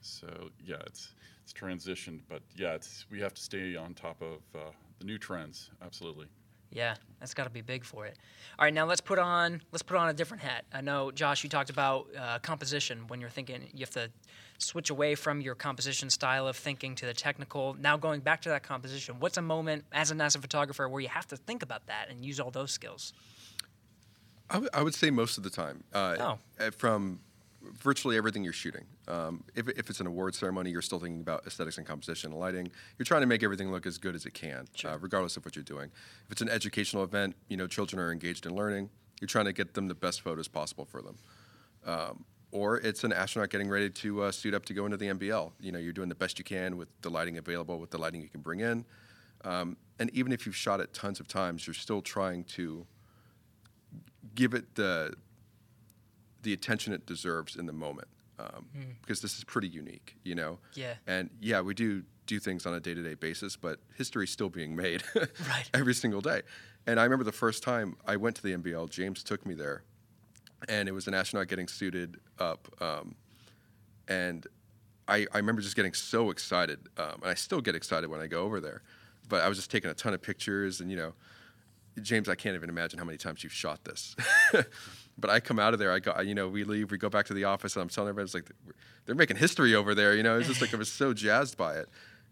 so 0.01 0.27
yeah, 0.63 0.75
it's 0.85 1.13
it's 1.43 1.51
transitioned, 1.51 2.19
but 2.29 2.41
yeah, 2.55 2.73
it's 2.75 3.05
we 3.09 3.19
have 3.21 3.33
to 3.33 3.41
stay 3.41 3.75
on 3.75 3.95
top 3.95 4.21
of 4.21 4.37
uh, 4.53 4.59
the 4.99 5.05
new 5.05 5.17
trends. 5.17 5.71
Absolutely. 5.81 6.27
Yeah, 6.71 6.95
that's 7.19 7.33
got 7.33 7.45
to 7.45 7.49
be 7.49 7.61
big 7.61 7.83
for 7.83 8.05
it. 8.05 8.15
All 8.59 8.65
right, 8.65 8.73
now 8.73 8.85
let's 8.85 9.01
put 9.01 9.17
on 9.19 9.61
let's 9.71 9.81
put 9.81 9.97
on 9.97 10.09
a 10.09 10.13
different 10.13 10.43
hat. 10.43 10.65
I 10.71 10.81
know 10.81 11.09
Josh, 11.11 11.43
you 11.43 11.49
talked 11.49 11.69
about 11.71 12.07
uh, 12.17 12.39
composition 12.39 13.07
when 13.07 13.19
you're 13.19 13.29
thinking 13.31 13.67
you 13.73 13.79
have 13.79 13.89
to 13.91 14.11
switch 14.59 14.89
away 14.89 15.15
from 15.15 15.41
your 15.41 15.55
composition 15.55 16.09
style 16.09 16.47
of 16.47 16.55
thinking 16.55 16.93
to 16.95 17.05
the 17.05 17.13
technical. 17.13 17.75
Now 17.79 17.97
going 17.97 18.19
back 18.21 18.41
to 18.41 18.49
that 18.49 18.61
composition, 18.61 19.15
what's 19.19 19.37
a 19.37 19.41
moment 19.41 19.85
as 19.91 20.11
a 20.11 20.15
NASA 20.15 20.39
photographer 20.41 20.87
where 20.87 21.01
you 21.01 21.07
have 21.07 21.25
to 21.27 21.37
think 21.37 21.63
about 21.63 21.87
that 21.87 22.07
and 22.09 22.23
use 22.23 22.39
all 22.39 22.51
those 22.51 22.71
skills? 22.71 23.13
I 24.49 24.81
would- 24.81 24.95
say 24.95 25.11
most 25.11 25.37
of 25.37 25.43
the 25.43 25.49
time. 25.51 25.83
Uh, 25.93 26.15
Oh. 26.19 26.39
uh, 26.65 26.71
From 26.71 27.19
virtually 27.61 28.17
everything 28.17 28.43
you're 28.43 28.53
shooting. 28.53 28.85
Um, 29.07 29.43
if, 29.55 29.67
if 29.69 29.89
it's 29.89 29.99
an 29.99 30.07
award 30.07 30.35
ceremony, 30.35 30.71
you're 30.71 30.81
still 30.81 30.99
thinking 30.99 31.21
about 31.21 31.45
aesthetics 31.45 31.77
and 31.77 31.85
composition 31.85 32.31
and 32.31 32.39
lighting. 32.39 32.71
You're 32.97 33.05
trying 33.05 33.21
to 33.21 33.27
make 33.27 33.43
everything 33.43 33.71
look 33.71 33.85
as 33.85 33.97
good 33.97 34.15
as 34.15 34.25
it 34.25 34.33
can, 34.33 34.67
uh, 34.85 34.97
regardless 34.99 35.37
of 35.37 35.45
what 35.45 35.55
you're 35.55 35.63
doing. 35.63 35.91
If 36.25 36.31
it's 36.31 36.41
an 36.41 36.49
educational 36.49 37.03
event, 37.03 37.35
you 37.47 37.57
know, 37.57 37.67
children 37.67 38.01
are 38.01 38.11
engaged 38.11 38.45
in 38.45 38.55
learning. 38.55 38.89
You're 39.19 39.27
trying 39.27 39.45
to 39.45 39.53
get 39.53 39.73
them 39.73 39.87
the 39.87 39.95
best 39.95 40.21
photos 40.21 40.47
possible 40.47 40.85
for 40.85 41.01
them. 41.01 41.17
Um, 41.85 42.25
or 42.51 42.77
it's 42.77 43.03
an 43.03 43.13
astronaut 43.13 43.49
getting 43.49 43.69
ready 43.69 43.89
to 43.89 44.23
uh, 44.23 44.31
suit 44.31 44.53
up 44.53 44.65
to 44.65 44.73
go 44.73 44.85
into 44.85 44.97
the 44.97 45.07
NBL. 45.07 45.51
You 45.59 45.71
know, 45.71 45.79
you're 45.79 45.93
doing 45.93 46.09
the 46.09 46.15
best 46.15 46.39
you 46.39 46.45
can 46.45 46.77
with 46.77 46.87
the 47.01 47.09
lighting 47.09 47.37
available, 47.37 47.79
with 47.79 47.91
the 47.91 47.97
lighting 47.97 48.21
you 48.21 48.29
can 48.29 48.41
bring 48.41 48.61
in. 48.61 48.85
Um, 49.43 49.77
and 49.99 50.09
even 50.13 50.31
if 50.31 50.45
you've 50.45 50.55
shot 50.55 50.79
it 50.79 50.93
tons 50.93 51.19
of 51.19 51.27
times, 51.27 51.67
you're 51.67 51.73
still 51.73 52.01
trying 52.01 52.43
to 52.45 52.85
give 54.35 54.53
it 54.53 54.75
the 54.75 55.13
the 56.43 56.53
attention 56.53 56.93
it 56.93 57.05
deserves 57.05 57.55
in 57.55 57.65
the 57.65 57.73
moment 57.73 58.07
um, 58.39 58.65
because 59.01 59.21
this 59.21 59.37
is 59.37 59.43
pretty 59.43 59.67
unique, 59.67 60.15
you 60.23 60.35
know. 60.35 60.59
Yeah. 60.73 60.93
And 61.07 61.29
yeah, 61.41 61.61
we 61.61 61.73
do 61.73 62.03
do 62.25 62.39
things 62.39 62.65
on 62.65 62.73
a 62.73 62.79
day 62.79 62.93
to 62.93 63.01
day 63.03 63.15
basis, 63.15 63.55
but 63.57 63.79
history's 63.95 64.29
still 64.31 64.49
being 64.49 64.75
made 64.75 65.03
Right. 65.15 65.69
every 65.73 65.93
single 65.95 66.21
day. 66.21 66.43
And 66.87 66.99
I 66.99 67.03
remember 67.03 67.23
the 67.25 67.31
first 67.31 67.63
time 67.63 67.95
I 68.05 68.15
went 68.15 68.35
to 68.37 68.43
the 68.43 68.53
NBL, 68.55 68.89
James 68.89 69.23
took 69.23 69.45
me 69.45 69.53
there, 69.55 69.83
and 70.67 70.87
it 70.87 70.91
was 70.93 71.07
an 71.07 71.13
astronaut 71.13 71.47
getting 71.47 71.67
suited 71.67 72.17
up, 72.39 72.67
um, 72.81 73.15
and 74.07 74.47
I, 75.07 75.25
I 75.33 75.37
remember 75.37 75.61
just 75.61 75.75
getting 75.75 75.93
so 75.93 76.29
excited, 76.29 76.79
um, 76.97 77.15
and 77.21 77.31
I 77.31 77.33
still 77.33 77.61
get 77.61 77.75
excited 77.75 78.09
when 78.09 78.21
I 78.21 78.27
go 78.27 78.41
over 78.43 78.59
there. 78.59 78.81
but 79.27 79.41
I 79.43 79.49
was 79.49 79.57
just 79.57 79.71
taking 79.71 79.89
a 79.89 79.93
ton 79.93 80.13
of 80.13 80.21
pictures, 80.21 80.81
and 80.81 80.89
you 80.89 80.97
know, 80.97 81.13
James, 82.03 82.29
I 82.29 82.35
can't 82.35 82.55
even 82.55 82.69
imagine 82.69 82.99
how 82.99 83.05
many 83.05 83.17
times 83.17 83.43
you've 83.43 83.53
shot 83.53 83.83
this. 83.83 84.15
but 85.17 85.29
I 85.29 85.39
come 85.39 85.59
out 85.59 85.73
of 85.73 85.79
there, 85.79 85.91
I 85.91 85.99
go, 85.99 86.19
you 86.21 86.35
know, 86.35 86.47
we 86.47 86.63
leave, 86.63 86.91
we 86.91 86.97
go 86.97 87.09
back 87.09 87.25
to 87.27 87.33
the 87.33 87.43
office, 87.43 87.75
and 87.75 87.83
I'm 87.83 87.89
telling 87.89 88.09
everybody, 88.09 88.25
it's 88.25 88.33
like 88.33 88.51
they're 89.05 89.15
making 89.15 89.37
history 89.37 89.75
over 89.75 89.93
there. 89.93 90.15
You 90.15 90.23
know, 90.23 90.37
it's 90.37 90.47
just 90.47 90.61
like 90.61 90.73
I 90.73 90.77
was 90.77 90.91
so 90.91 91.13
jazzed 91.13 91.57
by 91.57 91.75
it, 91.75 91.89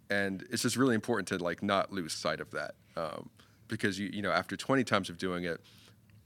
and 0.10 0.45
it's 0.49 0.62
just 0.62 0.75
really 0.75 0.95
important 0.95 1.27
to 1.30 1.38
like 1.38 1.62
not 1.62 1.91
lose 1.91 2.13
sight 2.13 2.39
of 2.39 2.51
that, 2.51 2.75
um, 2.95 3.30
because 3.67 3.99
you 3.99 4.10
you 4.13 4.21
know 4.21 4.32
after 4.32 4.56
20 4.56 4.84
times 4.84 5.10
of 5.10 5.17
doing 5.17 5.43
it, 5.43 5.62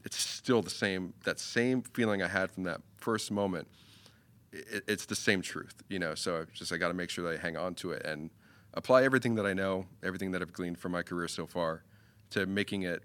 it's 0.04 0.18
still 0.18 0.62
the 0.62 0.70
same 0.70 1.14
that 1.24 1.40
same 1.40 1.82
feeling 1.82 2.22
I 2.22 2.28
had 2.28 2.52
from 2.52 2.64
that 2.64 2.82
first 2.98 3.32
moment. 3.32 3.68
It, 4.52 4.84
it's 4.88 5.06
the 5.06 5.16
same 5.16 5.42
truth, 5.42 5.76
you 5.90 6.00
know. 6.00 6.16
So 6.16 6.42
I 6.42 6.44
just 6.54 6.72
I 6.72 6.78
got 6.78 6.90
to 6.90 6.94
make 6.94 7.10
sure 7.10 7.28
that 7.28 7.40
I 7.40 7.42
hang 7.42 7.58
on 7.58 7.76
to 7.76 7.92
it 7.92 8.06
and 8.06 8.30
apply 8.74 9.04
everything 9.04 9.36
that 9.36 9.46
I 9.46 9.54
know, 9.54 9.86
everything 10.04 10.32
that 10.32 10.42
I've 10.42 10.54
gleaned 10.54 10.78
from 10.78 10.92
my 10.92 11.04
career 11.04 11.28
so 11.28 11.46
far, 11.46 11.84
to 12.32 12.46
making 12.46 12.84
it 12.84 13.04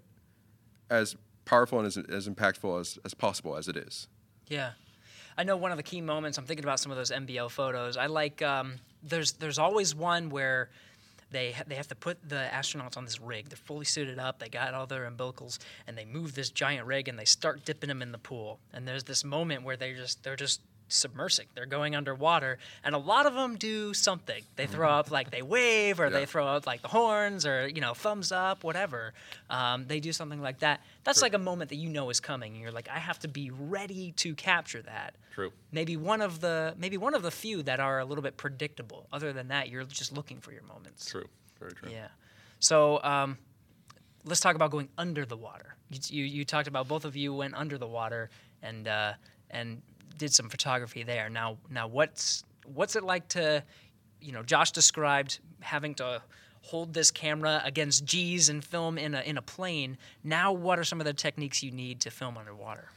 as 0.89 1.15
powerful 1.45 1.79
and 1.79 1.87
as, 1.87 1.97
as 1.97 2.27
impactful 2.27 2.79
as, 2.79 2.99
as 3.05 3.13
possible 3.13 3.55
as 3.55 3.67
it 3.67 3.77
is. 3.77 4.07
Yeah. 4.47 4.71
I 5.37 5.43
know 5.43 5.55
one 5.55 5.71
of 5.71 5.77
the 5.77 5.83
key 5.83 6.01
moments. 6.01 6.37
I'm 6.37 6.45
thinking 6.45 6.65
about 6.65 6.79
some 6.79 6.91
of 6.91 6.97
those 6.97 7.11
NBL 7.11 7.51
photos. 7.51 7.95
I 7.95 8.07
like. 8.07 8.41
Um, 8.41 8.75
there's 9.03 9.33
there's 9.33 9.59
always 9.59 9.93
one 9.93 10.29
where 10.29 10.69
they 11.29 11.51
ha- 11.51 11.63
they 11.67 11.75
have 11.75 11.87
to 11.89 11.95
put 11.95 12.17
the 12.27 12.47
astronauts 12.51 12.97
on 12.97 13.05
this 13.05 13.19
rig. 13.19 13.49
They're 13.49 13.57
fully 13.57 13.85
suited 13.85 14.17
up. 14.17 14.39
They 14.39 14.49
got 14.49 14.73
all 14.73 14.87
their 14.87 15.09
umbilicals, 15.09 15.59
and 15.85 15.95
they 15.97 16.05
move 16.05 16.33
this 16.33 16.49
giant 16.49 16.87
rig 16.87 17.07
and 17.07 17.19
they 17.19 17.25
start 17.25 17.65
dipping 17.65 17.87
them 17.87 18.01
in 18.01 18.11
the 18.11 18.17
pool. 18.17 18.59
And 18.73 18.87
there's 18.87 19.03
this 19.03 19.23
moment 19.23 19.63
where 19.63 19.77
they 19.77 19.93
just 19.93 20.23
they're 20.23 20.35
just 20.35 20.61
submersing. 20.89 21.45
They're 21.55 21.65
going 21.65 21.95
underwater, 21.95 22.57
and 22.83 22.95
a 22.95 22.97
lot 22.97 23.25
of 23.25 23.33
them 23.33 23.55
do 23.55 23.93
something. 23.93 24.43
They 24.55 24.67
throw 24.67 24.89
up 24.89 25.11
like 25.11 25.31
they 25.31 25.41
wave, 25.41 25.99
or 25.99 26.09
they 26.09 26.25
throw 26.25 26.47
up 26.47 26.67
like 26.67 26.81
the 26.81 26.87
horns, 26.87 27.45
or 27.45 27.67
you 27.67 27.81
know 27.81 27.93
thumbs 27.93 28.31
up, 28.31 28.63
whatever. 28.63 29.13
Um, 29.49 29.85
they 29.87 29.99
do 29.99 30.11
something 30.11 30.41
like 30.41 30.59
that. 30.59 30.81
That's 31.03 31.21
like 31.21 31.33
a 31.33 31.39
moment 31.39 31.69
that 31.69 31.77
you 31.77 31.89
know 31.89 32.09
is 32.09 32.19
coming, 32.19 32.53
and 32.53 32.61
you're 32.61 32.71
like, 32.71 32.89
I 32.89 32.99
have 32.99 33.19
to 33.19 33.27
be 33.27 33.51
ready 33.51 34.11
to 34.17 34.35
capture 34.35 34.81
that. 34.83 35.15
True. 35.33 35.51
Maybe 35.71 35.97
one 35.97 36.21
of 36.21 36.41
the 36.41 36.73
maybe 36.77 36.97
one 36.97 37.13
of 37.13 37.21
the 37.21 37.31
few 37.31 37.61
that 37.63 37.79
are 37.79 37.99
a 37.99 38.05
little 38.05 38.23
bit 38.23 38.37
predictable. 38.37 39.07
Other 39.13 39.33
than 39.33 39.49
that, 39.49 39.69
you're 39.69 39.83
just 39.83 40.15
looking 40.15 40.39
for 40.39 40.51
your 40.51 40.63
moments. 40.63 41.05
True. 41.09 41.25
Very 41.59 41.73
true. 41.73 41.91
Yeah. 41.91 42.07
So 42.59 43.01
um, 43.03 43.37
let's 44.25 44.41
talk 44.41 44.55
about 44.55 44.71
going 44.71 44.89
under 44.97 45.25
the 45.25 45.37
water. 45.37 45.75
You, 45.89 45.99
you, 46.07 46.23
you 46.25 46.45
talked 46.45 46.67
about 46.67 46.87
both 46.87 47.05
of 47.05 47.15
you 47.15 47.33
went 47.33 47.53
under 47.55 47.77
the 47.77 47.87
water 47.87 48.29
and 48.61 48.87
uh, 48.87 49.13
and 49.49 49.81
did 50.17 50.33
some 50.33 50.49
photography 50.49 51.03
there. 51.03 51.29
Now 51.29 51.57
now 51.69 51.87
what's 51.87 52.43
what's 52.65 52.95
it 52.95 53.03
like 53.03 53.27
to, 53.29 53.63
you 54.21 54.31
know, 54.31 54.43
Josh 54.43 54.71
described 54.71 55.39
having 55.59 55.95
to 55.95 56.21
hold 56.61 56.93
this 56.93 57.11
camera 57.11 57.61
against 57.63 58.03
G's 58.05 58.49
and 58.49 58.63
film 58.63 58.97
in 58.97 59.15
a 59.15 59.21
in 59.21 59.37
a 59.37 59.41
plane. 59.41 59.97
Now 60.23 60.51
what 60.51 60.79
are 60.79 60.83
some 60.83 60.99
of 60.99 61.05
the 61.05 61.13
techniques 61.13 61.63
you 61.63 61.71
need 61.71 62.01
to 62.01 62.11
film 62.11 62.37
underwater? 62.37 62.89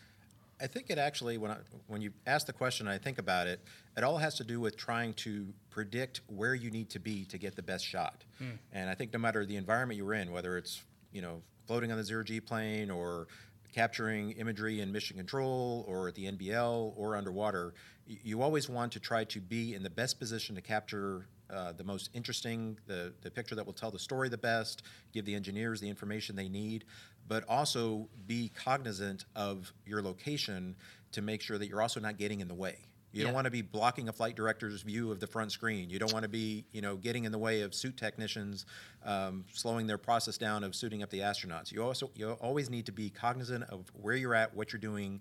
I 0.63 0.67
think 0.67 0.91
it 0.91 0.99
actually, 0.99 1.39
when 1.39 1.51
I, 1.51 1.57
when 1.87 2.03
you 2.03 2.13
ask 2.27 2.47
the 2.47 2.53
question, 2.53 2.87
I 2.87 2.99
think 2.99 3.19
about 3.19 3.47
it. 3.47 3.61
It 3.97 4.05
all 4.05 4.19
has 4.19 4.35
to 4.37 4.45
do 4.45 4.61
with 4.61 4.77
trying 4.77 5.15
to 5.15 5.47
predict 5.71 6.21
where 6.27 6.55
you 6.55 6.71
need 6.71 6.91
to 6.91 6.99
be 6.99 7.25
to 7.27 7.39
get 7.39 7.57
the 7.57 7.63
best 7.63 7.85
shot. 7.85 8.25
Hmm. 8.39 8.51
And 8.73 8.91
I 8.91 8.95
think 8.95 9.13
no 9.13 9.19
matter 9.19 9.47
the 9.47 9.57
environment 9.57 9.97
you're 9.97 10.13
in, 10.13 10.31
whether 10.31 10.59
it's 10.59 10.83
you 11.13 11.23
know 11.23 11.43
floating 11.67 11.91
on 11.93 11.99
the 11.99 12.05
zero 12.05 12.23
G 12.23 12.41
plane 12.41 12.91
or 12.91 13.29
capturing 13.73 14.33
imagery 14.33 14.81
in 14.81 14.93
mission 14.93 15.17
control 15.17 15.85
or 15.89 16.09
at 16.09 16.15
the 16.15 16.31
NBL 16.31 16.93
or 16.97 17.17
underwater, 17.17 17.75
you 18.07 18.43
always 18.43 18.69
want 18.69 18.93
to 18.93 19.01
try 19.01 19.25
to 19.25 19.41
be 19.41 19.75
in 19.75 19.83
the 19.83 19.91
best 19.91 20.19
position 20.19 20.55
to 20.57 20.61
capture 20.61 21.27
uh, 21.53 21.73
the 21.73 21.85
most 21.85 22.11
interesting, 22.15 22.79
the, 22.87 23.13
the 23.23 23.31
picture 23.31 23.55
that 23.55 23.67
will 23.67 23.73
tell 23.73 23.91
the 23.91 23.99
story 23.99 24.29
the 24.29 24.39
best, 24.39 24.83
give 25.13 25.25
the 25.25 25.35
engineers 25.35 25.81
the 25.81 25.89
information 25.89 26.37
they 26.37 26.49
need, 26.49 26.85
but 27.29 27.45
also 27.49 28.09
be 28.27 28.51
cognizant 28.55 29.25
of 29.37 29.73
your 29.87 30.03
location 30.03 30.75
to 31.13 31.23
make 31.23 31.43
sure 31.43 31.59
that 31.59 31.69
you're 31.69 31.83
also 31.83 32.01
not 32.01 32.19
getting 32.19 32.41
in 32.41 32.49
the 32.49 32.55
way. 32.55 32.79
You 33.13 33.21
Yeah. 33.21 33.25
don't 33.27 33.35
want 33.35 33.47
to 33.47 33.51
be 33.51 33.63
blocking 33.63 34.09
a 34.09 34.13
flight 34.13 34.37
director's 34.37 34.83
view 34.83 35.11
of 35.11 35.19
the 35.19 35.27
front 35.27 35.51
screen. 35.53 35.91
You 35.91 35.99
don't 35.99 36.13
want 36.13 36.23
to 36.23 36.29
be, 36.29 36.65
you 36.73 36.81
know, 36.81 36.97
getting 36.97 37.25
in 37.25 37.33
the 37.33 37.39
way 37.39 37.63
of 37.63 37.75
suit 37.75 37.97
technicians, 37.97 38.67
um, 39.05 39.45
slowing 39.53 39.87
their 39.89 39.99
process 39.99 40.39
down 40.39 40.63
of 40.63 40.75
suiting 40.77 41.03
up 41.03 41.11
the 41.11 41.19
astronauts. 41.21 41.73
You 41.73 41.83
also 41.83 42.11
you 42.15 42.31
always 42.41 42.71
need 42.71 42.87
to 42.87 42.93
be 42.93 43.11
cognizant 43.11 43.65
of 43.65 43.91
where 43.95 44.15
you're 44.15 44.35
at, 44.35 44.55
what 44.55 44.73
you're 44.73 44.81
doing, 44.81 45.21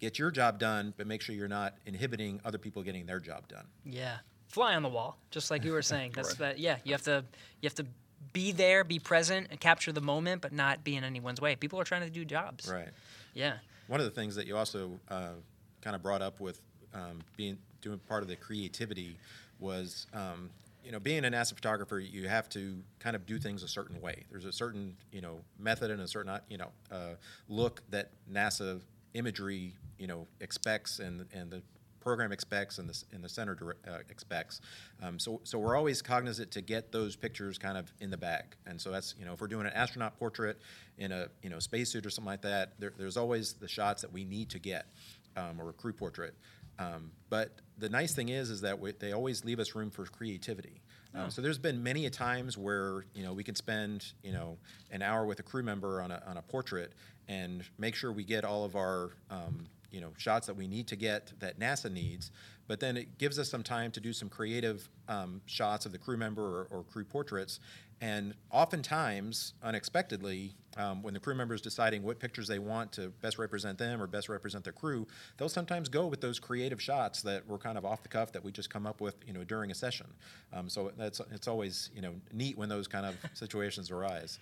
get 0.00 0.18
your 0.18 0.30
job 0.30 0.58
done, 0.58 0.94
but 0.96 1.06
make 1.06 1.20
sure 1.20 1.34
you're 1.34 1.48
not 1.48 1.74
inhibiting 1.86 2.40
other 2.44 2.58
people 2.58 2.82
getting 2.82 3.04
their 3.06 3.20
job 3.20 3.46
done. 3.48 3.66
Yeah, 3.84 4.18
fly 4.48 4.74
on 4.74 4.82
the 4.82 4.88
wall, 4.88 5.18
just 5.30 5.50
like 5.50 5.64
you 5.64 5.72
were 5.72 5.82
saying. 5.82 6.12
That's 6.14 6.30
Right. 6.30 6.38
that. 6.38 6.58
Yeah, 6.58 6.78
you 6.84 6.92
have 6.92 7.02
to 7.02 7.24
you 7.60 7.66
have 7.66 7.74
to 7.76 7.86
be 8.32 8.52
there, 8.52 8.84
be 8.84 8.98
present, 8.98 9.48
and 9.50 9.60
capture 9.60 9.92
the 9.92 10.00
moment, 10.00 10.40
but 10.42 10.52
not 10.52 10.82
be 10.82 10.96
in 10.96 11.04
anyone's 11.04 11.40
way. 11.40 11.56
People 11.56 11.78
are 11.80 11.84
trying 11.84 12.02
to 12.02 12.10
do 12.10 12.24
jobs. 12.24 12.68
Right. 12.68 12.88
Yeah. 13.34 13.58
One 13.86 14.00
of 14.00 14.04
the 14.06 14.10
things 14.12 14.34
that 14.34 14.46
you 14.46 14.56
also 14.56 14.98
uh, 15.08 15.32
kind 15.80 15.94
of 15.94 16.02
brought 16.02 16.22
up 16.22 16.40
with 16.40 16.60
um, 16.96 17.20
being 17.36 17.58
doing 17.80 17.98
part 18.08 18.22
of 18.22 18.28
the 18.28 18.36
creativity 18.36 19.18
was, 19.60 20.06
um, 20.12 20.50
you 20.84 20.92
know, 20.92 20.98
being 20.98 21.24
an 21.24 21.32
NASA 21.32 21.54
photographer, 21.54 21.98
you 21.98 22.28
have 22.28 22.48
to 22.50 22.78
kind 22.98 23.14
of 23.14 23.26
do 23.26 23.38
things 23.38 23.62
a 23.62 23.68
certain 23.68 24.00
way. 24.00 24.24
There's 24.30 24.44
a 24.44 24.52
certain, 24.52 24.96
you 25.12 25.20
know, 25.20 25.40
method 25.58 25.90
and 25.90 26.00
a 26.00 26.08
certain, 26.08 26.30
uh, 26.30 26.40
you 26.48 26.58
know, 26.58 26.68
uh, 26.90 27.14
look 27.48 27.82
that 27.90 28.10
NASA 28.32 28.80
imagery, 29.14 29.74
you 29.98 30.06
know, 30.06 30.26
expects 30.40 30.98
and 30.98 31.26
and 31.32 31.50
the 31.50 31.62
program 32.06 32.30
expects 32.30 32.78
and 32.78 32.88
the, 32.88 33.04
and 33.12 33.24
the 33.24 33.28
center 33.28 33.76
uh, 33.88 33.98
expects. 34.08 34.60
Um, 35.02 35.18
so, 35.18 35.40
so 35.42 35.58
we're 35.58 35.74
always 35.74 36.00
cognizant 36.00 36.52
to 36.52 36.60
get 36.60 36.92
those 36.92 37.16
pictures 37.16 37.58
kind 37.58 37.76
of 37.76 37.92
in 37.98 38.10
the 38.10 38.16
bag. 38.16 38.44
And 38.64 38.80
so 38.80 38.92
that's, 38.92 39.16
you 39.18 39.24
know, 39.24 39.32
if 39.32 39.40
we're 39.40 39.48
doing 39.48 39.66
an 39.66 39.72
astronaut 39.72 40.16
portrait 40.16 40.56
in 40.98 41.10
a, 41.10 41.26
you 41.42 41.50
know, 41.50 41.58
spacesuit 41.58 42.06
or 42.06 42.10
something 42.10 42.30
like 42.30 42.42
that, 42.42 42.74
there, 42.78 42.92
there's 42.96 43.16
always 43.16 43.54
the 43.54 43.66
shots 43.66 44.02
that 44.02 44.12
we 44.12 44.24
need 44.24 44.48
to 44.50 44.60
get 44.60 44.86
um, 45.36 45.60
or 45.60 45.70
a 45.70 45.72
crew 45.72 45.92
portrait. 45.92 46.34
Um, 46.78 47.12
but 47.28 47.52
the 47.78 47.88
nice 47.88 48.14
thing 48.14 48.28
is, 48.28 48.50
is 48.50 48.60
that 48.62 48.78
we, 48.80 48.92
they 48.92 49.12
always 49.12 49.44
leave 49.44 49.60
us 49.60 49.74
room 49.74 49.90
for 49.90 50.04
creativity. 50.04 50.82
Um, 51.14 51.30
so 51.30 51.40
there's 51.40 51.58
been 51.58 51.82
many 51.82 52.04
a 52.04 52.10
times 52.10 52.58
where 52.58 53.06
you 53.14 53.24
know 53.24 53.32
we 53.32 53.42
can 53.42 53.54
spend 53.54 54.04
you 54.22 54.32
know 54.32 54.58
an 54.90 55.00
hour 55.00 55.24
with 55.24 55.40
a 55.40 55.42
crew 55.42 55.62
member 55.62 56.02
on 56.02 56.10
a, 56.10 56.22
on 56.26 56.36
a 56.36 56.42
portrait 56.42 56.92
and 57.26 57.64
make 57.78 57.94
sure 57.94 58.12
we 58.12 58.22
get 58.22 58.44
all 58.44 58.64
of 58.64 58.76
our 58.76 59.12
um, 59.30 59.66
you 59.90 60.00
know 60.00 60.12
shots 60.18 60.46
that 60.46 60.56
we 60.56 60.68
need 60.68 60.88
to 60.88 60.96
get 60.96 61.32
that 61.40 61.58
NASA 61.58 61.90
needs, 61.90 62.30
but 62.66 62.80
then 62.80 62.96
it 62.98 63.16
gives 63.18 63.38
us 63.38 63.48
some 63.48 63.62
time 63.62 63.90
to 63.92 64.00
do 64.00 64.12
some 64.12 64.28
creative 64.28 64.88
um, 65.08 65.40
shots 65.46 65.86
of 65.86 65.92
the 65.92 65.98
crew 65.98 66.18
member 66.18 66.42
or, 66.42 66.66
or 66.70 66.82
crew 66.84 67.04
portraits. 67.04 67.60
And 68.00 68.34
oftentimes, 68.50 69.54
unexpectedly, 69.62 70.54
um, 70.76 71.02
when 71.02 71.14
the 71.14 71.20
crew 71.20 71.34
member 71.34 71.54
is 71.54 71.62
deciding 71.62 72.02
what 72.02 72.18
pictures 72.18 72.46
they 72.46 72.58
want 72.58 72.92
to 72.92 73.08
best 73.22 73.38
represent 73.38 73.78
them 73.78 74.02
or 74.02 74.06
best 74.06 74.28
represent 74.28 74.64
their 74.64 74.74
crew, 74.74 75.06
they'll 75.36 75.48
sometimes 75.48 75.88
go 75.88 76.06
with 76.06 76.20
those 76.20 76.38
creative 76.38 76.80
shots 76.82 77.22
that 77.22 77.46
were 77.48 77.56
kind 77.56 77.78
of 77.78 77.86
off 77.86 78.02
the 78.02 78.08
cuff 78.08 78.32
that 78.32 78.44
we 78.44 78.52
just 78.52 78.68
come 78.68 78.86
up 78.86 79.00
with, 79.00 79.14
you 79.26 79.32
know, 79.32 79.44
during 79.44 79.70
a 79.70 79.74
session. 79.74 80.06
Um, 80.52 80.68
so 80.68 80.92
that's 80.98 81.20
it's 81.32 81.48
always 81.48 81.90
you 81.94 82.02
know 82.02 82.12
neat 82.32 82.58
when 82.58 82.68
those 82.68 82.86
kind 82.86 83.06
of 83.06 83.16
situations 83.34 83.90
arise. 83.90 84.38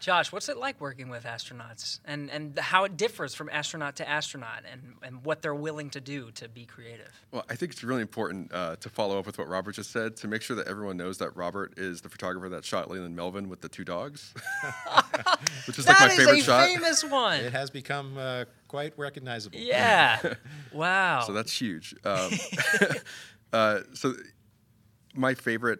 Josh, 0.00 0.32
what's 0.32 0.50
it 0.50 0.58
like 0.58 0.80
working 0.82 1.08
with 1.08 1.24
astronauts, 1.24 1.98
and 2.04 2.30
and 2.30 2.58
how 2.58 2.84
it 2.84 2.96
differs 2.96 3.34
from 3.34 3.48
astronaut 3.48 3.96
to 3.96 4.08
astronaut, 4.08 4.62
and 4.70 4.94
and 5.02 5.24
what 5.24 5.40
they're 5.40 5.54
willing 5.54 5.88
to 5.90 6.00
do 6.00 6.30
to 6.32 6.48
be 6.48 6.66
creative? 6.66 7.10
Well, 7.32 7.44
I 7.48 7.54
think 7.54 7.72
it's 7.72 7.82
really 7.82 8.02
important 8.02 8.52
uh, 8.52 8.76
to 8.76 8.90
follow 8.90 9.18
up 9.18 9.24
with 9.24 9.38
what 9.38 9.48
Robert 9.48 9.72
just 9.76 9.90
said 9.92 10.16
to 10.16 10.28
make 10.28 10.42
sure 10.42 10.56
that 10.56 10.66
everyone 10.66 10.98
knows 10.98 11.18
that 11.18 11.34
Robert 11.36 11.74
is 11.78 12.02
the 12.02 12.10
photographer 12.10 12.50
that 12.50 12.64
shot 12.66 12.90
Leland 12.90 13.16
Melvin 13.16 13.48
with 13.48 13.62
the 13.62 13.68
two 13.68 13.84
dogs, 13.84 14.34
which 15.66 15.78
is 15.78 15.86
like 15.86 15.96
That 15.98 16.08
my 16.08 16.12
is 16.12 16.18
favorite 16.18 16.40
a 16.40 16.42
shot. 16.42 16.66
famous 16.66 17.04
one. 17.04 17.40
It 17.40 17.52
has 17.52 17.70
become 17.70 18.18
uh, 18.18 18.44
quite 18.68 18.92
recognizable. 18.98 19.58
Yeah. 19.58 20.20
Wow. 20.72 21.20
So 21.24 21.32
that's 21.32 21.52
huge. 21.58 21.94
Um, 22.04 22.32
uh, 23.52 23.80
so 23.94 24.14
my 25.14 25.34
favorite 25.34 25.78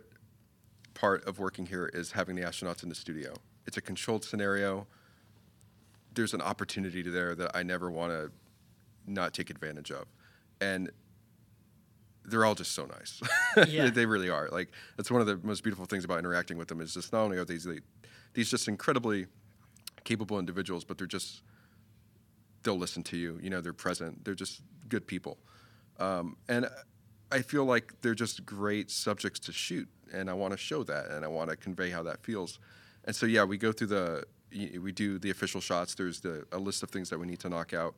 part 0.95 1.25
of 1.27 1.41
working 1.41 1.67
here 1.67 1.91
is 1.93 2.13
having 2.13 2.37
the 2.37 2.43
astronauts 2.43 2.85
in 2.85 2.89
the 2.89 2.95
studio. 2.95 3.35
It's 3.67 3.77
a 3.77 3.81
controlled 3.81 4.25
scenario. 4.25 4.87
There's 6.15 6.35
an 6.35 6.41
opportunity 6.43 7.03
there 7.03 7.35
that 7.35 7.53
I 7.55 7.63
never 7.63 7.91
want 7.91 8.13
to 8.13 8.31
not 9.07 9.35
take 9.35 9.51
advantage 9.51 9.91
of, 9.91 10.07
and 10.61 10.91
they're 12.25 12.45
all 12.45 12.55
just 12.55 12.73
so 12.73 12.87
nice. 12.87 13.21
Yeah. 13.69 13.91
they 13.91 14.07
really 14.07 14.31
are. 14.31 14.49
Like 14.51 14.71
that's 14.97 15.11
one 15.11 15.21
of 15.21 15.27
the 15.27 15.39
most 15.43 15.63
beautiful 15.63 15.85
things 15.87 16.05
about 16.05 16.19
interacting 16.19 16.57
with 16.57 16.69
them 16.69 16.81
is 16.81 16.95
just 16.95 17.13
not 17.13 17.23
only 17.23 17.37
are 17.37 17.45
these 17.45 17.69
these 18.33 18.51
just 18.51 18.67
incredibly 18.69 19.27
capable 20.05 20.39
individuals, 20.39 20.85
but 20.85 20.99
they're 20.99 21.07
just 21.07 21.43
they'll 22.63 22.79
listen 22.79 23.03
to 23.05 23.17
you. 23.17 23.39
You 23.43 23.51
know, 23.51 23.61
they're 23.61 23.73
present. 23.73 24.25
They're 24.25 24.35
just 24.35 24.63
good 24.89 25.07
people, 25.07 25.39
um, 25.99 26.37
and 26.49 26.69
I 27.31 27.43
feel 27.43 27.65
like 27.65 27.93
they're 28.01 28.15
just 28.15 28.45
great 28.45 28.91
subjects 28.91 29.39
to 29.41 29.53
shoot, 29.53 29.89
and 30.13 30.29
I 30.29 30.35
want 30.35 30.53
to 30.53 30.57
show 30.59 30.83
that, 30.85 31.11
and 31.11 31.25
I 31.25 31.29
want 31.29 31.51
to 31.51 31.57
convey 31.57 31.91
how 31.91 32.03
that 32.05 32.23
feels. 32.23 32.59
And 33.05 33.15
so, 33.17 33.27
yeah, 33.27 33.45
we 33.45 33.59
go 33.59 33.73
through 33.73 33.89
the 33.89 34.25
we 34.81 34.93
do 34.93 35.19
the 35.19 35.31
official 35.31 35.61
shots. 35.61 35.95
There's 35.95 36.21
the 36.21 36.47
a 36.53 36.59
list 36.59 36.83
of 36.83 36.91
things 36.91 37.11
that 37.11 37.19
we 37.19 37.27
need 37.27 37.41
to 37.41 37.49
knock 37.49 37.75
out, 37.75 37.95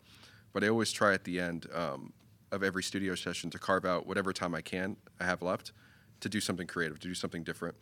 but 0.52 0.64
I 0.64 0.68
always 0.68 0.92
try 0.92 1.14
at 1.14 1.24
the 1.24 1.38
end 1.40 1.66
um, 1.74 2.12
of 2.52 2.62
every 2.62 2.82
studio 2.82 3.14
session 3.14 3.50
to 3.50 3.58
carve 3.58 3.84
out 3.84 4.06
whatever 4.06 4.32
time 4.32 4.54
I 4.54 4.62
can 4.62 4.96
I 5.20 5.24
have 5.24 5.42
left 5.42 5.72
to 6.20 6.28
do 6.28 6.40
something 6.40 6.66
creative, 6.66 6.98
to 7.00 7.08
do 7.08 7.14
something 7.14 7.44
different. 7.44 7.76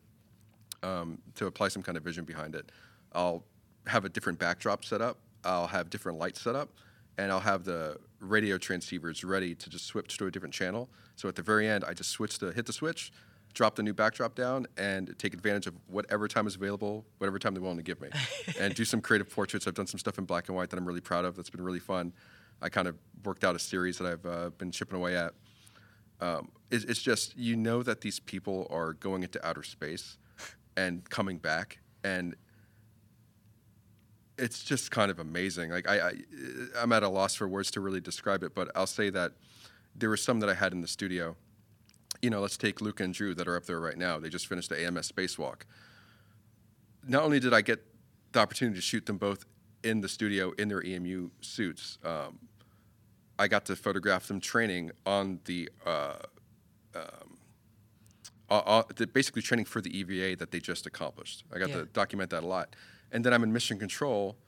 um, 0.85 1.19
to 1.35 1.47
apply 1.47 1.69
some 1.69 1.83
kind 1.83 1.97
of 1.97 2.05
vision 2.05 2.25
behind 2.25 2.55
it. 2.55 2.71
I'll 3.13 3.45
have 3.87 4.05
a 4.05 4.09
different 4.09 4.39
backdrop 4.39 4.85
set 4.85 5.01
up. 5.01 5.19
I'll 5.45 5.67
have 5.67 5.91
different 5.91 6.19
lights 6.19 6.41
set 6.41 6.55
up, 6.55 6.71
and 7.19 7.33
I'll 7.33 7.41
have 7.41 7.65
the 7.65 7.99
radio 8.21 8.59
transceivers 8.59 9.25
ready 9.29 9.55
to 9.55 9.71
just 9.71 9.87
switch 9.87 10.17
to 10.19 10.27
a 10.27 10.31
different 10.31 10.55
channel. 10.55 10.89
So 11.17 11.29
at 11.29 11.37
the 11.37 11.43
very 11.43 11.69
end, 11.69 11.85
I 11.85 11.95
just 11.95 12.11
switch 12.11 12.39
to 12.39 12.53
hit 12.53 12.67
the 12.67 12.73
switch, 12.73 13.13
drop 13.55 13.77
the 13.77 13.83
new 13.83 13.95
backdrop 13.95 14.35
down, 14.35 14.67
and 14.77 15.15
take 15.19 15.33
advantage 15.33 15.67
of 15.67 15.75
whatever 15.87 16.29
time 16.29 16.47
is 16.47 16.57
available, 16.57 17.05
whatever 17.19 17.39
time 17.39 17.55
they're 17.55 17.63
willing 17.63 17.79
to 17.79 17.83
give 17.83 18.01
me, 18.01 18.09
and 18.61 18.75
do 18.75 18.85
some 18.85 19.01
creative 19.01 19.31
portraits. 19.31 19.67
I've 19.67 19.75
done 19.75 19.87
some 19.87 19.99
stuff 19.99 20.19
in 20.19 20.25
black 20.25 20.49
and 20.49 20.57
white 20.57 20.71
that 20.71 20.77
I'm 20.77 20.85
really 20.85 21.01
proud 21.01 21.25
of. 21.25 21.37
That's 21.37 21.51
been 21.51 21.63
really 21.63 21.81
fun. 21.81 22.13
I 22.61 22.69
kind 22.69 22.89
of 22.89 22.97
worked 23.25 23.45
out 23.45 23.57
a 23.57 23.59
series 23.59 23.99
that 23.99 24.07
I've 24.07 24.27
uh, 24.27 24.51
been 24.51 24.71
chipping 24.71 24.97
away 24.97 25.17
at. 25.17 25.33
Um, 26.21 26.51
it's, 26.71 26.85
it's 26.85 27.03
just 27.03 27.37
you 27.37 27.57
know 27.57 27.83
that 27.83 28.01
these 28.01 28.21
people 28.21 28.67
are 28.71 28.93
going 28.93 29.23
into 29.23 29.45
outer 29.47 29.63
space 29.63 30.19
and 30.77 31.09
coming 31.09 31.39
back, 31.39 31.79
and 32.03 32.35
it's 34.39 34.65
just 34.65 34.91
kind 34.91 35.11
of 35.11 35.19
amazing. 35.19 35.71
Like 35.71 35.89
I, 35.89 36.09
I, 36.09 36.13
I'm 36.79 36.93
at 36.93 37.03
a 37.03 37.09
loss 37.09 37.35
for 37.35 37.49
words 37.49 37.71
to 37.73 37.81
really 37.81 38.01
describe 38.01 38.43
it, 38.43 38.55
but 38.55 38.71
I'll 38.75 38.87
say 38.87 39.11
that 39.11 39.33
there 39.95 40.09
were 40.09 40.17
some 40.17 40.41
that 40.41 40.51
I 40.51 40.55
had 40.55 40.73
in 40.73 40.81
the 40.81 40.89
studio. 40.89 41.37
You 42.25 42.31
know, 42.31 42.41
let's 42.41 42.57
take 42.57 42.81
Luke 42.81 43.01
and 43.01 43.13
Drew 43.13 43.35
that 43.35 43.47
are 43.47 43.55
up 43.55 43.67
there 43.67 43.79
right 43.79 43.99
now. 43.99 44.19
They 44.19 44.31
just 44.31 44.47
finished 44.47 44.71
the 44.71 44.83
AMS 44.83 45.13
spacewalk. 45.13 45.65
Not 47.07 47.23
only 47.23 47.39
did 47.39 47.53
I 47.53 47.61
get 47.61 47.85
the 48.33 48.39
opportunity 48.41 48.77
to 48.77 48.81
shoot 48.81 49.05
them 49.05 49.19
both 49.19 49.45
in 49.83 50.01
the 50.01 50.09
studio 50.09 50.53
in 50.53 50.69
their 50.69 50.83
EMU 50.83 51.29
suits, 51.43 51.99
um, 52.03 52.39
I 53.39 53.47
got 53.47 53.67
to 53.67 53.77
photograph 53.77 54.27
them 54.27 54.41
training 54.41 54.93
on 55.05 55.41
the, 55.45 55.69
uh, 55.85 56.15
um, 56.95 57.37
uh, 58.49 58.55
uh, 58.55 58.83
the 58.97 59.07
basically 59.07 59.43
training 59.43 59.67
for 59.67 59.83
the 59.83 59.95
EVA 59.95 60.35
that 60.37 60.51
they 60.51 60.61
just 60.61 60.87
accomplished. 60.87 61.45
I 61.53 61.59
got 61.59 61.69
Yeah. 61.69 61.81
to 61.81 61.85
document 61.85 62.31
that 62.31 62.43
a 62.43 62.47
lot. 62.47 62.75
And 63.13 63.23
then 63.23 63.35
I'm 63.35 63.43
in 63.43 63.53
mission 63.53 63.79
control, 63.79 64.39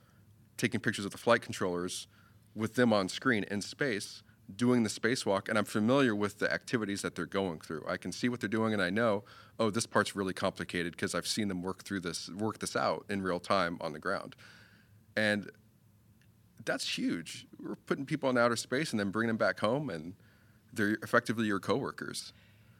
taking 0.57 0.79
pictures 0.79 1.05
of 1.05 1.11
the 1.11 1.19
flight 1.19 1.43
controllers 1.43 2.07
with 2.55 2.73
them 2.73 2.91
on 2.91 3.07
screen 3.07 3.43
in 3.43 3.61
space, 3.61 4.23
doing 4.55 4.83
the 4.83 4.89
spacewalk, 4.89 5.49
and 5.49 5.57
I'm 5.57 5.65
familiar 5.65 6.15
with 6.15 6.39
the 6.39 6.51
activities 6.51 7.01
that 7.01 7.15
they're 7.15 7.25
going 7.25 7.59
through. 7.59 7.83
I 7.87 7.97
can 7.97 8.11
see 8.11 8.29
what 8.29 8.39
they're 8.39 8.47
doing, 8.49 8.73
and 8.73 8.81
I 8.81 8.89
know, 8.89 9.23
oh, 9.59 9.69
this 9.69 9.85
part's 9.85 10.15
really 10.15 10.33
complicated 10.33 10.93
because 10.93 11.13
I've 11.13 11.27
seen 11.27 11.47
them 11.49 11.61
work 11.61 11.83
through 11.83 11.99
this, 12.01 12.29
work 12.29 12.59
this 12.59 12.75
out 12.75 13.05
in 13.09 13.21
real 13.21 13.39
time 13.39 13.77
on 13.81 13.91
the 13.93 13.99
ground. 13.99 14.35
And 15.15 15.49
that's 16.63 16.97
huge. 16.97 17.45
We're 17.59 17.75
putting 17.75 18.05
people 18.05 18.29
in 18.29 18.37
outer 18.37 18.55
space 18.55 18.91
and 18.91 18.99
then 18.99 19.11
bringing 19.11 19.27
them 19.29 19.37
back 19.37 19.59
home, 19.59 19.89
and 19.89 20.13
they're 20.73 20.97
effectively 21.03 21.45
your 21.47 21.59
coworkers. 21.59 22.31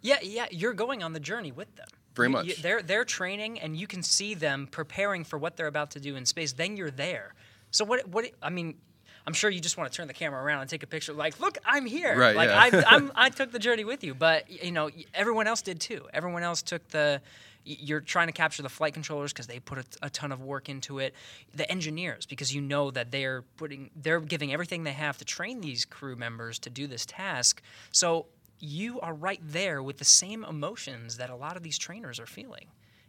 Yeah, 0.01 0.19
yeah, 0.21 0.45
you're 0.51 0.73
going 0.73 1.03
on 1.03 1.13
the 1.13 1.19
journey 1.19 1.51
with 1.51 1.75
them. 1.75 1.87
Very 2.15 2.27
You- 2.29 2.33
much. 2.33 2.45
you- 2.47 2.55
they're 2.55 2.81
they're 2.81 3.05
training, 3.05 3.59
and 3.59 3.75
you 3.75 3.87
can 3.87 4.03
see 4.03 4.33
them 4.35 4.67
preparing 4.67 5.23
for 5.23 5.37
what 5.37 5.57
they're 5.57 5.67
about 5.67 5.91
to 5.91 5.99
do 5.99 6.15
in 6.15 6.25
space. 6.25 6.53
Then 6.53 6.77
you're 6.77 6.91
there. 6.91 7.33
So 7.71 7.83
what? 7.85 8.07
What? 8.07 8.31
I 8.41 8.49
mean, 8.49 8.77
I'm 9.27 9.33
sure 9.33 9.49
you 9.49 9.59
just 9.59 9.77
want 9.77 9.91
to 9.91 9.95
turn 9.95 10.07
the 10.07 10.13
camera 10.13 10.41
around 10.41 10.61
and 10.61 10.69
take 10.69 10.83
a 10.83 10.87
picture. 10.87 11.11
Like, 11.11 11.37
look, 11.41 11.57
I'm 11.65 11.85
here. 11.85 12.17
Right, 12.17 12.33
Like 12.33 12.49
yeah. 12.49 12.83
I, 12.87 12.95
I'm, 12.95 13.11
I 13.13 13.29
took 13.29 13.51
the 13.51 13.59
journey 13.59 13.83
with 13.83 14.01
you, 14.01 14.15
but 14.15 14.49
you 14.49 14.71
know, 14.71 14.89
everyone 15.13 15.47
else 15.47 15.61
did 15.61 15.81
too. 15.81 16.07
Everyone 16.13 16.43
else 16.43 16.61
took 16.61 16.87
the. 16.87 17.21
You're 17.65 17.99
trying 17.99 18.27
to 18.27 18.33
capture 18.33 18.63
the 18.63 18.69
flight 18.69 18.93
controllers 18.93 19.33
because 19.33 19.47
they 19.47 19.59
put 19.59 19.79
a, 19.79 19.85
a 20.03 20.09
ton 20.09 20.31
of 20.31 20.41
work 20.41 20.69
into 20.69 20.99
it. 20.99 21.13
The 21.53 21.69
engineers 21.69 22.25
because 22.25 22.55
you 22.55 22.61
know 22.61 22.89
that 22.91 23.11
they're 23.11 23.41
putting, 23.57 23.89
they're 23.93 24.21
giving 24.21 24.53
everything 24.53 24.85
they 24.85 24.93
have 24.93 25.17
to 25.17 25.25
train 25.25 25.59
these 25.59 25.83
crew 25.83 26.15
members 26.15 26.59
to 26.59 26.69
do 26.69 26.87
this 26.87 27.05
task. 27.05 27.61
So 27.91 28.27
you 28.61 29.01
are 29.01 29.13
right 29.13 29.41
there 29.43 29.83
with 29.83 29.97
the 29.97 30.05
same 30.05 30.45
emotions 30.45 31.17
that 31.17 31.29
a 31.29 31.35
lot 31.35 31.57
of 31.57 31.63
these 31.63 31.77
trainers 31.77 32.21
are 32.21 32.25
feeling 32.25 32.67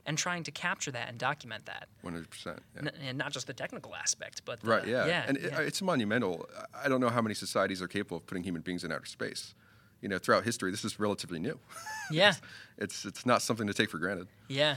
and 0.08 0.16
trying 0.18 0.42
to 0.42 0.50
capture 0.50 0.90
that 0.90 1.08
and 1.08 1.18
document 1.18 1.66
that. 1.66 1.86
100%. 2.04 2.26
Yeah. 2.46 2.80
N- 2.80 2.90
and 3.08 3.18
not 3.18 3.30
just 3.30 3.46
the 3.46 3.52
technical 3.52 3.94
aspect, 3.94 4.42
but 4.44 4.60
the, 4.60 4.66
Right, 4.68 4.86
yeah. 4.86 5.06
yeah, 5.06 5.24
and 5.28 5.36
It, 5.36 5.52
yeah. 5.52 5.60
it's 5.60 5.80
monumental. 5.82 6.48
I- 6.74 6.86
I 6.86 6.88
don't 6.88 7.00
know 7.00 7.10
how 7.10 7.20
many 7.22 7.34
societies 7.34 7.80
are 7.82 7.88
capable 7.88 8.16
of 8.16 8.26
putting 8.26 8.42
human 8.42 8.62
beings 8.62 8.82
in 8.84 8.90
outer 8.90 9.04
space. 9.06 9.54
You 10.00 10.08
know, 10.08 10.18
throughout 10.18 10.44
history, 10.44 10.70
this 10.70 10.84
is 10.84 10.98
relatively 10.98 11.38
new. 11.38 11.58
yeah. 12.10 12.34
It's, 12.78 13.04
it's 13.04 13.26
not 13.26 13.42
something 13.42 13.66
to 13.66 13.74
take 13.74 13.90
for 13.90 13.98
granted. 13.98 14.28
Yeah. 14.48 14.76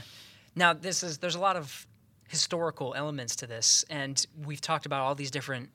Now 0.54 0.74
this 0.74 1.02
is 1.02 1.18
there's 1.18 1.34
a 1.36 1.40
lot 1.40 1.56
of 1.56 1.86
historical 2.28 2.92
elements 2.94 3.36
to 3.36 3.46
this, 3.46 3.84
and 3.88 4.24
we've 4.44 4.60
talked 4.60 4.84
about 4.86 5.00
all 5.00 5.14
these 5.14 5.30
different 5.30 5.70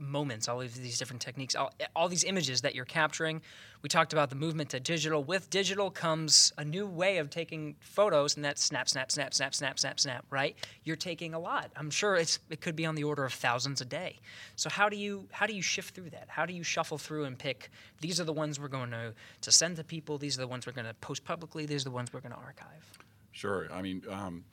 moments, 0.00 0.48
all 0.48 0.60
of 0.60 0.74
these 0.74 0.98
different 0.98 1.22
techniques, 1.22 1.54
all, 1.54 1.72
all 1.94 2.08
these 2.08 2.24
images 2.24 2.62
that 2.62 2.74
you're 2.74 2.84
capturing. 2.84 3.42
We 3.82 3.88
talked 3.88 4.12
about 4.12 4.30
the 4.30 4.36
movement 4.36 4.70
to 4.70 4.80
digital. 4.80 5.22
With 5.22 5.48
digital 5.50 5.90
comes 5.90 6.52
a 6.58 6.64
new 6.64 6.86
way 6.86 7.18
of 7.18 7.30
taking 7.30 7.76
photos, 7.80 8.36
and 8.36 8.44
that's 8.44 8.62
snap, 8.62 8.88
snap, 8.88 9.10
snap, 9.10 9.32
snap, 9.32 9.54
snap, 9.54 9.78
snap, 9.78 10.00
snap. 10.00 10.24
Right? 10.30 10.56
You're 10.84 10.96
taking 10.96 11.34
a 11.34 11.38
lot. 11.38 11.70
I'm 11.76 11.90
sure 11.90 12.16
it's 12.16 12.38
it 12.50 12.60
could 12.60 12.76
be 12.76 12.86
on 12.86 12.94
the 12.94 13.04
order 13.04 13.24
of 13.24 13.32
thousands 13.32 13.80
a 13.80 13.84
day. 13.84 14.18
So 14.56 14.68
how 14.68 14.88
do 14.88 14.96
you 14.96 15.28
how 15.30 15.46
do 15.46 15.54
you 15.54 15.62
shift 15.62 15.94
through 15.94 16.10
that? 16.10 16.26
How 16.28 16.46
do 16.46 16.52
you 16.52 16.62
shuffle 16.62 16.98
through 16.98 17.24
and 17.24 17.38
pick? 17.38 17.70
These 18.00 18.20
are 18.20 18.24
the 18.24 18.32
ones 18.32 18.58
we're 18.58 18.68
going 18.68 18.90
to 18.90 19.14
to 19.42 19.52
send 19.52 19.76
to 19.76 19.84
people. 19.84 20.18
These 20.18 20.36
are 20.38 20.40
the 20.42 20.48
ones 20.48 20.66
we're 20.66 20.72
going 20.72 20.86
to 20.86 20.94
post 20.94 21.24
publicly. 21.24 21.66
These 21.66 21.82
are 21.82 21.90
the 21.90 21.94
ones 21.94 22.12
we're 22.12 22.20
going 22.20 22.32
to 22.32 22.38
archive. 22.38 22.98
Sure. 23.32 23.68
I 23.72 23.80
mean, 23.80 24.02
um, 24.10 24.44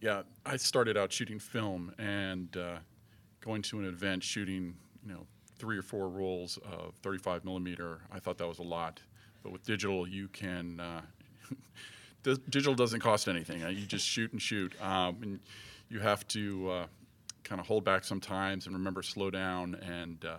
yeah, 0.00 0.22
I 0.44 0.56
started 0.56 0.96
out 0.96 1.12
shooting 1.12 1.38
film 1.38 1.92
and 1.98 2.56
uh, 2.56 2.78
going 3.46 3.62
to 3.62 3.78
an 3.78 3.86
event 3.86 4.24
shooting, 4.24 4.74
you 5.06 5.12
know, 5.12 5.24
three 5.56 5.78
or 5.78 5.82
four 5.82 6.08
rolls 6.08 6.58
of 6.70 6.94
35 7.02 7.44
millimeter. 7.44 8.00
I 8.12 8.18
thought 8.18 8.38
that 8.38 8.48
was 8.48 8.58
a 8.58 8.64
lot, 8.64 9.00
but 9.42 9.52
with 9.52 9.64
digital, 9.64 10.06
you 10.06 10.28
can. 10.28 10.80
Uh, 10.80 11.00
digital 12.50 12.74
doesn't 12.74 13.00
cost 13.00 13.28
anything. 13.28 13.62
Uh, 13.62 13.68
You 13.68 13.86
just 13.86 14.06
shoot 14.06 14.32
and 14.32 14.42
shoot, 14.42 14.74
um, 14.82 15.16
and 15.22 15.40
you 15.88 16.00
have 16.00 16.26
to 16.28 16.70
uh, 16.70 16.86
kind 17.44 17.60
of 17.60 17.66
hold 17.68 17.84
back 17.84 18.04
sometimes 18.04 18.66
and 18.66 18.74
remember 18.74 19.02
slow 19.02 19.30
down 19.30 19.76
and 19.76 20.24
uh, 20.24 20.36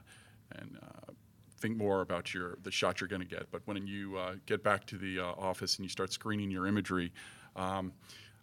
and. 0.52 0.78
Uh, 0.82 1.14
think 1.60 1.76
more 1.76 2.02
about 2.02 2.36
your 2.36 2.56
the 2.62 2.70
shot 2.70 3.02
you're 3.02 3.08
going 3.08 3.20
to 3.20 3.28
get. 3.28 3.50
But 3.52 3.64
when 3.66 3.88
you 3.88 4.16
uh, 4.16 4.36
get 4.46 4.64
back 4.64 4.86
to 4.88 4.96
the 4.96 5.20
uh, 5.20 5.24
office 5.24 5.78
and 5.78 5.86
you 5.86 5.90
start 5.90 6.14
screening 6.14 6.52
your 6.52 6.68
imagery, 6.68 7.12
um, 7.56 7.94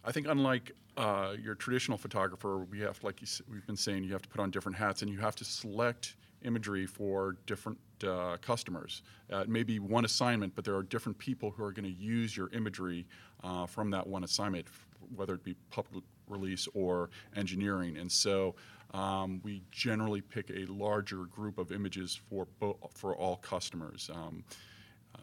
I 0.05 0.11
think 0.11 0.27
unlike 0.27 0.71
uh, 0.97 1.33
your 1.41 1.55
traditional 1.55 1.97
photographer, 1.97 2.59
we 2.59 2.79
have, 2.81 3.03
like 3.03 3.21
you, 3.21 3.27
we've 3.51 3.65
been 3.65 3.75
saying, 3.75 4.03
you 4.03 4.13
have 4.13 4.21
to 4.21 4.29
put 4.29 4.39
on 4.39 4.51
different 4.51 4.77
hats 4.77 5.01
and 5.01 5.09
you 5.09 5.17
have 5.17 5.35
to 5.37 5.43
select 5.43 6.15
imagery 6.43 6.85
for 6.85 7.37
different 7.47 7.79
uh, 8.07 8.37
customers. 8.39 9.01
Uh, 9.33 9.37
it 9.37 9.49
may 9.49 9.63
be 9.63 9.79
one 9.79 10.05
assignment, 10.05 10.55
but 10.55 10.63
there 10.63 10.75
are 10.75 10.83
different 10.83 11.17
people 11.17 11.49
who 11.49 11.63
are 11.63 11.71
going 11.71 11.85
to 11.85 11.99
use 11.99 12.37
your 12.37 12.49
imagery 12.53 13.07
uh, 13.43 13.65
from 13.65 13.89
that 13.89 14.05
one 14.05 14.23
assignment, 14.23 14.67
whether 15.15 15.33
it 15.33 15.43
be 15.43 15.55
public 15.71 16.03
release 16.29 16.67
or 16.75 17.09
engineering. 17.35 17.97
And 17.97 18.11
so 18.11 18.53
um, 18.93 19.41
we 19.43 19.63
generally 19.71 20.21
pick 20.21 20.51
a 20.51 20.65
larger 20.71 21.25
group 21.25 21.57
of 21.57 21.71
images 21.71 22.19
for 22.29 22.47
bo- 22.59 22.77
for 22.93 23.15
all 23.15 23.37
customers. 23.37 24.09
Um, 24.13 24.43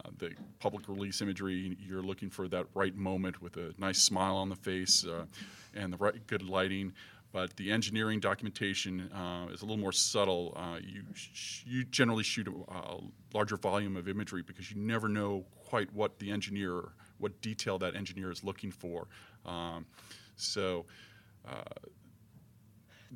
uh, 0.05 0.09
the 0.17 0.31
public 0.59 0.87
release 0.87 1.21
imagery, 1.21 1.77
you're 1.79 2.01
looking 2.01 2.29
for 2.29 2.47
that 2.47 2.65
right 2.73 2.95
moment 2.95 3.41
with 3.41 3.57
a 3.57 3.73
nice 3.77 3.99
smile 3.99 4.35
on 4.35 4.49
the 4.49 4.55
face 4.55 5.05
uh, 5.05 5.25
and 5.73 5.93
the 5.93 5.97
right 5.97 6.25
good 6.27 6.43
lighting. 6.43 6.93
But 7.31 7.55
the 7.57 7.71
engineering 7.71 8.19
documentation 8.19 9.11
uh, 9.11 9.47
is 9.51 9.61
a 9.61 9.65
little 9.65 9.79
more 9.81 9.91
subtle. 9.91 10.55
Uh, 10.55 10.77
you 10.79 11.03
sh- 11.15 11.63
you 11.65 11.83
generally 11.83 12.23
shoot 12.23 12.47
a, 12.47 12.71
a 12.71 12.99
larger 13.33 13.57
volume 13.57 13.97
of 13.97 14.07
imagery 14.07 14.43
because 14.43 14.69
you 14.69 14.77
never 14.77 15.09
know 15.09 15.43
quite 15.65 15.91
what 15.93 16.19
the 16.19 16.29
engineer, 16.29 16.89
what 17.17 17.41
detail 17.41 17.79
that 17.79 17.95
engineer 17.95 18.29
is 18.29 18.43
looking 18.43 18.71
for. 18.71 19.07
Um, 19.47 19.87
so 20.35 20.85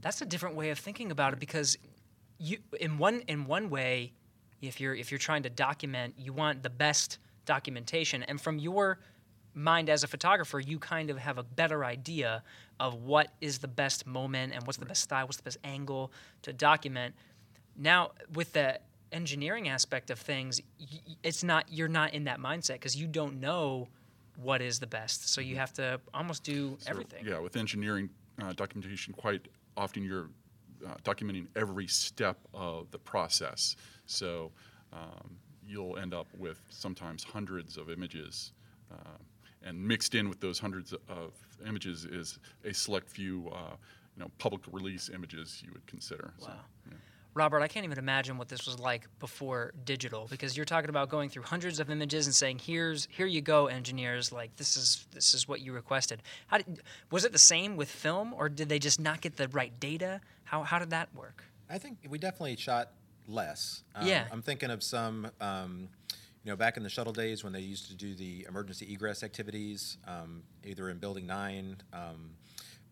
that's 0.02 0.22
a 0.22 0.26
different 0.26 0.56
way 0.56 0.70
of 0.70 0.80
thinking 0.80 1.12
about 1.12 1.34
it 1.34 1.40
because 1.40 1.78
you 2.38 2.60
in 2.80 2.98
one 2.98 3.22
in 3.28 3.46
one 3.46 3.70
way 3.70 4.14
if 4.62 4.80
you're 4.80 4.96
if 4.96 5.12
you're 5.12 5.18
trying 5.20 5.44
to 5.44 5.50
document 5.50 6.16
you 6.18 6.34
want 6.34 6.64
the 6.64 6.70
best 6.70 7.20
documentation. 7.46 8.24
And 8.24 8.40
from 8.40 8.60
your 8.60 9.00
mind 9.54 9.90
as 9.90 10.04
a 10.04 10.08
photographer 10.08 10.60
you 10.60 10.80
kind 10.80 11.10
of 11.10 11.18
have 11.18 11.38
a 11.38 11.44
better 11.44 11.84
idea 11.86 12.44
of 12.80 12.94
what 12.96 13.30
is 13.42 13.60
the 13.60 13.68
best 13.68 14.06
moment 14.06 14.54
and 14.54 14.66
what's 14.68 14.78
the 14.78 14.86
best 14.86 15.02
style 15.04 15.26
what's 15.26 15.38
the 15.38 15.44
best 15.44 15.58
angle 15.64 16.12
to 16.44 16.54
document. 16.54 17.16
Now 17.76 18.12
with 18.34 18.54
the 18.54 18.80
engineering 19.12 19.70
aspect 19.70 20.10
of 20.10 20.20
things 20.20 20.62
it's 21.24 21.44
not 21.44 21.66
you're 21.72 21.88
not 21.88 22.14
in 22.14 22.26
that 22.26 22.40
mindset 22.40 22.74
because 22.74 22.96
you 22.96 23.08
don't 23.08 23.40
know 23.40 23.88
what 24.38 24.62
is 24.62 24.80
the 24.80 24.88
best. 24.88 25.30
So 25.30 25.42
you 25.42 25.56
have 25.56 25.74
to 25.74 26.00
almost 26.14 26.44
do 26.44 26.78
So, 26.80 26.92
everything. 26.92 27.26
Yeah, 27.26 27.40
with 27.40 27.58
engineering 27.58 28.10
uh, 28.42 28.54
documentation, 28.54 29.14
quite 29.14 29.48
often 29.76 30.04
you're 30.04 30.30
uh, 30.86 30.96
documenting 31.04 31.48
every 31.56 31.88
step 31.88 32.38
of 32.54 32.90
the 32.92 33.00
process. 33.00 33.76
So 34.06 34.52
um, 34.94 35.38
you'll 35.66 35.98
end 35.98 36.14
up 36.14 36.28
with 36.38 36.62
sometimes 36.70 37.24
hundreds 37.24 37.78
of 37.78 37.90
images, 37.90 38.52
uh, 38.92 39.18
and 39.64 39.82
mixed 39.82 40.16
in 40.16 40.30
with 40.30 40.40
those 40.40 40.60
hundreds 40.60 40.94
of 41.10 41.34
images 41.68 42.06
is 42.06 42.40
a 42.64 42.74
select 42.74 43.10
few, 43.10 43.50
uh, 43.54 43.76
you 44.16 44.24
know, 44.24 44.32
public 44.38 44.62
release 44.72 45.10
images 45.14 45.62
you 45.66 45.72
would 45.74 45.86
consider. 45.88 46.34
So, 46.38 46.48
Wow. 46.48 46.60
yeah. 46.90 46.98
Robert, 47.34 47.62
I 47.62 47.68
can't 47.68 47.84
even 47.86 48.00
imagine 48.00 48.40
what 48.40 48.50
this 48.50 48.66
was 48.66 48.80
like 48.80 49.08
before 49.20 49.72
digital 49.86 50.26
because 50.28 50.58
you're 50.58 50.66
talking 50.66 50.90
about 50.90 51.10
going 51.10 51.30
through 51.30 51.44
hundreds 51.44 51.80
of 51.80 51.92
images 51.92 52.26
and 52.26 52.34
saying, 52.34 52.58
"Here's 52.58 53.08
here 53.12 53.28
you 53.28 53.42
go, 53.42 53.68
engineers. 53.68 54.32
Like 54.32 54.56
this 54.56 54.76
is 54.76 55.06
this 55.12 55.36
is 55.36 55.48
what 55.48 55.62
you 55.62 55.72
requested." 55.72 56.24
How 56.48 56.58
did, 56.58 56.82
was 57.12 57.26
it 57.26 57.34
the 57.34 57.38
same 57.38 57.76
with 57.78 57.90
film, 57.90 58.34
or 58.34 58.50
did 58.50 58.70
they 58.70 58.80
just 58.80 59.00
not 59.00 59.22
get 59.22 59.38
the 59.38 59.50
right 59.50 59.78
data? 59.80 60.20
How 60.48 60.64
how 60.64 60.80
did 60.80 60.92
that 60.92 61.14
work? 61.14 61.44
I 61.70 61.78
think 61.78 61.98
we 62.10 62.18
definitely 62.18 62.56
shot 62.56 62.92
less. 63.28 63.84
Um, 63.94 64.08
Yeah. 64.08 64.26
I'm 64.32 64.42
thinking 64.42 64.72
of 64.72 64.82
some, 64.82 65.30
um, 65.42 65.90
you 66.44 66.52
know, 66.52 66.56
back 66.56 66.78
in 66.78 66.84
the 66.84 66.90
shuttle 66.90 67.12
days 67.12 67.44
when 67.44 67.52
they 67.52 67.60
used 67.60 67.88
to 67.90 67.96
do 67.96 68.16
the 68.16 68.46
emergency 68.48 68.92
egress 68.94 69.22
activities, 69.22 69.98
um, 70.08 70.44
either 70.64 70.90
in 70.90 70.98
Building 71.00 71.28
9, 71.28 71.76
um, 71.92 72.32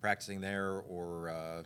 practicing 0.01 0.41
there, 0.41 0.81
or 0.89 1.29
uh, 1.29 1.63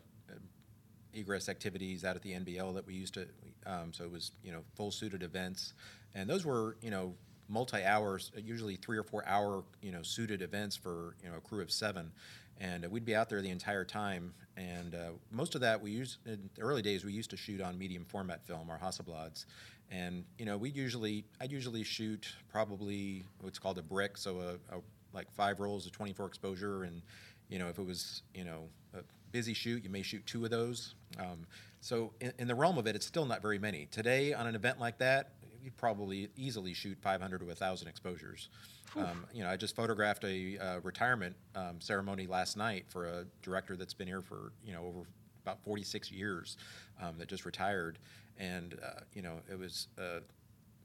egress 1.15 1.49
activities 1.49 2.05
out 2.05 2.15
at 2.15 2.21
the 2.21 2.33
NBL 2.33 2.75
that 2.75 2.85
we 2.85 2.93
used 2.93 3.15
to. 3.15 3.27
Um, 3.65 3.91
so 3.91 4.03
it 4.03 4.11
was, 4.11 4.31
you 4.43 4.51
know, 4.51 4.61
full 4.75 4.91
suited 4.91 5.23
events. 5.23 5.73
And 6.13 6.29
those 6.29 6.45
were, 6.45 6.77
you 6.81 6.91
know, 6.91 7.15
multi 7.47 7.83
hours, 7.83 8.31
usually 8.37 8.75
three 8.75 8.97
or 8.99 9.03
four 9.03 9.27
hour, 9.27 9.63
you 9.81 9.91
know, 9.91 10.03
suited 10.03 10.43
events 10.43 10.75
for, 10.75 11.15
you 11.23 11.29
know, 11.29 11.37
a 11.37 11.41
crew 11.41 11.63
of 11.63 11.71
seven. 11.71 12.11
And 12.59 12.85
we'd 12.91 13.05
be 13.05 13.15
out 13.15 13.29
there 13.29 13.41
the 13.41 13.49
entire 13.49 13.85
time. 13.85 14.33
And 14.59 14.93
uh, 14.93 15.11
most 15.31 15.55
of 15.55 15.61
that 15.61 15.81
we 15.81 15.91
used, 15.91 16.17
in 16.25 16.49
the 16.55 16.61
early 16.61 16.81
days, 16.81 17.05
we 17.05 17.13
used 17.13 17.29
to 17.29 17.37
shoot 17.37 17.61
on 17.61 17.77
medium 17.77 18.03
format 18.03 18.45
film, 18.45 18.69
our 18.69 18.77
Hasselblads. 18.77 19.45
And, 19.89 20.25
you 20.37 20.45
know, 20.45 20.57
we'd 20.57 20.75
usually, 20.75 21.23
I'd 21.39 21.51
usually 21.51 21.83
shoot 21.83 22.35
probably 22.51 23.23
what's 23.39 23.57
called 23.57 23.77
a 23.77 23.81
brick, 23.81 24.17
so 24.17 24.39
a, 24.39 24.75
a 24.75 24.81
like 25.13 25.31
five 25.31 25.61
rolls 25.61 25.85
of 25.85 25.93
24 25.93 26.25
exposure. 26.27 26.83
And, 26.83 27.01
you 27.47 27.57
know, 27.57 27.69
if 27.69 27.79
it 27.79 27.85
was, 27.85 28.21
you 28.35 28.43
know, 28.43 28.67
a 28.93 28.99
busy 29.31 29.53
shoot, 29.53 29.81
you 29.81 29.89
may 29.89 30.01
shoot 30.01 30.25
two 30.25 30.43
of 30.43 30.51
those. 30.51 30.93
Um, 31.17 31.47
so 31.79 32.11
in, 32.19 32.33
in 32.37 32.47
the 32.47 32.55
realm 32.55 32.77
of 32.77 32.85
it, 32.85 32.95
it's 32.97 33.05
still 33.05 33.25
not 33.25 33.41
very 33.41 33.59
many. 33.59 33.87
Today, 33.89 34.33
on 34.33 34.45
an 34.45 34.55
event 34.55 34.77
like 34.77 34.97
that, 34.97 35.31
you 35.63 35.71
probably 35.77 36.29
easily 36.35 36.73
shoot 36.73 36.97
500 37.01 37.39
to 37.39 37.45
1,000 37.45 37.87
exposures. 37.87 38.49
Um, 38.95 39.25
you 39.33 39.43
know, 39.43 39.49
I 39.49 39.55
just 39.55 39.75
photographed 39.75 40.23
a 40.23 40.57
uh, 40.57 40.79
retirement 40.81 41.35
um, 41.55 41.79
ceremony 41.79 42.27
last 42.27 42.57
night 42.57 42.85
for 42.87 43.05
a 43.07 43.25
director 43.43 43.75
that's 43.75 43.93
been 43.93 44.07
here 44.07 44.21
for 44.21 44.51
you 44.63 44.73
know 44.73 44.83
over 44.83 44.99
about 45.43 45.63
46 45.63 46.11
years 46.11 46.57
um, 47.01 47.17
that 47.17 47.27
just 47.27 47.45
retired, 47.45 47.99
and 48.37 48.75
uh, 48.83 49.01
you 49.13 49.21
know 49.21 49.41
it 49.49 49.57
was 49.57 49.87
a, 49.97 50.21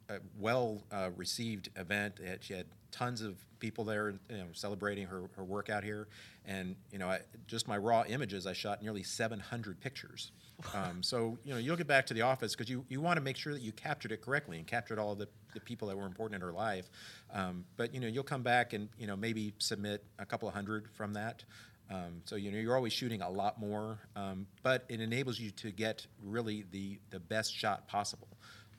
a 0.09 0.18
well 0.38 0.82
uh, 0.92 1.11
received 1.16 1.70
event. 1.76 2.20
It- 2.20 2.42
She 2.44 2.55
had 2.55 2.66
tons 2.90 3.22
of 3.22 3.36
people 3.59 3.84
there, 3.84 4.11
you 4.30 4.36
know, 4.36 4.44
celebrating 4.52 5.07
her, 5.07 5.22
her 5.36 5.42
work 5.42 5.68
out 5.70 5.82
here, 5.82 6.07
and 6.46 6.76
you 6.92 6.98
know, 6.98 7.09
I, 7.09 7.20
just 7.46 7.66
my 7.66 7.76
raw 7.78 8.05
images, 8.07 8.46
I 8.46 8.52
shot 8.52 8.82
nearly 8.82 9.02
700 9.02 9.80
pictures. 9.80 10.30
Um, 10.74 11.02
so 11.02 11.36
you 11.44 11.52
know, 11.52 11.59
you'll 11.59 11.76
get 11.76 11.88
back 11.88 12.07
to 12.07 12.14
the 12.14 12.22
office 12.22 12.55
because 12.55 12.70
you, 12.70 12.84
you 12.88 13.00
want 13.00 13.16
to 13.16 13.20
make 13.22 13.36
sure 13.36 13.52
that 13.52 13.62
you 13.62 13.72
captured 13.72 14.12
it 14.12 14.22
correctly 14.22 14.59
and 14.59 14.66
captured 14.66 14.98
all 15.00 15.14
the, 15.16 15.26
the 15.55 15.61
people 15.61 15.88
that 15.88 15.96
were 15.96 16.07
important 16.07 16.36
in 16.36 16.46
her 16.46 16.52
life. 16.52 16.88
Um, 17.32 17.64
but 17.76 17.92
you 17.92 17.98
know, 18.00 18.07
you'll 18.07 18.22
come 18.22 18.42
back 18.42 18.72
and 18.74 18.88
you 18.98 19.07
know 19.09 19.16
maybe 19.16 19.52
submit 19.59 20.05
a 20.20 20.24
couple 20.26 20.46
of 20.46 20.55
hundred 20.55 20.88
from 20.92 21.14
that. 21.14 21.42
Um, 21.90 22.22
so 22.24 22.36
you 22.36 22.50
know 22.52 22.59
you're 22.59 22.76
always 22.76 22.92
shooting 22.92 23.20
a 23.22 23.28
lot 23.28 23.59
more, 23.59 23.98
um, 24.14 24.46
but 24.62 24.84
it 24.88 25.00
enables 25.00 25.38
you 25.40 25.50
to 25.52 25.70
get 25.72 26.07
really 26.22 26.64
the 26.70 26.98
the 27.11 27.18
best 27.20 27.52
shot 27.55 27.88
possible. 27.88 28.28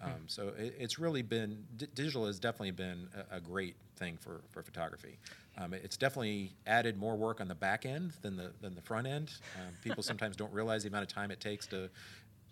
Um, 0.05 0.21
so 0.27 0.53
it, 0.57 0.75
it's 0.79 0.99
really 0.99 1.21
been 1.21 1.63
d- 1.77 1.87
digital 1.95 2.25
has 2.27 2.39
definitely 2.39 2.71
been 2.71 3.07
a, 3.31 3.37
a 3.37 3.39
great 3.39 3.75
thing 3.97 4.17
for, 4.19 4.41
for 4.51 4.61
photography. 4.63 5.17
Um, 5.57 5.73
it- 5.73 5.81
it's 5.83 5.97
definitely 5.97 6.53
added 6.67 6.97
more 6.97 7.15
work 7.15 7.41
on 7.41 7.47
the 7.47 7.55
back 7.55 7.85
end 7.85 8.11
than 8.21 8.35
the 8.35 8.51
than 8.61 8.75
the 8.75 8.81
front 8.81 9.07
end. 9.07 9.31
Um, 9.57 9.73
people 9.83 10.03
sometimes 10.11 10.35
don't 10.35 10.53
realize 10.53 10.83
the 10.83 10.89
amount 10.89 11.03
of 11.03 11.09
time 11.09 11.31
it 11.31 11.39
takes 11.39 11.65
to 11.67 11.89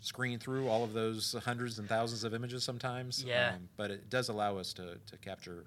screen 0.02 0.38
through 0.38 0.68
all 0.68 0.84
of 0.84 0.92
those 0.94 1.34
hundreds 1.46 1.80
and 1.80 1.88
thousands 1.88 2.24
of 2.26 2.34
images 2.34 2.64
sometimes. 2.64 3.24
Yeah. 3.26 3.54
Um, 3.56 3.70
but 3.78 3.90
it 3.92 4.10
does 4.10 4.28
allow 4.30 4.58
us 4.58 4.74
to, 4.74 4.98
to 5.10 5.18
capture, 5.22 5.64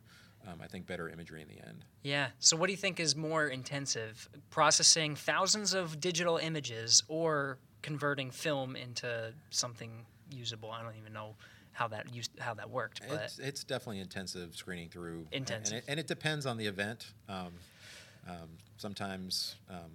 um, 0.46 0.60
I 0.62 0.66
think, 0.66 0.86
better 0.86 1.08
imagery 1.08 1.40
in 1.40 1.48
the 1.48 1.66
end. 1.66 1.86
Yeah. 2.02 2.28
So 2.38 2.54
what 2.54 2.66
do 2.66 2.72
you 2.72 2.76
think 2.76 3.00
is 3.00 3.16
more 3.16 3.46
intensive, 3.46 4.28
processing 4.50 5.16
thousands 5.16 5.72
of 5.72 6.00
digital 6.00 6.36
images 6.36 7.02
or 7.08 7.56
converting 7.80 8.30
film 8.30 8.76
into 8.76 9.32
something 9.48 10.04
usable? 10.30 10.70
I 10.70 10.82
don't 10.82 10.96
even 11.00 11.14
know 11.14 11.34
how 11.76 11.88
that 11.88 12.14
used 12.14 12.30
how 12.38 12.54
that 12.54 12.70
worked, 12.70 13.02
but 13.06 13.20
It's, 13.24 13.38
it's 13.38 13.62
definitely 13.64 14.00
intensive 14.00 14.56
screening 14.56 14.88
through. 14.88 15.26
and- 15.30 15.42
Intensive. 15.42 15.74
And 15.74 15.82
it, 15.82 15.84
and 15.88 16.00
it 16.00 16.06
depends 16.06 16.46
on 16.46 16.56
the 16.56 16.66
event. 16.66 17.12
Um, 17.28 17.52
um, 18.26 18.48
sometimes 18.78 19.56
um, 19.70 19.90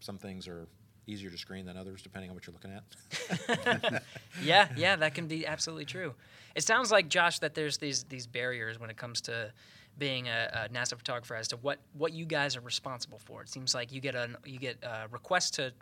some 0.00 0.16
things 0.18 0.48
are 0.48 0.66
easier 1.06 1.30
to 1.30 1.38
screen 1.38 1.66
than 1.66 1.76
others, 1.76 2.02
depending 2.02 2.30
on 2.30 2.34
what 2.36 2.46
you're 2.46 2.54
looking 2.54 2.72
at. 2.72 4.02
yeah, 4.42 4.68
yeah, 4.76 4.96
that 4.96 5.14
can 5.14 5.26
be 5.26 5.46
absolutely 5.46 5.84
true. 5.84 6.14
It 6.54 6.64
sounds 6.64 6.90
like 6.90 7.08
Josh 7.08 7.38
that 7.40 7.54
there's 7.54 7.76
these 7.78 8.04
these 8.04 8.26
barriers 8.26 8.80
when 8.80 8.88
it 8.90 8.96
comes 8.96 9.20
to 9.22 9.52
being 9.98 10.28
a, 10.28 10.66
a 10.70 10.74
NASA 10.74 10.96
photographer 10.96 11.36
as 11.36 11.48
to 11.48 11.56
what 11.58 11.78
what 11.92 12.12
you 12.14 12.24
guys 12.24 12.56
are 12.56 12.60
responsible 12.62 13.18
for. 13.18 13.42
It 13.42 13.50
seems 13.50 13.74
like 13.74 13.92
you 13.92 14.00
get 14.00 14.14
a 14.14 14.30
you 14.44 14.58
get 14.58 14.82
a 14.82 15.06
request 15.10 15.54
to 15.54 15.72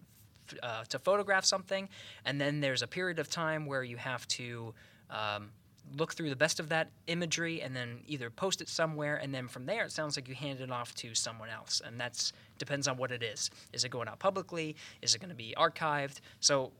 uh, 0.62 0.84
to 0.88 0.98
photograph 0.98 1.44
something, 1.44 1.88
and 2.24 2.40
then 2.40 2.60
there's 2.60 2.82
a 2.82 2.86
period 2.88 3.18
of 3.20 3.30
time 3.30 3.66
where 3.66 3.84
you 3.84 3.96
have 3.96 4.26
to. 4.28 4.74
Um, 5.10 5.50
look 5.96 6.14
through 6.14 6.30
the 6.30 6.36
best 6.36 6.60
of 6.60 6.68
that 6.70 6.90
imagery 7.06 7.62
and 7.62 7.74
then 7.74 8.00
either 8.06 8.30
post 8.30 8.60
it 8.60 8.68
somewhere 8.68 9.16
and 9.16 9.34
then 9.34 9.46
from 9.46 9.66
there 9.66 9.84
it 9.84 9.92
sounds 9.92 10.16
like 10.16 10.28
you 10.28 10.34
hand 10.34 10.60
it 10.60 10.70
off 10.70 10.94
to 10.96 11.14
someone 11.14 11.48
else. 11.48 11.82
And 11.84 12.00
that's 12.00 12.32
depends 12.58 12.88
on 12.88 12.96
what 12.96 13.10
it 13.12 13.22
is. 13.22 13.50
Is 13.72 13.84
it 13.84 13.90
going 13.90 14.08
out 14.08 14.18
publicly? 14.18 14.76
Is 15.02 15.14
it 15.14 15.20
going 15.20 15.30
to 15.30 15.34
be 15.34 15.54
archived? 15.56 16.20
So 16.40 16.72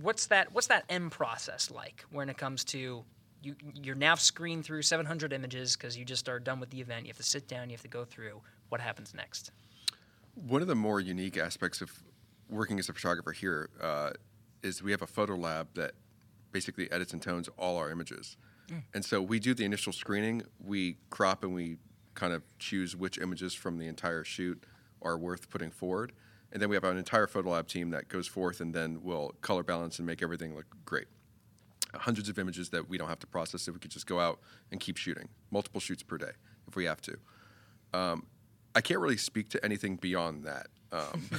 what's 0.00 0.26
that 0.26 0.52
what's 0.52 0.66
that 0.68 0.84
end 0.88 1.12
process 1.12 1.70
like 1.70 2.04
when 2.10 2.28
it 2.28 2.36
comes 2.36 2.64
to 2.64 3.04
you 3.42 3.54
you're 3.74 3.94
now 3.94 4.14
screened 4.14 4.64
through 4.64 4.82
700 4.82 5.32
images 5.32 5.76
because 5.76 5.96
you 5.96 6.04
just 6.04 6.28
are 6.28 6.40
done 6.40 6.58
with 6.58 6.70
the 6.70 6.80
event. 6.80 7.04
You 7.04 7.10
have 7.10 7.16
to 7.18 7.22
sit 7.22 7.46
down 7.46 7.68
you 7.68 7.74
have 7.74 7.82
to 7.82 7.88
go 7.88 8.04
through. 8.04 8.40
What 8.68 8.80
happens 8.80 9.14
next? 9.14 9.52
One 10.34 10.62
of 10.62 10.68
the 10.68 10.74
more 10.74 11.00
unique 11.00 11.36
aspects 11.36 11.80
of 11.80 11.92
working 12.48 12.78
as 12.78 12.88
a 12.88 12.92
photographer 12.92 13.32
here 13.32 13.70
uh, 13.80 14.10
is 14.62 14.82
we 14.82 14.90
have 14.90 15.02
a 15.02 15.06
photo 15.06 15.34
lab 15.34 15.68
that 15.74 15.92
basically 16.52 16.90
edits 16.90 17.12
and 17.12 17.22
tones 17.22 17.48
all 17.56 17.76
our 17.76 17.90
images. 17.90 18.36
And 18.94 19.04
so 19.04 19.22
we 19.22 19.38
do 19.38 19.54
the 19.54 19.64
initial 19.64 19.92
screening, 19.92 20.42
we 20.64 20.96
crop 21.10 21.44
and 21.44 21.54
we 21.54 21.76
kind 22.14 22.32
of 22.32 22.42
choose 22.58 22.96
which 22.96 23.18
images 23.18 23.54
from 23.54 23.78
the 23.78 23.86
entire 23.86 24.24
shoot 24.24 24.64
are 25.02 25.16
worth 25.16 25.48
putting 25.50 25.70
forward. 25.70 26.12
And 26.52 26.60
then 26.60 26.68
we 26.68 26.76
have 26.76 26.84
an 26.84 26.96
entire 26.96 27.26
photo 27.26 27.50
lab 27.50 27.68
team 27.68 27.90
that 27.90 28.08
goes 28.08 28.26
forth 28.26 28.60
and 28.60 28.74
then 28.74 29.02
will 29.02 29.34
color 29.40 29.62
balance 29.62 29.98
and 29.98 30.06
make 30.06 30.22
everything 30.22 30.56
look 30.56 30.66
great. 30.84 31.06
Hundreds 31.94 32.28
of 32.28 32.38
images 32.38 32.70
that 32.70 32.88
we 32.88 32.98
don't 32.98 33.08
have 33.08 33.20
to 33.20 33.26
process, 33.26 33.68
if 33.68 33.74
we 33.74 33.78
could 33.80 33.90
just 33.90 34.06
go 34.06 34.18
out 34.18 34.40
and 34.72 34.80
keep 34.80 34.96
shooting, 34.96 35.28
multiple 35.50 35.80
shoots 35.80 36.02
per 36.02 36.18
day 36.18 36.32
if 36.66 36.74
we 36.74 36.84
have 36.84 37.00
to. 37.02 37.16
I 38.74 38.82
can't 38.82 39.00
really 39.00 39.16
speak 39.16 39.48
to 39.50 39.64
anything 39.64 39.96
beyond 39.96 40.44
that. 40.44 40.66
Um, 40.92 41.30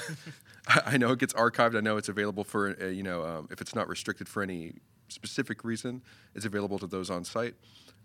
I 0.68 0.82
I 0.94 0.98
know 0.98 1.12
it 1.12 1.20
gets 1.20 1.34
archived. 1.34 1.78
I 1.78 1.82
know 1.82 1.98
it's 1.98 2.10
available 2.10 2.44
for 2.44 2.76
uh, 2.82 2.86
you 2.88 3.04
know 3.04 3.24
um, 3.24 3.48
if 3.52 3.62
it's 3.62 3.76
not 3.76 3.88
restricted 3.88 4.28
for 4.28 4.42
any 4.42 4.74
specific 5.08 5.64
reason, 5.64 6.02
is 6.36 6.46
available 6.46 6.80
to 6.80 6.88
those 6.88 7.10
on 7.10 7.24
site. 7.24 7.56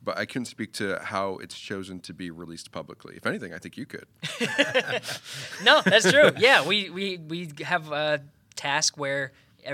But 0.04 0.18
I 0.18 0.24
couldn't 0.26 0.46
speak 0.46 0.72
to 0.74 0.98
how 1.02 1.36
it's 1.36 1.56
chosen 1.58 2.00
to 2.00 2.12
be 2.12 2.30
released 2.30 2.72
publicly. 2.72 3.14
If 3.16 3.24
anything, 3.24 3.54
I 3.54 3.58
think 3.58 3.76
you 3.76 3.86
could. 3.86 4.06
No, 5.64 5.80
that's 5.82 6.10
true. 6.10 6.32
yeah, 6.38 6.66
we, 6.66 6.90
we, 6.90 7.18
we 7.18 7.50
have 7.62 7.92
a 7.92 8.20
task 8.56 8.98
where, 8.98 9.30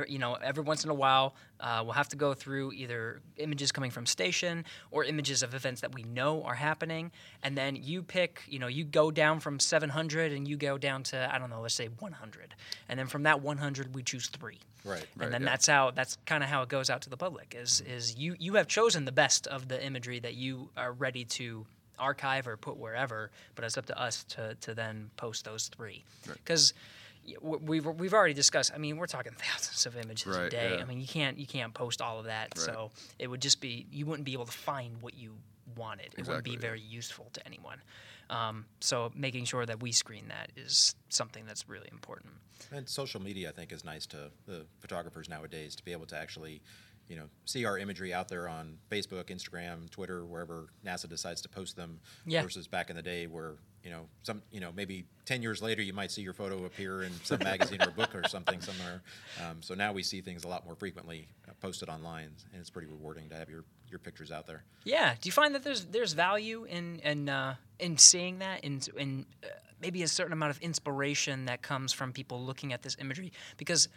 you 0.09 0.18
know, 0.18 0.34
every 0.34 0.62
once 0.62 0.84
in 0.84 0.91
a 0.91 0.95
while, 0.95 1.34
uh, 1.61 1.82
we'll 1.84 1.95
have 1.95 2.09
to 2.11 2.16
go 2.16 2.34
through 2.34 2.72
either 2.72 3.20
images 3.36 3.72
coming 3.72 3.91
from 3.91 4.07
station 4.07 4.64
or 4.91 5.05
images 5.05 5.43
of 5.43 5.55
events 5.55 5.80
that 5.80 5.95
we 5.95 6.03
know 6.03 6.43
are 6.43 6.55
happening. 6.55 7.11
And 7.43 7.57
then 7.57 7.76
you 7.76 8.03
pick, 8.03 8.43
you 8.49 8.59
know, 8.59 8.66
you 8.66 8.84
go 8.84 9.11
down 9.11 9.41
from 9.41 9.59
700 9.59 10.32
and 10.32 10.47
you 10.47 10.57
go 10.57 10.78
down 10.78 11.03
to, 11.05 11.34
I 11.34 11.39
don't 11.39 11.51
know, 11.51 11.61
let's 11.61 11.74
say 11.74 11.89
100. 11.99 12.55
And 12.89 12.99
then 12.99 13.07
from 13.07 13.24
that 13.24 13.41
100, 13.41 13.95
we 13.95 14.03
choose 14.03 14.28
three. 14.28 14.59
Right. 14.84 15.05
And 15.14 15.22
Right, 15.22 15.30
then 15.30 15.43
yeah. 15.43 15.49
that's 15.49 15.66
how 15.66 15.91
that's 15.91 16.16
kind 16.24 16.43
of 16.45 16.49
how 16.49 16.62
it 16.62 16.68
goes 16.68 16.89
out 16.89 17.03
to 17.03 17.11
the 17.11 17.16
public 17.16 17.55
is 17.59 17.80
is 17.82 18.16
you 18.16 18.36
you 18.39 18.55
have 18.55 18.68
chosen 18.68 19.05
the 19.05 19.12
best 19.12 19.47
of 19.49 19.68
the 19.68 19.84
imagery 19.84 20.20
that 20.20 20.34
you 20.34 20.70
are 20.76 20.93
ready 20.93 21.24
to 21.24 21.66
archive 21.99 22.47
or 22.47 22.57
put 22.57 22.76
wherever, 22.76 23.30
but 23.57 23.64
it's 23.64 23.76
up 23.76 23.86
to 23.86 24.01
us 24.01 24.22
to 24.24 24.55
to 24.61 24.74
then 24.74 25.11
post 25.16 25.45
those 25.45 25.66
three. 25.68 26.05
Because 26.32 26.72
we've 27.41 27.87
we've 27.87 28.14
already 28.14 28.35
discussed. 28.35 28.72
I 28.74 28.79
mean, 28.79 28.97
we're 28.97 29.07
talking 29.07 29.33
thousands 29.39 29.87
of 29.87 29.97
images 29.97 30.37
a 30.37 30.49
day. 30.49 30.74
yeah. 30.76 30.83
I 30.83 30.85
mean, 30.85 31.01
you 31.01 31.07
can't 31.07 31.39
you 31.39 31.47
can't 31.47 31.74
post 31.74 32.01
all 32.03 32.18
of 32.18 32.26
that. 32.26 32.49
Right. 32.57 32.64
So 32.64 32.91
it 33.18 33.29
would 33.29 33.43
just 33.43 33.61
be 33.61 33.87
you 33.91 34.07
wouldn't 34.07 34.24
be 34.24 34.33
able 34.33 34.47
to 34.47 34.53
find 34.53 35.01
what 35.01 35.14
you 35.14 35.35
wanted. 35.76 36.14
It 36.16 36.26
wouldn't 36.26 36.45
be 36.45 36.57
very 36.57 36.81
useful 36.81 37.29
to 37.35 37.47
anyone. 37.47 37.81
Um, 38.31 38.66
so 38.81 39.11
making 39.14 39.45
sure 39.47 39.64
that 39.64 39.81
we 39.83 39.93
screen 39.93 40.29
that 40.29 40.51
is 40.57 40.95
something 41.09 41.45
that's 41.47 41.68
really 41.68 41.89
important. 41.91 42.35
And 42.72 42.89
social 42.89 43.22
media, 43.22 43.49
I 43.49 43.53
think, 43.53 43.72
is 43.72 43.85
nice 43.85 44.05
to 44.07 44.31
the 44.47 44.66
photographers 44.81 45.29
nowadays 45.29 45.74
to 45.76 45.85
be 45.85 45.93
able 45.93 46.07
to 46.07 46.16
actually, 46.16 46.61
you 47.09 47.16
know, 47.16 47.24
see 47.44 47.64
our 47.64 47.78
imagery 47.78 48.12
out 48.12 48.28
there 48.28 48.48
on 48.48 48.78
Facebook, 48.90 49.24
Instagram, 49.24 49.90
Twitter, 49.90 50.24
wherever 50.24 50.68
NASA 50.84 51.09
decides 51.09 51.40
to 51.42 51.48
post 51.48 51.76
them. 51.76 52.00
Yeah. 52.26 52.42
Versus 52.42 52.68
back 52.68 52.90
in 52.90 52.96
the 52.96 53.02
day 53.02 53.26
where 53.26 53.54
you 53.84 53.90
know 53.90 54.06
some 54.24 54.42
you 54.50 54.59
know 54.59 54.72
maybe 54.74 55.04
10 55.24 55.40
years 55.40 55.62
later 55.62 55.80
you 55.80 55.92
might 55.92 56.11
see 56.11 56.20
your 56.20 56.32
photo 56.32 56.64
appear 56.64 57.04
in 57.04 57.12
some 57.22 57.38
magazine 57.38 57.80
or 57.80 57.92
book 57.92 58.12
or 58.12 58.26
something 58.28 58.61
somewhere 58.61 59.02
um, 59.40 59.59
so 59.61 59.72
now 59.72 59.92
we 59.92 60.02
see 60.02 60.20
things 60.20 60.42
a 60.42 60.48
lot 60.48 60.64
more 60.66 60.74
frequently 60.74 61.28
uh, 61.48 61.52
posted 61.61 61.88
online 61.88 62.28
and 62.52 62.61
it's 62.61 62.70
pretty 62.70 62.88
rewarding 62.88 63.28
to 63.28 63.36
have 63.36 63.48
your 63.48 63.62
your 63.88 64.00
pictures 64.00 64.32
out 64.32 64.46
there 64.48 64.64
Yeah. 64.84 65.14
Do 65.20 65.28
you 65.28 65.32
find 65.32 65.54
that 65.54 65.62
there's 65.62 65.84
there's 65.86 66.12
value 66.12 66.64
in 66.64 66.98
in 66.98 67.28
uh, 67.28 67.54
in 67.78 67.96
seeing 67.98 68.40
that 68.40 68.64
in 68.64 68.80
in 68.96 69.26
uh, 69.44 69.46
maybe 69.80 70.02
a 70.02 70.09
certain 70.09 70.32
amount 70.32 70.50
of 70.50 70.59
inspiration 70.61 71.44
that 71.46 71.62
comes 71.62 71.92
from 71.92 72.12
people 72.12 72.42
looking 72.44 72.72
at 72.72 72.82
this 72.82 72.96
imagery? 73.00 73.32
Because 73.56 73.88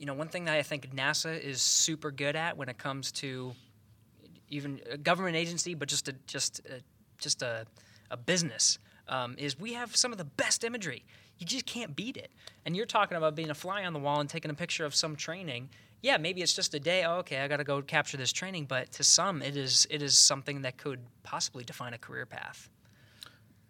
you 0.00 0.06
know 0.06 0.14
one 0.14 0.28
thing 0.28 0.46
that 0.46 0.56
I 0.56 0.62
think 0.62 0.96
NASA 0.96 1.38
is 1.38 1.60
super 1.60 2.10
good 2.10 2.34
at 2.34 2.56
when 2.56 2.70
it 2.70 2.78
comes 2.78 3.12
to 3.12 3.52
even 4.48 4.80
a 4.90 4.96
government 4.96 5.36
agency, 5.36 5.74
but 5.74 5.88
just 5.88 6.08
a 6.08 6.14
just 6.26 6.60
a, 6.60 6.80
just 7.18 7.42
a, 7.42 7.66
a 8.10 8.16
business 8.16 8.78
um, 9.08 9.34
is 9.36 9.60
we 9.60 9.74
have 9.74 9.94
some 9.94 10.10
of 10.10 10.16
the 10.16 10.24
best 10.24 10.64
imagery. 10.64 11.04
You 11.38 11.44
just 11.44 11.66
can't 11.66 11.94
beat 11.94 12.16
it. 12.16 12.32
And 12.64 12.74
you're 12.74 12.86
talking 12.86 13.18
about 13.18 13.34
being 13.34 13.50
a 13.50 13.54
fly 13.54 13.84
on 13.84 13.92
the 13.92 13.98
wall 13.98 14.20
and 14.20 14.28
taking 14.28 14.50
a 14.50 14.54
picture 14.54 14.86
of 14.86 14.94
some 14.94 15.16
training. 15.16 15.68
Yeah, 16.00 16.16
maybe 16.16 16.40
it's 16.40 16.54
just 16.54 16.72
a 16.72 16.80
day. 16.80 17.04
Oh, 17.04 17.16
okay, 17.16 17.40
I 17.40 17.48
got 17.48 17.58
to 17.58 17.64
go 17.64 17.82
capture 17.82 18.16
this 18.16 18.32
training. 18.32 18.64
But 18.64 18.92
to 18.92 19.04
some, 19.04 19.42
it 19.42 19.54
is 19.54 19.86
it 19.90 20.00
is 20.00 20.18
something 20.18 20.62
that 20.62 20.78
could 20.78 21.00
possibly 21.24 21.62
define 21.62 21.92
a 21.92 21.98
career 21.98 22.24
path. 22.24 22.70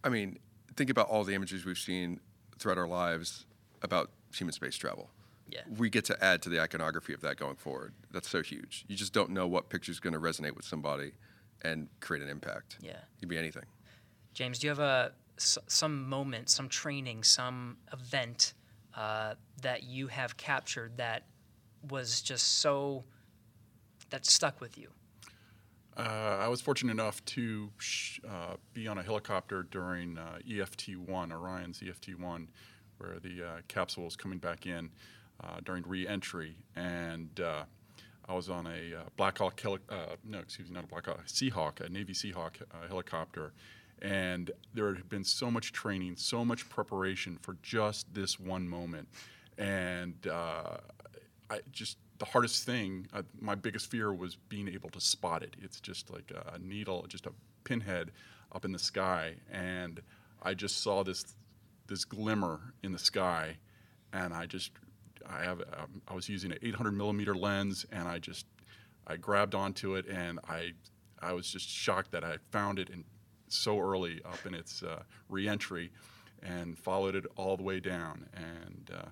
I 0.05 0.11
mean, 0.11 0.39
think 0.77 0.91
about 0.91 1.09
all 1.09 1.25
the 1.25 1.35
images 1.35 1.65
we've 1.65 1.77
seen 1.77 2.21
throughout 2.61 2.79
our 2.79 2.89
lives 2.89 3.47
about 3.83 4.11
human 4.33 4.53
space 4.53 4.77
travel. 4.77 5.11
Yeah. 5.51 5.61
We 5.79 5.91
get 5.91 6.05
to 6.07 6.25
add 6.25 6.43
to 6.43 6.49
the 6.49 6.61
iconography 6.61 7.13
of 7.13 7.21
that 7.23 7.37
going 7.37 7.57
forward. 7.57 7.93
That's 8.11 8.29
so 8.29 8.43
huge. 8.43 8.85
You 8.89 8.97
just 8.97 9.13
don't 9.13 9.31
know 9.31 9.47
what 9.47 9.69
picture 9.69 9.91
is 9.93 10.01
going 10.01 10.13
to 10.15 10.21
resonate 10.21 10.55
with 10.55 10.65
somebody 10.65 11.13
and 11.63 11.89
create 12.01 12.23
an 12.23 12.29
impact. 12.29 12.79
Yeah. 12.81 12.93
It 12.93 13.21
could 13.21 13.29
be 13.29 13.39
anything. 13.39 13.65
James, 14.33 14.59
do 14.59 14.67
you 14.67 14.71
have 14.71 14.79
a 14.79 15.13
s- 15.39 15.59
some 15.67 16.09
moment, 16.09 16.49
some 16.51 16.69
training, 16.69 17.25
some 17.25 17.77
event 17.93 18.55
uh, 18.97 19.35
that 19.63 19.83
you 19.85 20.07
have 20.09 20.37
captured 20.37 20.97
that 20.97 21.25
was 21.89 22.21
just 22.23 22.59
so 22.59 23.05
that 24.11 24.27
stuck 24.27 24.61
with 24.61 24.79
you? 24.79 24.89
Uh, 25.97 26.39
I 26.41 26.49
was 26.49 26.61
fortunate 26.61 26.93
enough 26.93 27.23
to 27.27 27.71
sh- 27.79 28.21
uh, 28.27 28.55
be 28.73 28.87
on 28.89 28.99
a 28.99 29.03
helicopter 29.03 29.65
during 29.65 30.17
uh, 30.17 30.39
EFT-1, 30.49 31.33
Orion's 31.33 31.83
EFT-1, 31.87 32.47
where 32.99 33.19
the 33.21 33.43
uh, 33.45 33.49
capsule 33.69 34.05
was 34.05 34.17
coming 34.17 34.39
back 34.39 34.67
in 34.67 34.91
uh, 35.43 35.61
during 35.65 35.83
re-entry, 35.87 36.57
and 36.77 37.41
uh, 37.41 37.65
I 38.29 38.35
was 38.35 38.49
on 38.49 38.67
a 38.67 39.01
uh, 39.01 39.03
Black 39.17 39.39
Hawk, 39.39 39.61
heli- 39.61 39.79
uh, 39.89 40.17
no, 40.25 40.39
excuse 40.39 40.69
me, 40.69 40.75
not 40.75 40.85
a 40.85 40.87
Black 40.87 41.07
Hawk, 41.07 41.27
Seahawk, 41.27 41.81
a 41.81 41.89
Navy 41.89 42.13
Seahawk 42.13 42.63
uh, 42.63 42.87
helicopter, 42.89 43.53
and 44.03 44.51
there 44.75 44.95
had 44.95 45.09
been 45.09 45.25
so 45.25 45.51
much 45.51 45.73
training, 45.73 46.17
so 46.17 46.45
much 46.45 46.69
preparation 46.69 47.39
for 47.43 47.57
just 47.63 48.13
this 48.15 48.39
one 48.39 48.69
moment, 48.69 49.09
and 49.59 50.15
uh, 50.27 50.77
I 51.51 51.61
just 51.73 51.99
the 52.19 52.27
hardest 52.27 52.65
thing, 52.65 53.07
uh, 53.15 53.23
my 53.41 53.55
biggest 53.55 53.91
fear 53.91 54.13
was 54.13 54.37
being 54.37 54.69
able 54.69 54.91
to 54.91 55.01
spot 55.01 55.43
it. 55.43 55.57
It's 55.63 55.81
just 55.81 56.11
like 56.11 56.31
a 56.53 56.59
needle, 56.59 57.07
just 57.09 57.27
a 57.27 57.33
pinhead 57.65 58.11
up 58.53 58.65
in 58.65 58.73
the 58.73 58.79
sky, 58.79 59.35
and 59.51 60.01
I 60.43 60.55
just 60.55 60.83
saw 60.83 61.03
this 61.03 61.25
this 61.87 62.05
glimmer 62.05 62.61
in 62.83 62.93
the 62.93 62.99
sky, 62.99 63.57
and 64.13 64.33
I 64.33 64.47
just 64.47 64.71
I 65.29 65.45
have 65.45 65.61
um, 65.61 66.03
I 66.09 66.15
was 66.15 66.29
using 66.29 66.53
an 66.53 66.59
800 66.63 66.93
millimeter 66.93 67.35
lens, 67.35 67.87
and 67.93 68.09
I 68.09 68.19
just 68.19 68.47
I 69.07 69.17
grabbed 69.17 69.55
onto 69.55 69.95
it, 69.97 70.07
and 70.07 70.39
I 70.49 70.73
I 71.21 71.33
was 71.33 71.51
just 71.51 71.69
shocked 71.69 72.13
that 72.13 72.25
I 72.25 72.37
found 72.51 72.79
it 72.79 72.91
in 72.91 73.05
so 73.49 73.81
early 73.81 74.21
up 74.25 74.47
in 74.47 74.55
its 74.55 74.83
uh, 74.83 75.03
reentry, 75.29 75.91
and 76.43 76.79
followed 76.79 77.15
it 77.15 77.27
all 77.37 77.57
the 77.57 77.63
way 77.63 77.81
down, 77.81 78.27
and 78.35 78.91
uh, 78.95 79.09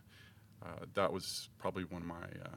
uh, 0.64 0.84
that 0.94 1.12
was 1.12 1.48
probably 1.58 1.84
one 1.84 2.02
of 2.02 2.08
my 2.08 2.24
uh, 2.44 2.56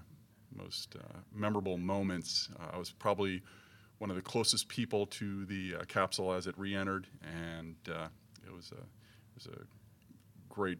most 0.55 0.95
uh, 0.95 1.19
memorable 1.33 1.77
moments. 1.77 2.49
Uh, 2.59 2.75
I 2.75 2.77
was 2.77 2.91
probably 2.91 3.41
one 3.99 4.09
of 4.09 4.15
the 4.15 4.21
closest 4.21 4.67
people 4.67 5.05
to 5.05 5.45
the 5.45 5.75
capsule 5.87 6.33
as 6.33 6.47
it 6.47 6.55
re-entered, 6.57 7.07
and 7.23 7.75
it 7.87 8.53
was 8.53 8.71
a 8.71 8.81
it 8.81 9.35
was 9.35 9.47
a 9.47 9.59
great 10.49 10.79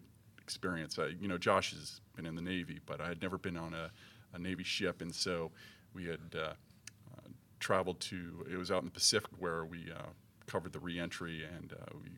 experience. 0.56 0.99
I, 0.99 1.08
you 1.20 1.28
know, 1.30 1.38
Josh 1.38 1.72
has 1.72 2.02
been 2.16 2.26
in 2.26 2.36
the 2.36 2.41
Navy, 2.41 2.80
but 2.86 2.99
I 2.99 3.08
had 3.08 3.22
never 3.22 3.38
been 3.38 3.56
on 3.56 3.74
a, 3.74 3.89
a 4.34 4.39
Navy 4.39 4.64
ship, 4.66 5.02
and 5.02 5.16
so 5.16 5.49
we 5.93 6.06
had 6.06 6.20
uh, 6.36 6.39
uh, 6.39 7.30
traveled 7.60 7.99
to. 8.02 8.45
It 8.52 8.58
was 8.58 8.70
out 8.70 8.80
in 8.80 8.86
the 8.86 8.91
Pacific 8.91 9.30
where 9.39 9.64
we 9.64 9.89
uh, 9.91 10.02
covered 10.47 10.74
the 10.74 10.80
re-entry, 10.80 11.45
and 11.45 11.72
uh, 11.74 11.97
we 12.04 12.10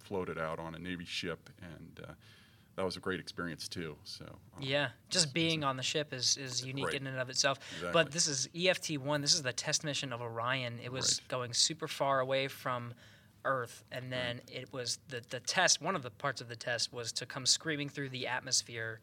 floated 0.00 0.36
out 0.36 0.58
on 0.58 0.74
a 0.74 0.78
Navy 0.78 1.04
ship, 1.04 1.48
and 1.62 2.00
uh, 2.08 2.12
that 2.74 2.84
was 2.84 2.96
a 2.96 3.00
great 3.00 3.20
experience 3.20 3.68
too. 3.68 3.94
So 4.02 4.24
uh, 4.24 4.58
Yeah, 4.60 4.88
just 5.08 5.32
being 5.32 5.62
on 5.62 5.76
the 5.76 5.82
ship 5.84 6.12
is, 6.12 6.36
is 6.36 6.64
unique 6.66 6.86
Right. 6.86 6.94
in 6.96 7.06
and 7.06 7.18
of 7.20 7.30
itself. 7.30 7.60
Exactly. 7.76 7.92
But 7.92 8.10
this 8.10 8.26
is 8.26 8.48
EFT 8.52 8.98
one. 8.98 9.20
This 9.20 9.32
is 9.32 9.42
the 9.42 9.52
test 9.52 9.84
mission 9.84 10.12
of 10.12 10.20
Orion. 10.20 10.80
It 10.82 10.90
was 10.90 11.20
Right. 11.22 11.28
going 11.28 11.52
super 11.54 11.86
far 11.86 12.18
away 12.18 12.48
from 12.48 12.94
Earth, 13.44 13.84
and 13.92 14.10
then 14.12 14.40
it 14.52 14.72
was 14.72 14.98
the 15.08 15.22
the 15.30 15.40
test. 15.40 15.80
One 15.82 15.96
of 15.96 16.02
the 16.02 16.10
parts 16.10 16.40
of 16.40 16.48
the 16.48 16.56
test 16.56 16.92
was 16.92 17.12
to 17.12 17.26
come 17.26 17.46
screaming 17.46 17.88
through 17.88 18.08
the 18.10 18.26
atmosphere 18.26 19.00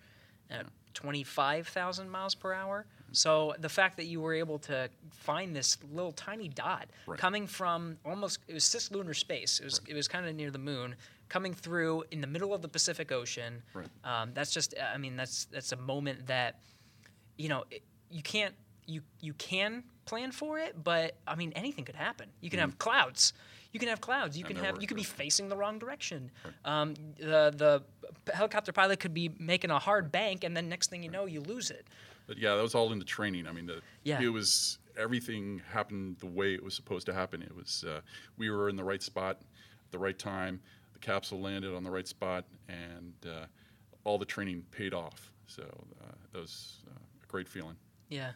at 0.50 0.66
twenty 0.94 1.24
five 1.24 1.68
thousand 1.68 2.10
miles 2.10 2.36
per 2.36 2.54
hour. 2.54 2.86
So 3.14 3.54
the 3.60 3.68
fact 3.70 3.98
that 3.98 4.06
you 4.06 4.22
were 4.22 4.34
able 4.34 4.58
to 4.60 4.90
find 5.12 5.54
this 5.56 5.78
little 5.92 6.14
tiny 6.14 6.48
dot 6.48 6.88
Right. 7.06 7.20
coming 7.20 7.46
from 7.46 7.98
almost 8.06 8.40
it 8.48 8.54
was 8.54 8.64
cislunar 8.64 9.16
space. 9.16 9.60
It 9.60 9.66
was 9.66 9.82
it 9.88 9.94
was 9.94 10.08
kind 10.08 10.26
of 10.26 10.36
near 10.36 10.50
the 10.52 10.58
moon, 10.60 10.96
coming 11.30 11.54
through 11.54 12.06
in 12.12 12.22
the 12.22 12.28
middle 12.28 12.54
of 12.54 12.62
the 12.62 12.68
Pacific 12.70 13.12
Ocean. 13.12 13.62
Right. 13.74 13.88
Um, 14.04 14.32
that's 14.34 14.52
just 14.54 14.74
I 14.94 14.98
mean 14.98 15.16
that's 15.18 15.46
that's 15.46 15.72
a 15.72 15.78
moment 15.78 16.28
that 16.28 16.60
you 17.38 17.50
know 17.50 17.64
it, 17.70 17.84
you 18.10 18.24
can't 18.24 18.56
you 18.88 19.02
you 19.20 19.34
can 19.34 19.84
plan 20.06 20.32
for 20.32 20.58
it, 20.60 20.82
but 20.84 21.16
I 21.28 21.36
mean 21.36 21.52
anything 21.56 21.86
could 21.86 21.96
happen. 21.96 22.30
You 22.42 22.50
can 22.50 22.60
have 22.60 22.78
clouds. 22.80 23.34
You 23.72 23.80
can 23.80 23.88
have 23.90 24.02
clouds. 24.02 24.38
You 24.38 24.44
can 24.44 24.58
have 24.58 24.82
you 24.82 24.88
could 24.88 24.98
be 24.98 25.04
facing 25.04 25.48
the 25.50 25.56
wrong 25.56 25.80
direction. 25.80 26.30
Um, 26.66 26.94
the 27.18 27.54
the 27.56 28.34
helicopter 28.34 28.72
pilot 28.72 29.00
could 29.00 29.14
be 29.14 29.32
making 29.40 29.72
a 29.72 29.80
hard 29.80 30.12
bank, 30.12 30.44
and 30.44 30.56
then 30.56 30.68
next 30.68 30.90
thing 30.90 31.04
you 31.04 31.10
know, 31.10 31.26
you 31.26 31.42
lose 31.42 31.72
it. 31.72 31.88
But 32.28 32.38
yeah, 32.38 32.56
that 32.56 32.62
was 32.62 32.76
all 32.76 32.92
in 32.92 33.00
the 33.00 33.06
training. 33.06 33.48
I 33.48 33.52
mean, 33.52 33.66
the, 33.66 33.82
Yeah. 34.04 34.22
it 34.22 34.28
was 34.30 34.78
everything 34.98 35.62
happened 35.72 36.18
the 36.20 36.28
way 36.28 36.54
it 36.54 36.64
was 36.64 36.74
supposed 36.76 37.06
to 37.08 37.14
happen. 37.14 37.42
It 37.42 37.56
was 37.56 37.86
uh, 37.88 38.02
we 38.38 38.50
were 38.50 38.70
in 38.70 38.76
the 38.76 38.84
right 38.84 39.02
spot, 39.02 39.38
at 39.40 39.92
the 39.92 40.00
right 40.00 40.18
time. 40.20 40.60
The 40.94 41.00
capsule 41.00 41.40
landed 41.40 41.74
on 41.74 41.84
the 41.84 41.92
right 41.92 42.08
spot, 42.08 42.46
and 42.68 43.14
uh, 43.26 43.46
all 44.04 44.18
the 44.18 44.26
training 44.26 44.66
paid 44.72 44.94
off. 44.94 45.32
So 45.48 45.64
uh, 45.64 46.12
that 46.34 46.40
was 46.40 46.80
uh, 46.90 47.00
a 47.24 47.28
great 47.28 47.48
feeling. 47.48 47.76
Yeah. 48.10 48.32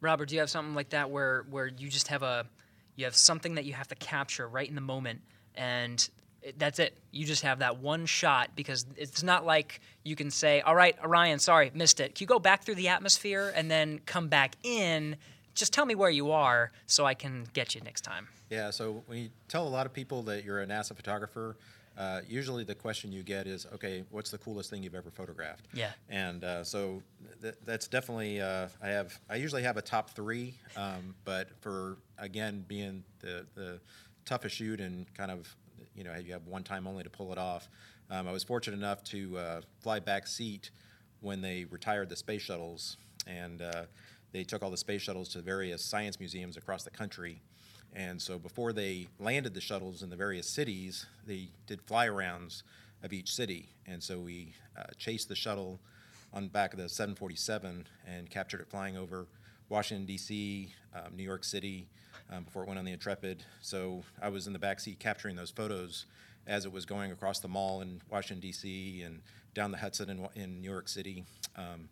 Robert, 0.00 0.28
do 0.28 0.34
you 0.36 0.40
have 0.40 0.50
something 0.50 0.74
like 0.74 0.90
that 0.90 1.10
where 1.10 1.44
where 1.50 1.66
you 1.66 1.88
just 1.88 2.08
have 2.08 2.22
a 2.22 2.46
you 3.00 3.06
have 3.06 3.16
something 3.16 3.54
that 3.56 3.64
you 3.64 3.72
have 3.72 3.88
to 3.88 3.94
capture 3.96 4.46
right 4.46 4.68
in 4.68 4.74
the 4.74 4.80
moment 4.80 5.22
and 5.54 6.08
that's 6.56 6.78
it. 6.78 6.96
You 7.10 7.26
just 7.26 7.42
have 7.42 7.58
that 7.58 7.78
one 7.78 8.06
shot 8.06 8.50
because 8.54 8.86
it's 8.96 9.22
not 9.22 9.44
like 9.44 9.80
you 10.04 10.16
can 10.16 10.30
say, 10.30 10.60
"All 10.62 10.74
right, 10.74 10.96
Orion, 11.02 11.38
sorry, 11.38 11.70
missed 11.74 12.00
it." 12.00 12.14
Can 12.14 12.24
you 12.24 12.26
go 12.26 12.38
back 12.38 12.64
through 12.64 12.76
the 12.76 12.88
atmosphere 12.88 13.52
and 13.54 13.70
then 13.70 14.00
come 14.06 14.28
back 14.28 14.56
in? 14.62 15.16
Just 15.54 15.72
tell 15.72 15.84
me 15.84 15.94
where 15.94 16.10
you 16.10 16.30
are 16.30 16.72
so 16.86 17.04
I 17.04 17.14
can 17.14 17.46
get 17.52 17.74
you 17.74 17.80
next 17.82 18.02
time. 18.02 18.28
Yeah, 18.48 18.70
so 18.70 19.02
when 19.06 19.18
you 19.18 19.30
tell 19.48 19.66
a 19.66 19.68
lot 19.68 19.84
of 19.86 19.92
people 19.92 20.22
that 20.22 20.44
you're 20.44 20.62
a 20.62 20.66
NASA 20.66 20.96
photographer, 20.96 21.56
uh, 21.98 22.20
usually 22.28 22.64
the 22.64 22.74
question 22.74 23.12
you 23.12 23.22
get 23.22 23.46
is, 23.46 23.66
okay, 23.74 24.04
what's 24.10 24.30
the 24.30 24.38
coolest 24.38 24.70
thing 24.70 24.82
you've 24.82 24.94
ever 24.94 25.10
photographed? 25.10 25.66
Yeah. 25.74 25.90
And 26.08 26.44
uh, 26.44 26.64
so 26.64 27.02
th- 27.42 27.56
that's 27.64 27.88
definitely 27.88 28.40
uh, 28.40 28.68
I 28.82 28.88
have 28.88 29.18
I 29.28 29.36
usually 29.36 29.62
have 29.62 29.76
a 29.76 29.82
top 29.82 30.10
three, 30.10 30.54
um, 30.76 31.14
but 31.24 31.48
for 31.60 31.98
again 32.18 32.64
being 32.66 33.04
the 33.20 33.46
the 33.54 33.80
toughest 34.24 34.56
shoot 34.56 34.80
and 34.80 35.12
kind 35.14 35.30
of 35.30 35.54
you 35.94 36.04
know 36.04 36.14
you 36.16 36.32
have 36.32 36.46
one 36.46 36.62
time 36.62 36.86
only 36.86 37.02
to 37.02 37.10
pull 37.10 37.32
it 37.32 37.38
off. 37.38 37.68
Um, 38.10 38.26
I 38.26 38.32
was 38.32 38.44
fortunate 38.44 38.76
enough 38.76 39.04
to 39.04 39.38
uh, 39.38 39.60
fly 39.80 40.00
back 40.00 40.26
seat 40.26 40.70
when 41.20 41.40
they 41.42 41.64
retired 41.70 42.08
the 42.08 42.16
space 42.16 42.42
shuttles, 42.42 42.96
and 43.26 43.62
uh, 43.62 43.82
they 44.32 44.44
took 44.44 44.62
all 44.62 44.70
the 44.70 44.76
space 44.76 45.02
shuttles 45.02 45.28
to 45.30 45.42
various 45.42 45.84
science 45.84 46.18
museums 46.18 46.56
across 46.56 46.82
the 46.82 46.90
country. 46.90 47.42
And 47.94 48.20
so 48.20 48.38
before 48.38 48.72
they 48.72 49.08
landed 49.18 49.54
the 49.54 49.60
shuttles 49.60 50.02
in 50.02 50.10
the 50.10 50.16
various 50.16 50.48
cities, 50.48 51.06
they 51.26 51.48
did 51.66 51.80
fly 51.82 52.06
arounds 52.06 52.62
of 53.02 53.12
each 53.12 53.34
city. 53.34 53.68
And 53.86 54.02
so 54.02 54.18
we 54.18 54.54
uh, 54.76 54.84
chased 54.96 55.28
the 55.28 55.34
shuttle 55.34 55.80
on 56.32 56.48
back 56.48 56.72
of 56.72 56.78
the 56.78 56.88
747 56.88 57.86
and 58.06 58.30
captured 58.30 58.60
it 58.60 58.68
flying 58.68 58.96
over 58.96 59.26
Washington, 59.68 60.06
D.C., 60.06 60.72
um, 60.94 61.16
New 61.16 61.22
York 61.22 61.44
City, 61.44 61.88
um, 62.30 62.44
before 62.44 62.62
it 62.62 62.66
went 62.66 62.78
on 62.78 62.84
the 62.84 62.92
Intrepid. 62.92 63.42
So 63.60 64.02
I 64.20 64.28
was 64.28 64.46
in 64.46 64.52
the 64.52 64.58
back 64.58 64.80
seat 64.80 64.98
capturing 64.98 65.36
those 65.36 65.50
photos 65.50 66.06
as 66.46 66.64
it 66.64 66.72
was 66.72 66.84
going 66.84 67.12
across 67.12 67.40
the 67.40 67.48
mall 67.48 67.80
in 67.80 68.00
Washington, 68.10 68.40
D.C., 68.40 69.02
and 69.02 69.20
down 69.54 69.70
the 69.70 69.78
Hudson 69.78 70.10
in, 70.10 70.28
in 70.40 70.60
New 70.60 70.70
York 70.70 70.88
City. 70.88 71.24
Um, 71.56 71.88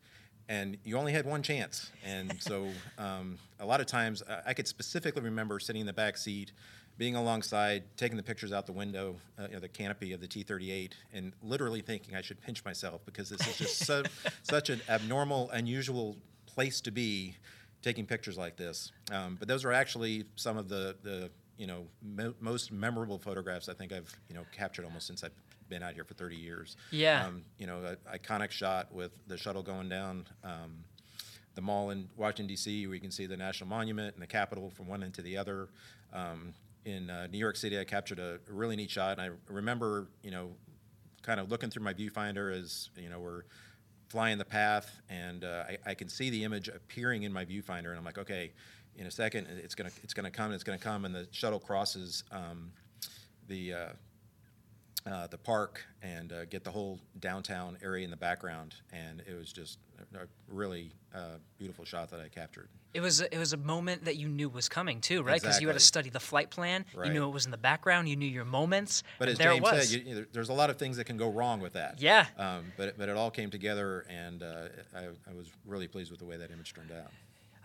and 0.48 0.76
you 0.84 0.96
only 0.96 1.12
had 1.12 1.26
one 1.26 1.42
chance. 1.42 1.90
And 2.04 2.34
so 2.40 2.68
um, 2.98 3.38
a 3.60 3.66
lot 3.66 3.80
of 3.80 3.86
times, 3.86 4.22
I- 4.46 4.54
could 4.54 4.66
specifically 4.66 5.22
remember 5.22 5.58
sitting 5.58 5.80
in 5.80 5.86
the 5.86 5.92
back 5.92 6.16
seat, 6.16 6.52
being 6.96 7.14
alongside, 7.14 7.84
taking 7.96 8.16
the 8.16 8.22
pictures 8.22 8.52
out 8.52 8.66
the 8.66 8.72
window, 8.72 9.14
uh, 9.38 9.44
you 9.46 9.52
know, 9.52 9.60
the 9.60 9.68
canopy 9.68 10.12
of 10.12 10.20
the 10.20 10.26
T-38, 10.26 10.92
and 11.12 11.32
literally 11.42 11.80
thinking 11.80 12.16
I 12.16 12.22
should 12.22 12.40
pinch 12.40 12.64
myself 12.64 13.02
because 13.06 13.30
this 13.30 13.46
is 13.46 13.56
just 13.56 13.86
so, 13.86 14.02
such 14.42 14.68
an 14.70 14.80
abnormal, 14.88 15.48
unusual 15.50 16.16
place 16.46 16.80
to 16.80 16.90
be 16.90 17.36
taking 17.82 18.04
pictures 18.04 18.36
like 18.36 18.56
this. 18.56 18.90
Um, 19.12 19.36
but 19.38 19.46
those 19.46 19.64
are 19.64 19.72
actually 19.72 20.24
some 20.34 20.56
of 20.56 20.68
the, 20.68 20.96
the 21.04 21.30
you 21.56 21.66
know 21.66 21.86
mo- 22.02 22.34
most 22.40 22.72
memorable 22.72 23.18
photographs 23.18 23.68
I 23.68 23.74
think 23.74 23.92
I've 23.92 24.12
you 24.28 24.34
know 24.34 24.44
captured 24.52 24.84
almost 24.84 25.06
since 25.06 25.22
I've 25.24 25.32
been 25.68 25.82
out 25.82 25.94
here 25.94 26.04
for 26.04 26.14
30 26.14 26.36
years. 26.36 26.76
Yeah. 26.90 27.26
Um, 27.26 27.42
you 27.58 27.66
know, 27.66 27.78
an 27.84 27.96
iconic 28.12 28.50
shot 28.50 28.92
with 28.92 29.12
the 29.26 29.36
shuttle 29.36 29.62
going 29.62 29.88
down 29.88 30.26
um, 30.44 30.84
the 31.54 31.62
mall 31.62 31.90
in 31.90 32.08
Washington 32.16 32.46
D.C. 32.46 32.86
where 32.86 32.94
you 32.94 33.00
can 33.00 33.10
see 33.10 33.26
the 33.26 33.36
National 33.36 33.68
Monument 33.68 34.14
and 34.14 34.22
the 34.22 34.26
Capitol 34.26 34.70
from 34.70 34.86
one 34.86 35.02
end 35.02 35.14
to 35.14 35.22
the 35.22 35.36
other. 35.36 35.68
Um, 36.12 36.54
in 36.84 37.10
uh, 37.10 37.26
New 37.26 37.38
York 37.38 37.56
City, 37.56 37.78
I 37.78 37.84
captured 37.84 38.18
a 38.18 38.38
really 38.48 38.76
neat 38.76 38.90
shot, 38.90 39.18
and 39.18 39.20
I 39.20 39.52
remember 39.52 40.06
you 40.22 40.30
know 40.30 40.50
kind 41.22 41.40
of 41.40 41.50
looking 41.50 41.68
through 41.68 41.82
my 41.82 41.92
viewfinder 41.92 42.56
as 42.56 42.90
you 42.96 43.08
know 43.08 43.18
we're 43.18 43.42
flying 44.08 44.38
the 44.38 44.44
path, 44.44 45.00
and 45.10 45.44
uh, 45.44 45.64
I, 45.68 45.90
I 45.90 45.94
can 45.94 46.08
see 46.08 46.30
the 46.30 46.44
image 46.44 46.68
appearing 46.68 47.24
in 47.24 47.32
my 47.32 47.44
viewfinder, 47.44 47.88
and 47.88 47.98
I'm 47.98 48.04
like, 48.04 48.18
okay, 48.18 48.52
in 48.96 49.06
a 49.06 49.10
second, 49.10 49.46
it's 49.62 49.74
gonna 49.74 49.90
it's 50.02 50.14
gonna 50.14 50.30
come, 50.30 50.52
it's 50.52 50.64
gonna 50.64 50.78
come, 50.78 51.04
and 51.04 51.14
the 51.14 51.26
shuttle 51.30 51.60
crosses 51.60 52.24
um, 52.30 52.70
the 53.48 53.74
uh, 53.74 53.88
uh, 55.10 55.26
the 55.26 55.38
park 55.38 55.84
and 56.02 56.32
uh, 56.32 56.44
get 56.46 56.64
the 56.64 56.70
whole 56.70 57.00
downtown 57.20 57.76
area 57.82 58.04
in 58.04 58.10
the 58.10 58.16
background, 58.16 58.74
and 58.92 59.20
it 59.26 59.34
was 59.36 59.52
just 59.52 59.78
a, 60.14 60.18
a 60.18 60.26
really 60.48 60.92
uh, 61.14 61.36
beautiful 61.58 61.84
shot 61.84 62.10
that 62.10 62.20
I 62.20 62.28
captured. 62.28 62.68
It 62.94 63.00
was 63.00 63.20
it 63.20 63.36
was 63.38 63.52
a 63.52 63.56
moment 63.58 64.04
that 64.06 64.16
you 64.16 64.28
knew 64.28 64.48
was 64.48 64.68
coming 64.68 65.00
too, 65.00 65.22
right? 65.22 65.40
Because 65.40 65.60
you 65.60 65.66
had 65.68 65.74
to 65.74 65.80
study 65.80 66.08
the 66.10 66.20
flight 66.20 66.50
plan. 66.50 66.84
You 67.04 67.12
knew 67.12 67.28
it 67.28 67.32
was 67.32 67.44
in 67.44 67.50
the 67.50 67.58
background. 67.58 68.08
You 68.08 68.16
knew 68.16 68.26
your 68.28 68.46
moments. 68.46 69.02
But 69.18 69.28
as 69.28 69.38
there 69.38 69.52
James 69.52 69.68
said, 69.68 69.88
you, 70.06 70.14
you- 70.16 70.26
there's 70.32 70.48
a 70.48 70.54
lot 70.54 70.70
of 70.70 70.78
things 70.78 70.96
that 70.96 71.04
can 71.04 71.16
go 71.18 71.30
wrong 71.30 71.60
with 71.60 71.74
that. 71.74 72.00
Yeah. 72.00 72.26
Um, 72.38 72.72
but 72.76 72.96
but 72.98 73.08
it 73.08 73.16
all 73.16 73.30
came 73.30 73.50
together, 73.50 74.06
and 74.08 74.42
uh, 74.42 74.68
I, 74.96 75.04
I 75.30 75.34
was 75.34 75.50
really 75.66 75.86
pleased 75.86 76.10
with 76.10 76.20
the 76.20 76.26
way 76.26 76.36
that 76.38 76.50
image 76.50 76.72
turned 76.74 76.90
out. 76.92 77.10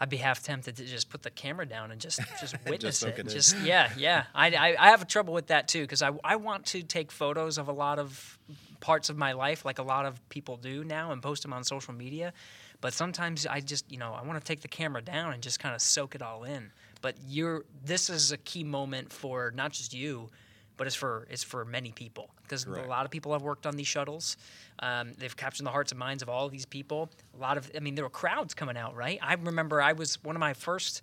I'd 0.04 0.10
be 0.10 0.18
half 0.18 0.44
tempted 0.44 0.76
to 0.76 0.86
just 0.86 1.10
put 1.10 1.24
the 1.24 1.30
camera 1.30 1.66
down 1.66 1.90
and 1.90 2.02
just 2.02 2.20
just 2.42 2.58
witness 2.68 3.00
soak 3.00 3.14
it. 3.14 3.20
in. 3.20 3.30
Just 3.30 3.58
yeah, 3.60 3.90
yeah. 3.96 4.26
I, 4.36 4.48
I 4.50 4.76
I 4.78 4.90
have 4.90 5.08
trouble 5.08 5.34
with 5.34 5.48
that 5.48 5.70
too 5.70 5.84
because 5.84 6.02
I 6.02 6.12
I 6.26 6.36
want 6.36 6.66
to 6.68 6.84
take 6.84 7.10
photos 7.10 7.58
of 7.58 7.70
a 7.70 7.72
lot 7.72 8.00
of 8.00 8.38
parts 8.82 9.10
of 9.10 9.16
my 9.16 9.32
life 9.32 9.64
like 9.64 9.80
a 9.80 9.84
lot 9.84 10.06
of 10.06 10.20
people 10.28 10.58
do 10.58 10.84
now 10.84 11.14
and 11.14 11.22
post 11.22 11.42
them 11.42 11.54
on 11.54 11.64
social 11.64 11.94
media. 11.94 12.34
But 12.82 12.94
sometimes 12.94 13.48
I 13.48 13.62
just 13.62 13.90
you 13.90 13.98
know 13.98 14.14
I 14.14 14.24
want 14.24 14.42
to 14.42 14.46
take 14.46 14.60
the 14.60 14.68
camera 14.68 15.02
down 15.02 15.32
and 15.32 15.42
just 15.42 15.62
kind 15.62 15.74
of 15.74 15.82
soak 15.82 16.16
it 16.16 16.22
all 16.22 16.44
in. 16.44 16.70
But 17.02 17.16
you're 17.26 17.64
this 17.86 18.10
is 18.10 18.34
a 18.34 18.38
key 18.38 18.66
moment 18.66 19.14
for 19.14 19.54
not 19.56 19.72
just 19.72 19.94
you, 19.94 20.30
but 20.78 20.88
it's 20.88 20.96
for 20.96 21.28
it's 21.30 21.44
for 21.44 21.66
many 21.66 21.92
people 21.92 22.30
because 22.44 22.66
a 22.66 22.88
lot 22.88 23.06
of 23.06 23.12
people 23.12 23.34
have 23.34 23.42
worked 23.42 23.66
on 23.66 23.76
these 23.76 23.88
shuttles. 23.88 24.38
Um, 24.80 25.14
they've 25.18 25.36
captured 25.36 25.66
the 25.66 25.70
hearts 25.72 25.92
and 25.92 26.00
minds 26.00 26.24
of 26.24 26.30
all 26.30 26.46
of 26.46 26.52
these 26.52 26.66
people. 26.66 27.10
A 27.38 27.42
lot 27.42 27.58
of 27.58 27.70
I 27.76 27.80
mean 27.80 27.96
there 27.96 28.04
were 28.04 28.10
crowds 28.10 28.54
coming 28.54 28.78
out, 28.78 28.96
right? 28.96 29.20
I 29.22 29.34
remember 29.34 29.82
I 29.82 29.94
was 29.94 30.24
one 30.24 30.36
of 30.36 30.40
my 30.40 30.54
first. 30.54 31.02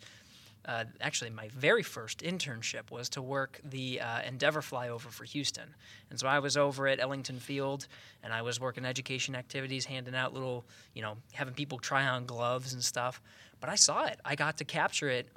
Uh, 0.67 0.85
actually, 1.01 1.31
my 1.31 1.49
very 1.57 1.83
first 1.83 2.19
internship 2.19 2.91
was 2.91 3.09
to 3.09 3.23
work 3.23 3.61
the 3.65 3.99
uh, 3.99 4.21
Endeavour 4.27 4.61
flyover 4.61 5.09
for 5.09 5.25
Houston. 5.25 5.75
And 6.11 6.21
so 6.21 6.29
I 6.29 6.39
was 6.39 6.55
over 6.59 6.87
at 6.87 7.01
Ellington 7.01 7.39
Field 7.39 7.87
and 8.23 8.31
I 8.31 8.43
was 8.43 8.61
working 8.61 8.85
education 8.85 9.35
activities, 9.35 9.87
handing 9.87 10.15
out 10.15 10.35
little, 10.35 10.67
you 10.93 11.01
know, 11.01 11.17
having 11.33 11.55
people 11.55 11.79
try 11.79 12.07
on 12.07 12.27
gloves 12.27 12.75
and 12.75 12.85
stuff. 12.85 13.23
But 13.61 13.71
I 13.71 13.75
saw 13.75 14.05
it. 14.05 14.21
I 14.23 14.35
got 14.35 14.59
to 14.59 14.65
capture 14.65 15.09
it, 15.09 15.29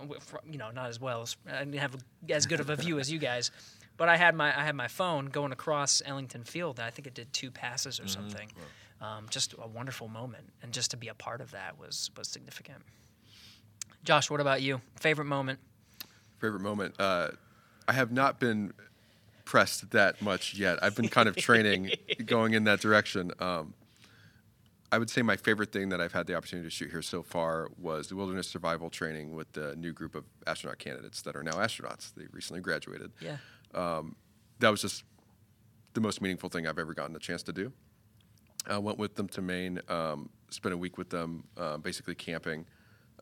you 0.50 0.58
know, 0.58 0.72
not 0.72 0.90
as 0.90 1.00
well 1.00 1.22
as 1.22 1.38
I 1.50 1.60
didn't 1.60 1.76
have 1.76 1.96
as 2.30 2.46
good 2.46 2.60
of 2.60 2.70
a 2.70 2.76
view 2.76 3.00
as 3.00 3.10
you 3.10 3.18
guys. 3.18 3.50
But 3.98 4.10
I 4.10 4.18
had 4.18 4.36
my 4.36 4.58
I 4.58 4.64
had 4.64 4.76
my 4.76 4.88
phone 4.88 5.28
going 5.28 5.52
across 5.52 6.02
Ellington 6.06 6.44
Field, 6.44 6.80
I 6.80 6.90
think 6.90 7.08
it 7.08 7.14
did 7.14 7.32
two 7.34 7.52
passes 7.52 8.00
or 8.00 8.08
something. 8.08 8.50
Um, 9.02 9.26
just 9.30 9.54
a 9.62 9.68
wonderful 9.68 10.08
moment, 10.08 10.46
and 10.62 10.72
just 10.72 10.92
to 10.92 10.98
be 10.98 11.10
a 11.10 11.14
part 11.14 11.42
of 11.42 11.52
that 11.52 11.78
was 11.78 12.10
was 12.18 12.28
significant. 12.28 12.84
Josh, 14.04 14.30
what 14.30 14.40
about 14.40 14.62
you? 14.62 14.82
Favorite 15.00 15.26
moment? 15.26 15.60
Favorite 16.40 16.62
moment. 16.62 16.96
Uh, 17.00 17.30
I 17.88 17.94
have 17.94 18.12
not 18.12 18.40
been 18.40 18.74
pressed 19.46 19.92
that 19.92 20.22
much 20.22 20.56
yet. 20.56 20.82
I've 20.82 20.96
been 20.96 21.10
kind 21.10 21.28
of 21.30 21.36
training, 21.36 21.92
going 22.26 22.54
in 22.54 22.64
that 22.66 22.80
direction. 22.80 23.32
Um, 23.40 23.74
I 24.92 24.98
would 25.00 25.10
say 25.10 25.22
my 25.22 25.38
favorite 25.38 25.72
thing 25.72 25.90
that 25.90 26.00
I've 26.00 26.14
had 26.14 26.28
the 26.28 26.36
opportunity 26.36 26.68
to 26.68 26.74
shoot 26.74 26.92
here 26.92 27.02
so 27.02 27.24
far 27.24 27.70
was 27.82 28.10
the 28.10 28.16
wilderness 28.16 28.48
survival 28.48 28.90
training 28.90 29.34
with 29.34 29.52
the 29.54 29.76
new 29.76 29.92
group 29.92 30.14
of 30.14 30.24
astronaut 30.46 30.78
candidates 30.78 31.22
that 31.24 31.36
are 31.36 31.44
now 31.44 31.54
astronauts. 31.54 32.14
They 32.14 32.26
recently 32.32 32.62
graduated. 32.62 33.12
Yeah. 33.20 33.38
That 33.74 34.70
was 34.70 34.82
just 34.82 35.04
the 35.94 36.02
most 36.02 36.22
meaningful 36.22 36.50
thing 36.50 36.68
I've 36.68 36.80
ever 36.80 36.94
gotten 36.94 37.14
the 37.14 37.20
chance 37.20 37.44
to 37.44 37.54
do. 37.54 37.72
I 38.66 38.78
went 38.78 38.98
with 38.98 39.16
them 39.16 39.28
to 39.30 39.42
Maine, 39.42 39.82
um, 39.90 40.30
spent 40.50 40.74
a 40.74 40.78
week 40.78 40.98
with 40.98 41.10
them, 41.10 41.44
uh, 41.58 41.78
basically 41.78 42.16
camping, 42.16 42.66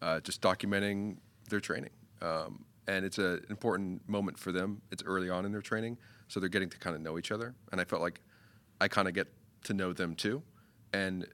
uh, 0.02 0.20
just 0.20 0.42
documenting 0.42 1.18
their 1.50 1.60
training. 1.60 1.90
Um, 2.22 2.66
and 2.88 3.06
it's 3.06 3.18
an 3.18 3.46
important 3.50 4.08
moment 4.08 4.38
for 4.38 4.52
them. 4.52 4.82
It's 4.92 5.04
early 5.04 5.30
on 5.30 5.46
in 5.46 5.52
their 5.52 5.62
training, 5.62 5.98
so 6.28 6.40
they're 6.40 6.50
getting 6.50 6.70
to 6.70 6.78
kind 6.78 6.96
of 6.96 7.02
know 7.02 7.18
each 7.18 7.32
other. 7.32 7.56
And 7.72 7.82
I 7.82 7.86
felt 7.86 8.02
like 8.02 8.22
I 8.80 8.88
kind 8.88 9.08
of 9.08 9.14
get 9.14 9.28
to 9.66 9.74
know 9.74 9.94
them 9.94 10.16
too, 10.16 10.44
and 10.94 11.28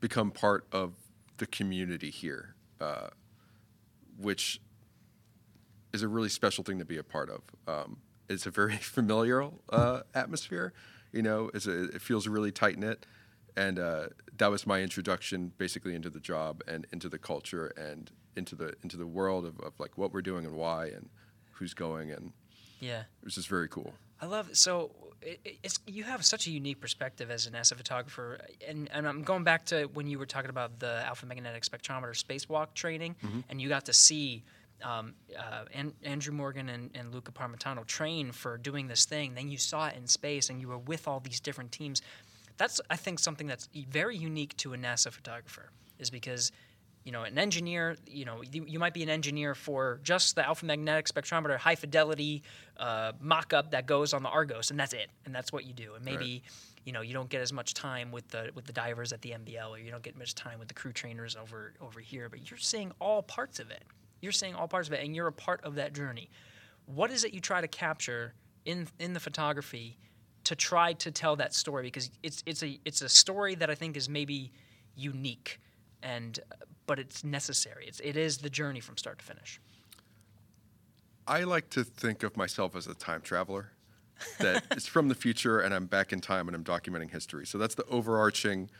become 0.00 0.30
part 0.30 0.66
of 0.72 0.94
the 1.38 1.46
community 1.46 2.10
here, 2.10 2.54
uh, 2.80 3.08
which 4.18 4.60
is 5.92 6.02
a 6.02 6.08
really 6.08 6.28
special 6.28 6.64
thing 6.64 6.78
to 6.78 6.84
be 6.84 6.98
a 6.98 7.02
part 7.02 7.30
of. 7.30 7.42
Um, 7.66 7.98
it's 8.30 8.46
a 8.46 8.50
very 8.50 8.76
familiar 8.96 9.48
uh, 9.70 10.00
atmosphere, 10.14 10.72
you 11.12 11.22
know. 11.22 11.50
It's 11.52 11.66
a, 11.66 11.84
it 11.96 12.00
feels 12.00 12.26
really 12.26 12.52
tight 12.52 12.78
knit, 12.78 13.04
and 13.56 13.78
uh, 13.78 14.06
that 14.38 14.50
was 14.50 14.66
my 14.66 14.80
introduction 14.80 15.52
basically 15.58 15.94
into 15.94 16.08
the 16.10 16.20
job 16.20 16.62
and 16.66 16.86
into 16.92 17.08
the 17.08 17.18
culture 17.18 17.66
and 17.76 18.10
into 18.36 18.54
the 18.54 18.72
into 18.82 18.96
the 18.96 19.06
world 19.06 19.44
of, 19.44 19.58
of 19.60 19.72
like 19.78 19.98
what 19.98 20.12
we're 20.12 20.22
doing 20.22 20.46
and 20.46 20.54
why 20.54 20.86
and 20.86 21.08
who's 21.52 21.74
going, 21.74 22.10
and 22.10 22.32
Yeah. 22.80 23.00
it 23.00 23.24
was 23.24 23.34
just 23.34 23.48
very 23.48 23.68
cool. 23.68 23.92
I 24.22 24.26
love 24.26 24.50
it. 24.50 24.56
So 24.56 24.92
it, 25.22 25.40
it- 25.44 25.58
it's 25.62 25.78
you 25.86 26.04
have 26.04 26.24
such 26.24 26.46
a 26.46 26.50
unique 26.50 26.80
perspective 26.80 27.30
as 27.30 27.46
an 27.46 27.52
NASA 27.54 27.74
photographer, 27.76 28.38
and, 28.66 28.88
and 28.92 29.06
I'm 29.08 29.22
going 29.22 29.44
back 29.44 29.66
to 29.66 29.84
when 29.92 30.06
you 30.06 30.18
were 30.18 30.26
talking 30.26 30.50
about 30.50 30.78
the 30.78 31.02
alpha 31.06 31.26
magnetic 31.26 31.64
spectrometer 31.64 32.14
spacewalk 32.14 32.72
training, 32.74 33.16
and 33.48 33.60
you 33.60 33.68
got 33.68 33.84
to 33.86 33.92
see 33.92 34.44
um, 34.82 35.14
uh, 35.38 35.64
An- 35.72 35.94
Andrew 36.02 36.32
Morgan 36.32 36.68
and, 36.68 36.90
and 36.94 37.12
Luca 37.14 37.32
Parmitano 37.32 37.86
train 37.86 38.32
for 38.32 38.58
doing 38.58 38.86
this 38.86 39.04
thing. 39.04 39.34
Then 39.34 39.48
you 39.48 39.58
saw 39.58 39.88
it 39.88 39.96
in 39.96 40.06
space, 40.06 40.50
and 40.50 40.60
you 40.60 40.68
were 40.68 40.78
with 40.78 41.08
all 41.08 41.20
these 41.20 41.40
different 41.40 41.72
teams. 41.72 42.02
That's 42.56 42.80
I 42.90 42.96
think 42.96 43.18
something 43.18 43.46
that's 43.46 43.68
very 43.88 44.16
unique 44.16 44.56
to 44.58 44.74
a 44.74 44.76
NASA 44.76 45.10
photographer, 45.12 45.70
is 45.98 46.10
because 46.10 46.52
you 47.04 47.12
know, 47.12 47.22
an 47.22 47.38
engineer, 47.38 47.96
you 48.06 48.24
know, 48.24 48.42
you, 48.52 48.64
you 48.68 48.78
might 48.78 48.92
be 48.92 49.02
an 49.02 49.08
engineer 49.08 49.54
for 49.54 50.00
just 50.02 50.36
the 50.36 50.46
alpha 50.46 50.66
magnetic 50.66 51.06
spectrometer, 51.06 51.56
high 51.56 51.74
fidelity 51.74 52.42
uh, 52.76 53.12
mock 53.20 53.54
up 53.54 53.70
that 53.70 53.86
goes 53.86 54.12
on 54.12 54.22
the 54.22 54.28
Argos, 54.28 54.70
and 54.70 54.78
that's 54.78 54.92
it. 54.92 55.08
And 55.24 55.34
that's 55.34 55.52
what 55.52 55.64
you 55.64 55.72
do. 55.72 55.94
And 55.94 56.04
maybe, 56.04 56.42
you 56.84 56.92
know, 56.92 57.00
you 57.00 57.14
don't 57.14 57.30
get 57.30 57.40
as 57.40 57.52
much 57.52 57.72
time 57.72 58.12
with 58.12 58.28
the 58.28 58.50
with 58.54 58.66
the 58.66 58.72
divers 58.72 59.12
at 59.12 59.22
the 59.22 59.30
NBL, 59.30 59.70
or 59.70 59.78
you 59.78 59.90
don't 59.90 60.02
get 60.02 60.16
much 60.16 60.34
time 60.34 60.58
with 60.58 60.68
the 60.68 60.74
crew 60.74 60.92
trainers 60.92 61.36
over 61.36 61.72
over 61.80 62.00
here. 62.00 62.28
But 62.28 62.50
you're 62.50 62.58
seeing 62.58 62.92
all 63.00 63.22
parts 63.22 63.60
of 63.60 63.70
it. 63.70 63.82
You're 64.20 64.32
seeing 64.32 64.54
all 64.54 64.68
parts 64.68 64.88
of 64.88 64.94
it, 64.94 65.04
and 65.04 65.14
you're 65.14 65.28
a 65.28 65.32
part 65.32 65.64
of 65.64 65.76
that 65.76 65.94
journey. 65.94 66.30
What 66.86 67.10
is 67.10 67.24
it 67.24 67.32
you 67.32 67.40
try 67.40 67.60
to 67.60 67.68
capture 67.68 68.34
in 68.64 68.88
in 68.98 69.12
the 69.12 69.20
photography 69.20 69.98
to 70.44 70.54
try 70.54 70.92
to 70.94 71.10
tell 71.10 71.36
that 71.36 71.54
story? 71.54 71.84
Because 71.84 72.10
it's 72.22 72.42
it's 72.46 72.62
a 72.62 72.78
it's 72.84 73.02
a 73.02 73.08
story 73.08 73.54
that 73.56 73.70
I 73.70 73.74
think 73.74 73.96
is 73.96 74.08
maybe 74.08 74.52
unique 74.96 75.60
and 76.02 76.38
but 76.86 76.98
it's 76.98 77.22
necessary. 77.22 77.86
It's 77.86 78.00
it 78.00 78.16
is 78.16 78.38
the 78.38 78.50
journey 78.50 78.80
from 78.80 78.96
start 78.96 79.18
to 79.18 79.24
finish. 79.24 79.60
I 81.26 81.44
like 81.44 81.70
to 81.70 81.84
think 81.84 82.22
of 82.22 82.36
myself 82.36 82.74
as 82.74 82.86
a 82.86 82.94
time 82.94 83.20
traveler. 83.20 83.72
That 84.38 84.64
it's 84.72 84.86
from 84.86 85.08
the 85.08 85.14
future, 85.14 85.60
and 85.60 85.72
I'm 85.72 85.86
back 85.86 86.12
in 86.12 86.20
time, 86.20 86.48
and 86.48 86.54
I'm 86.54 86.64
documenting 86.64 87.10
history. 87.10 87.46
So 87.46 87.58
that's 87.58 87.74
the 87.74 87.84
overarching 87.86 88.70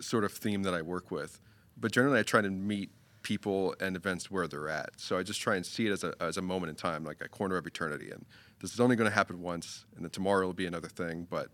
sort 0.00 0.24
of 0.24 0.32
theme 0.32 0.62
that 0.64 0.74
I 0.74 0.82
work 0.82 1.10
with. 1.10 1.40
But 1.76 1.92
generally, 1.92 2.20
I 2.20 2.22
try 2.22 2.40
to 2.40 2.50
meet 2.50 2.90
people 3.24 3.74
and 3.80 3.96
events 3.96 4.30
where 4.30 4.46
they're 4.46 4.68
at. 4.68 4.90
So 4.96 5.18
I 5.18 5.24
just 5.24 5.40
try 5.40 5.56
and 5.56 5.66
see 5.66 5.88
it 5.88 5.90
as 5.90 6.04
a, 6.04 6.14
as 6.20 6.36
a 6.36 6.42
moment 6.42 6.70
in 6.70 6.76
time, 6.76 7.02
like 7.02 7.20
a 7.20 7.28
corner 7.28 7.56
of 7.56 7.66
eternity. 7.66 8.10
And 8.12 8.24
this 8.60 8.72
is 8.72 8.78
only 8.78 8.94
going 8.94 9.10
to 9.10 9.14
happen 9.14 9.42
once, 9.42 9.84
and 9.96 10.04
then 10.04 10.10
tomorrow 10.10 10.46
will 10.46 10.54
be 10.54 10.66
another 10.66 10.88
thing. 10.88 11.26
But 11.28 11.48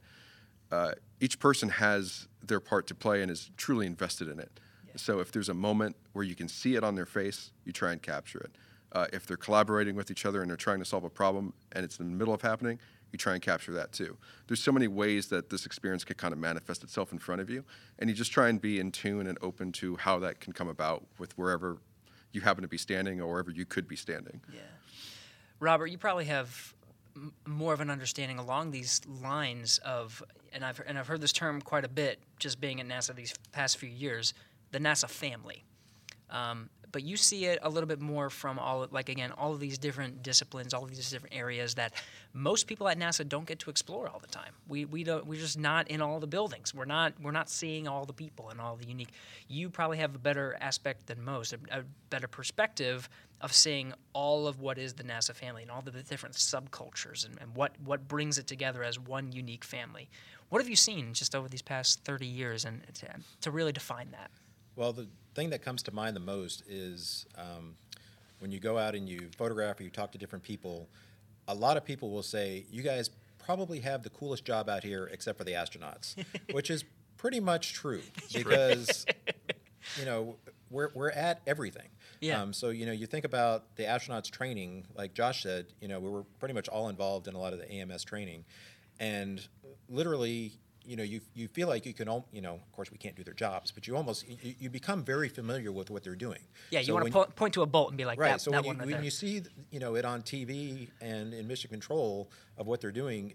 uh, 0.70 0.92
each 1.20 1.38
person 1.38 1.70
has 1.70 2.28
their 2.46 2.60
part 2.60 2.86
to 2.88 2.94
play 2.94 3.22
and 3.22 3.30
is 3.30 3.50
truly 3.56 3.86
invested 3.86 4.28
in 4.28 4.38
it. 4.38 4.60
So 4.96 5.20
if 5.20 5.32
there's 5.32 5.48
a 5.48 5.54
moment 5.54 5.96
where 6.12 6.24
you 6.24 6.34
can 6.34 6.48
see 6.48 6.74
it 6.74 6.84
on 6.84 6.94
their 6.94 7.06
face, 7.06 7.52
you 7.64 7.72
try 7.72 7.92
and 7.92 8.02
capture 8.02 8.40
it. 8.40 8.50
Uh, 8.92 9.06
if 9.12 9.24
they're 9.24 9.36
collaborating 9.36 9.94
with 9.94 10.10
each 10.10 10.26
other 10.26 10.42
and 10.42 10.50
they're 10.50 10.56
trying 10.56 10.80
to 10.80 10.84
solve 10.84 11.04
a 11.04 11.10
problem 11.10 11.54
and 11.72 11.84
it's 11.84 12.00
in 12.00 12.10
the 12.10 12.16
middle 12.16 12.34
of 12.34 12.42
happening, 12.42 12.78
you 13.12 13.18
try 13.18 13.34
and 13.34 13.42
capture 13.42 13.72
that 13.72 13.92
too. 13.92 14.16
There's 14.46 14.62
so 14.62 14.72
many 14.72 14.88
ways 14.88 15.26
that 15.28 15.50
this 15.50 15.66
experience 15.66 16.04
can 16.04 16.16
kind 16.16 16.32
of 16.32 16.38
manifest 16.38 16.82
itself 16.82 17.12
in 17.12 17.18
front 17.18 17.40
of 17.40 17.50
you, 17.50 17.64
and 17.98 18.08
you 18.08 18.16
just 18.16 18.32
try 18.32 18.48
and 18.48 18.61
be 18.61 18.80
in 18.80 18.92
tune 18.92 19.26
and 19.26 19.38
open 19.42 19.72
to 19.72 19.96
how 19.96 20.18
that 20.20 20.40
can 20.40 20.52
come 20.52 20.68
about 20.68 21.04
with 21.18 21.36
wherever 21.36 21.78
you 22.32 22.40
happen 22.40 22.62
to 22.62 22.68
be 22.68 22.78
standing 22.78 23.20
or 23.20 23.28
wherever 23.28 23.50
you 23.50 23.64
could 23.64 23.88
be 23.88 23.96
standing. 23.96 24.40
Yeah. 24.52 24.61
Robert, 25.58 25.88
you 25.88 25.98
probably 25.98 26.26
have 26.26 26.74
m- 27.16 27.32
more 27.46 27.72
of 27.72 27.80
an 27.80 27.90
understanding 27.90 28.38
along 28.38 28.70
these 28.70 29.00
lines 29.22 29.78
of, 29.78 30.22
and 30.52 30.64
I've 30.64 30.80
and 30.86 30.98
I've 30.98 31.06
heard 31.06 31.20
this 31.20 31.32
term 31.32 31.61
quite 31.61 31.84
a 31.84 31.88
bit 31.88 32.20
just 32.38 32.61
being 32.61 32.80
at 32.80 32.88
NASA 32.88 33.14
these 33.14 33.34
past 33.52 33.78
few 33.78 33.90
years, 33.90 34.34
the 34.70 34.78
NASA 34.78 35.08
family. 35.08 35.64
Um, 36.30 36.70
but 36.93 37.03
you 37.03 37.16
see 37.16 37.47
it 37.47 37.59
a 37.62 37.68
little 37.68 37.86
bit 37.86 38.01
more 38.01 38.30
from 38.30 38.59
all 38.59 38.86
like 38.91 39.09
again 39.09 39.32
all 39.32 39.53
of 39.53 39.61
these 39.61 39.78
different 39.78 40.22
disciplines, 40.22 40.74
all 40.74 40.84
of 40.84 40.91
these 40.91 41.11
different 41.11 41.34
areas 41.34 41.74
that 41.74 41.93
most 42.32 42.66
people 42.66 42.88
at 42.88 42.99
NASA 42.99 43.28
don't 43.28 43.47
get 43.47 43.59
to 43.61 43.70
explore 43.70 44.09
all 44.09 44.18
the 44.18 44.28
time. 44.28 44.53
We 44.68 44.84
we 44.84 45.05
don't 45.05 45.26
we're 45.26 45.41
just 45.41 45.59
not 45.59 45.88
in 45.88 46.01
all 46.01 46.20
the 46.20 46.26
buildings. 46.26 46.74
We're 46.74 46.84
not 46.84 47.14
we're 47.20 47.30
not 47.30 47.49
seeing 47.49 47.88
all 47.88 48.05
the 48.05 48.12
people 48.12 48.51
and 48.51 48.61
all 48.61 48.76
the 48.76 48.86
unique. 48.86 49.11
You 49.49 49.70
probably 49.70 49.99
have 49.99 50.14
a 50.14 50.18
better 50.18 50.57
aspect 50.61 51.07
than 51.07 51.22
most, 51.22 51.53
a, 51.53 51.59
a 51.70 51.82
better 52.11 52.28
perspective 52.28 53.09
of 53.41 53.53
seeing 53.53 53.95
all 54.12 54.47
of 54.47 54.61
what 54.61 54.76
is 54.76 54.95
the 54.95 55.05
NASA 55.05 55.34
family 55.34 55.62
and 55.62 55.70
all 55.70 55.80
the 55.80 55.91
different 55.91 56.34
subcultures 56.34 57.24
and, 57.24 57.38
and 57.41 57.55
what 57.55 57.72
what 57.84 58.07
brings 58.09 58.38
it 58.38 58.47
together 58.47 58.82
as 58.82 58.99
one 58.99 59.32
unique 59.32 59.64
family. 59.64 60.09
What 60.51 60.61
have 60.61 60.68
you 60.68 60.76
seen 60.76 61.14
just 61.14 61.34
over 61.34 61.49
these 61.49 61.62
past 61.62 62.05
30 62.05 62.26
years 62.26 62.64
and 62.64 62.82
to, 62.95 63.07
to 63.43 63.51
really 63.53 63.72
define 63.72 64.11
that? 64.11 64.30
Well, 64.74 64.93
the 64.93 65.07
thing 65.34 65.50
that 65.50 65.62
comes 65.62 65.82
to 65.84 65.94
mind 65.94 66.16
the 66.16 66.20
most 66.20 66.62
is 66.68 67.26
um, 67.36 67.74
when 68.40 68.50
you 68.50 68.60
go 68.60 68.78
out 68.78 68.94
and 68.94 69.08
you 69.08 69.28
photograph 69.36 69.80
or 69.80 69.84
you 69.84 69.90
talk 69.90 70.12
to 70.12 70.18
different 70.18 70.44
people, 70.44 70.88
a 71.48 71.54
lot 71.54 71.76
of 71.76 71.84
people 71.84 72.10
will 72.10 72.22
say, 72.22 72.64
You 72.70 72.82
guys 72.82 73.10
probably 73.38 73.80
have 73.80 74.02
the 74.02 74.10
coolest 74.10 74.44
job 74.44 74.68
out 74.68 74.82
here 74.84 75.08
except 75.12 75.38
for 75.38 75.44
the 75.44 75.52
astronauts, 75.52 76.14
which 76.52 76.70
is 76.70 76.84
pretty 77.16 77.40
much 77.40 77.72
true 77.74 78.02
because, 78.32 79.06
you 79.98 80.04
know, 80.04 80.36
we're, 80.70 80.90
we're 80.94 81.10
at 81.10 81.40
everything. 81.46 81.88
Yeah. 82.20 82.40
Um, 82.40 82.52
so, 82.52 82.68
you 82.68 82.86
know, 82.86 82.92
you 82.92 83.06
think 83.06 83.24
about 83.24 83.76
the 83.76 83.84
astronauts 83.84 84.30
training, 84.30 84.84
like 84.94 85.14
Josh 85.14 85.42
said, 85.42 85.66
you 85.80 85.88
know, 85.88 85.98
we 85.98 86.10
were 86.10 86.24
pretty 86.38 86.54
much 86.54 86.68
all 86.68 86.88
involved 86.88 87.28
in 87.28 87.34
a 87.34 87.38
lot 87.38 87.52
of 87.52 87.58
the 87.58 87.70
AMS 87.70 88.04
training. 88.04 88.44
And 88.98 89.46
literally, 89.88 90.52
you 90.84 90.96
know, 90.96 91.02
you, 91.02 91.20
you 91.34 91.48
feel 91.48 91.68
like 91.68 91.86
you 91.86 91.92
can, 91.92 92.08
you 92.32 92.40
know, 92.40 92.54
of 92.54 92.72
course 92.72 92.90
we 92.90 92.98
can't 92.98 93.14
do 93.14 93.22
their 93.22 93.34
jobs, 93.34 93.70
but 93.70 93.86
you 93.86 93.96
almost, 93.96 94.26
you, 94.28 94.54
you 94.58 94.70
become 94.70 95.04
very 95.04 95.28
familiar 95.28 95.72
with 95.72 95.90
what 95.90 96.02
they're 96.02 96.14
doing. 96.14 96.40
Yeah, 96.70 96.80
you 96.80 96.86
So 96.86 96.94
want 96.94 97.06
to 97.06 97.12
po- 97.12 97.24
point 97.26 97.54
to 97.54 97.62
a 97.62 97.66
bolt 97.66 97.90
and 97.90 97.98
be 97.98 98.04
like, 98.04 98.18
Right. 98.18 98.30
that, 98.30 98.40
so 98.40 98.50
that 98.50 98.64
when, 98.64 98.76
you, 98.76 98.82
right 98.84 98.94
when 98.94 99.04
you 99.04 99.10
see, 99.10 99.42
you 99.70 99.78
know, 99.78 99.94
it 99.94 100.04
on 100.04 100.22
TV 100.22 100.88
and 101.00 101.32
in 101.34 101.46
Mission 101.46 101.70
Control 101.70 102.30
of 102.56 102.66
what 102.66 102.80
they're 102.80 102.92
doing, 102.92 103.34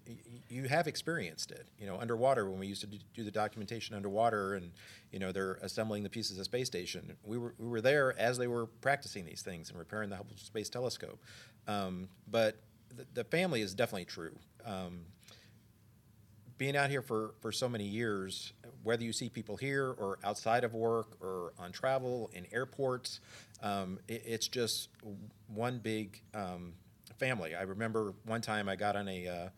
you 0.49 0.67
have 0.67 0.87
experienced 0.87 1.51
it. 1.51 1.67
You 1.79 1.87
know, 1.87 1.97
underwater 1.97 2.49
when 2.49 2.59
we 2.59 2.67
used 2.67 2.81
to 2.81 2.87
do- 2.87 2.97
do 3.13 3.23
the 3.23 3.31
documentation 3.31 3.95
underwater, 3.95 4.55
and 4.55 4.71
you 5.11 5.19
know 5.19 5.31
they're 5.31 5.55
assembling 5.61 6.03
the 6.03 6.09
pieces 6.09 6.37
of 6.37 6.45
space 6.45 6.67
station. 6.67 7.15
We 7.23 7.37
were 7.37 7.55
we 7.57 7.67
were 7.67 7.81
there 7.81 8.17
as 8.19 8.37
they 8.37 8.47
were 8.47 8.67
practicing 8.67 9.25
these 9.25 9.41
things 9.41 9.69
and 9.69 9.79
repairing 9.79 10.09
the 10.09 10.15
Hubble 10.17 10.35
Space 10.35 10.69
Telescope. 10.69 11.19
Um, 11.67 12.09
but 12.29 12.57
the, 12.95 13.05
the 13.13 13.23
family 13.23 13.61
is 13.61 13.73
definitely 13.73 14.05
true. 14.05 14.37
Um, 14.63 15.05
being 16.58 16.76
out 16.76 16.89
here 16.89 17.01
for, 17.01 17.34
for 17.41 17.51
so 17.51 17.68
many 17.68 17.84
years, 17.84 18.53
whether 18.84 19.03
you 19.03 19.12
see 19.12 19.30
people 19.30 19.58
here 19.58 19.95
or 19.97 20.20
outside 20.24 20.64
of 20.64 20.74
work 20.74 21.18
or 21.22 21.53
on 21.60 21.72
travel 21.72 22.30
in 22.34 22.45
airports, 22.51 23.20
um, 23.62 23.99
it, 24.08 24.24
it's 24.26 24.47
just 24.47 24.89
one 25.47 25.80
big 25.80 26.22
um, 26.34 26.74
family. 27.18 27.56
I 27.56 27.64
remember 27.64 28.14
one 28.26 28.41
time 28.41 28.70
I 28.70 28.76
got 28.76 28.95
on 28.95 29.08
a, 29.08 29.28
uh, 29.28 29.49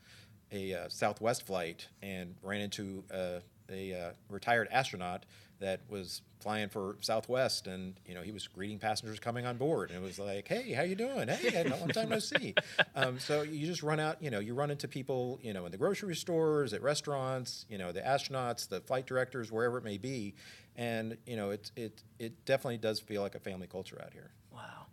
a 0.52 0.74
uh, 0.74 0.90
Southwest 0.90 1.46
flight 1.46 1.88
and 2.02 2.36
ran 2.42 2.62
into 2.62 3.04
uh, 3.14 3.40
a 3.70 3.94
uh, 3.94 4.12
retired 4.30 4.68
astronaut 4.72 5.26
that 5.60 5.82
was 5.90 6.22
flying 6.40 6.70
for 6.70 6.96
Southwest, 7.02 7.68
and 7.68 7.96
you 8.06 8.14
know 8.14 8.22
he 8.22 8.32
was 8.32 8.48
greeting 8.48 8.80
passengers 8.80 9.20
coming 9.20 9.46
on 9.46 9.58
board, 9.58 9.90
and 9.90 10.02
it 10.02 10.06
was 10.06 10.20
like, 10.20 10.48
"Hey, 10.48 10.72
how 10.74 10.84
you 10.84 10.96
doing? 10.96 11.28
Hey, 11.28 11.64
a 11.64 11.70
long 11.70 11.90
time 11.90 12.10
no 12.10 12.20
see." 12.20 12.54
Um, 12.96 13.20
so 13.20 13.44
you 13.44 13.68
just 13.68 13.84
run 13.84 14.00
out, 14.00 14.22
you 14.24 14.32
know, 14.32 14.40
you 14.40 14.56
run 14.56 14.72
into 14.72 14.88
people, 14.88 15.40
you 15.44 15.54
know, 15.54 15.66
in 15.66 15.72
the 15.72 15.78
grocery 15.78 16.16
stores, 16.16 16.74
at 16.74 16.82
restaurants, 16.82 17.66
you 17.70 17.78
know, 17.78 17.92
the 17.92 18.02
astronauts, 18.02 18.68
the 18.68 18.82
flight 18.82 19.06
directors, 19.06 19.52
wherever 19.52 19.78
it 19.78 19.84
may 19.84 19.98
be, 19.98 20.34
and 20.76 21.16
you 21.28 21.36
know, 21.36 21.52
it 21.52 21.72
it 21.76 22.04
it 22.18 22.46
definitely 22.46 22.78
does 22.78 23.00
feel 23.00 23.22
like 23.22 23.36
a 23.36 23.40
family 23.40 23.68
culture 23.68 24.02
out 24.04 24.14
here. 24.14 24.32
Wow. 24.52 24.88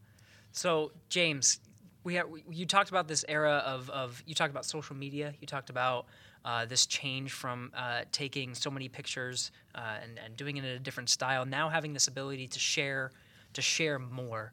So 0.52 0.92
James, 1.08 1.60
we 2.04 2.14
have, 2.14 2.26
you 2.50 2.66
talked 2.66 2.90
about 2.90 3.08
this 3.08 3.24
era 3.28 3.62
of, 3.64 3.88
of 3.90 4.22
you 4.26 4.34
talked 4.34 4.50
about 4.50 4.66
social 4.66 4.94
media. 4.94 5.32
You 5.40 5.46
talked 5.46 5.70
about 5.70 6.06
uh, 6.44 6.66
this 6.66 6.86
change 6.86 7.32
from 7.32 7.72
uh, 7.76 8.02
taking 8.12 8.54
so 8.54 8.70
many 8.70 8.88
pictures 8.88 9.50
uh, 9.74 9.96
and, 10.02 10.20
and 10.24 10.36
doing 10.36 10.56
it 10.56 10.64
in 10.64 10.70
a 10.70 10.78
different 10.78 11.08
style. 11.08 11.44
Now 11.44 11.68
having 11.68 11.92
this 11.92 12.08
ability 12.08 12.48
to 12.48 12.58
share 12.58 13.12
to 13.54 13.62
share 13.62 13.98
more. 13.98 14.52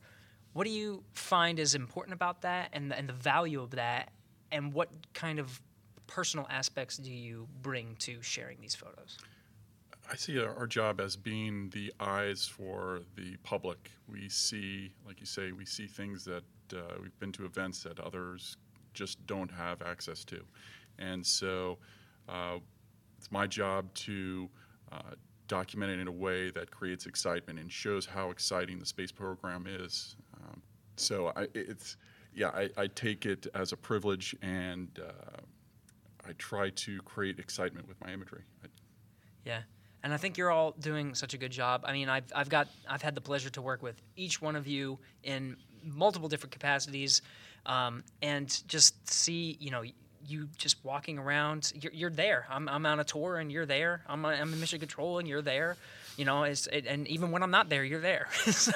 What 0.53 0.65
do 0.65 0.69
you 0.69 1.03
find 1.13 1.59
is 1.59 1.75
important 1.75 2.13
about 2.13 2.41
that, 2.41 2.69
and 2.73 2.91
the, 2.91 2.97
and 2.97 3.09
the 3.09 3.13
value 3.13 3.61
of 3.61 3.71
that, 3.71 4.11
and 4.51 4.73
what 4.73 4.89
kind 5.13 5.39
of 5.39 5.59
personal 6.07 6.45
aspects 6.49 6.97
do 6.97 7.11
you 7.11 7.47
bring 7.61 7.95
to 7.99 8.21
sharing 8.21 8.59
these 8.61 8.75
photos? 8.75 9.17
I 10.11 10.15
see 10.15 10.39
our, 10.39 10.53
our 10.55 10.67
job 10.67 10.99
as 10.99 11.15
being 11.15 11.69
the 11.69 11.93
eyes 11.99 12.45
for 12.45 13.01
the 13.15 13.37
public. 13.43 13.91
We 14.11 14.27
see, 14.27 14.91
like 15.07 15.21
you 15.21 15.25
say, 15.25 15.53
we 15.53 15.65
see 15.65 15.87
things 15.87 16.25
that 16.25 16.43
uh, 16.73 16.81
we've 17.01 17.17
been 17.19 17.31
to 17.33 17.45
events 17.45 17.83
that 17.83 17.99
others 17.99 18.57
just 18.93 19.25
don't 19.25 19.49
have 19.51 19.81
access 19.81 20.25
to. 20.25 20.43
And 20.99 21.25
so 21.25 21.77
uh, 22.29 22.57
it's 23.17 23.31
my 23.31 23.47
job 23.47 23.93
to 23.93 24.49
uh, 24.91 25.15
document 25.47 25.91
it 25.91 25.99
in 25.99 26.07
a 26.07 26.11
way 26.11 26.49
that 26.51 26.71
creates 26.71 27.05
excitement 27.05 27.59
and 27.59 27.71
shows 27.71 28.05
how 28.05 28.31
exciting 28.31 28.79
the 28.79 28.85
space 28.85 29.11
program 29.11 29.65
is. 29.67 30.15
Um, 30.35 30.61
so 30.95 31.31
I, 31.35 31.47
it's, 31.53 31.97
yeah, 32.33 32.49
I, 32.49 32.69
I 32.77 32.87
take 32.87 33.25
it 33.25 33.47
as 33.53 33.71
a 33.71 33.77
privilege 33.77 34.35
and 34.41 34.87
uh, 34.99 35.41
I 36.27 36.33
try 36.37 36.69
to 36.69 36.99
create 37.01 37.39
excitement 37.39 37.87
with 37.87 37.99
my 38.01 38.13
imagery. 38.13 38.43
I, 38.63 38.67
Yeah. 39.45 39.61
And 40.03 40.13
I 40.13 40.17
think 40.17 40.37
you're 40.37 40.51
all 40.51 40.71
doing 40.79 41.13
such 41.13 41.33
a 41.33 41.37
good 41.37 41.51
job. 41.51 41.83
I 41.85 41.93
mean, 41.93 42.09
I've, 42.09 42.31
I've 42.35 42.49
got 42.49 42.67
I've 42.89 43.01
had 43.01 43.13
the 43.13 43.21
pleasure 43.21 43.49
to 43.51 43.61
work 43.61 43.83
with 43.83 44.01
each 44.15 44.41
one 44.41 44.55
of 44.55 44.67
you 44.67 44.97
in 45.23 45.57
multiple 45.83 46.27
different 46.27 46.51
capacities, 46.51 47.21
um, 47.65 48.03
and 48.21 48.67
just 48.67 49.07
see 49.09 49.57
you 49.59 49.69
know 49.69 49.83
you 50.32 50.47
just 50.57 50.77
walking 50.84 51.17
around. 51.19 51.73
You're, 51.79 51.93
you're 51.93 52.09
there. 52.09 52.45
I'm, 52.49 52.67
I'm 52.69 52.86
on 52.86 52.99
a 52.99 53.03
tour 53.03 53.38
and 53.38 53.51
you're 53.51 53.65
there. 53.65 54.01
I'm 54.07 54.25
I'm 54.25 54.53
in 54.53 54.59
mission 54.59 54.79
control 54.79 55.19
and 55.19 55.27
you're 55.27 55.41
there. 55.41 55.77
You 56.17 56.25
know, 56.25 56.43
it's, 56.43 56.67
it, 56.67 56.86
and 56.88 57.07
even 57.07 57.32
when 57.32 57.41
I'm 57.41 57.51
not 57.51 57.69
there, 57.69 57.84
you're 57.84 58.01
there. 58.01 58.27
so, 58.45 58.71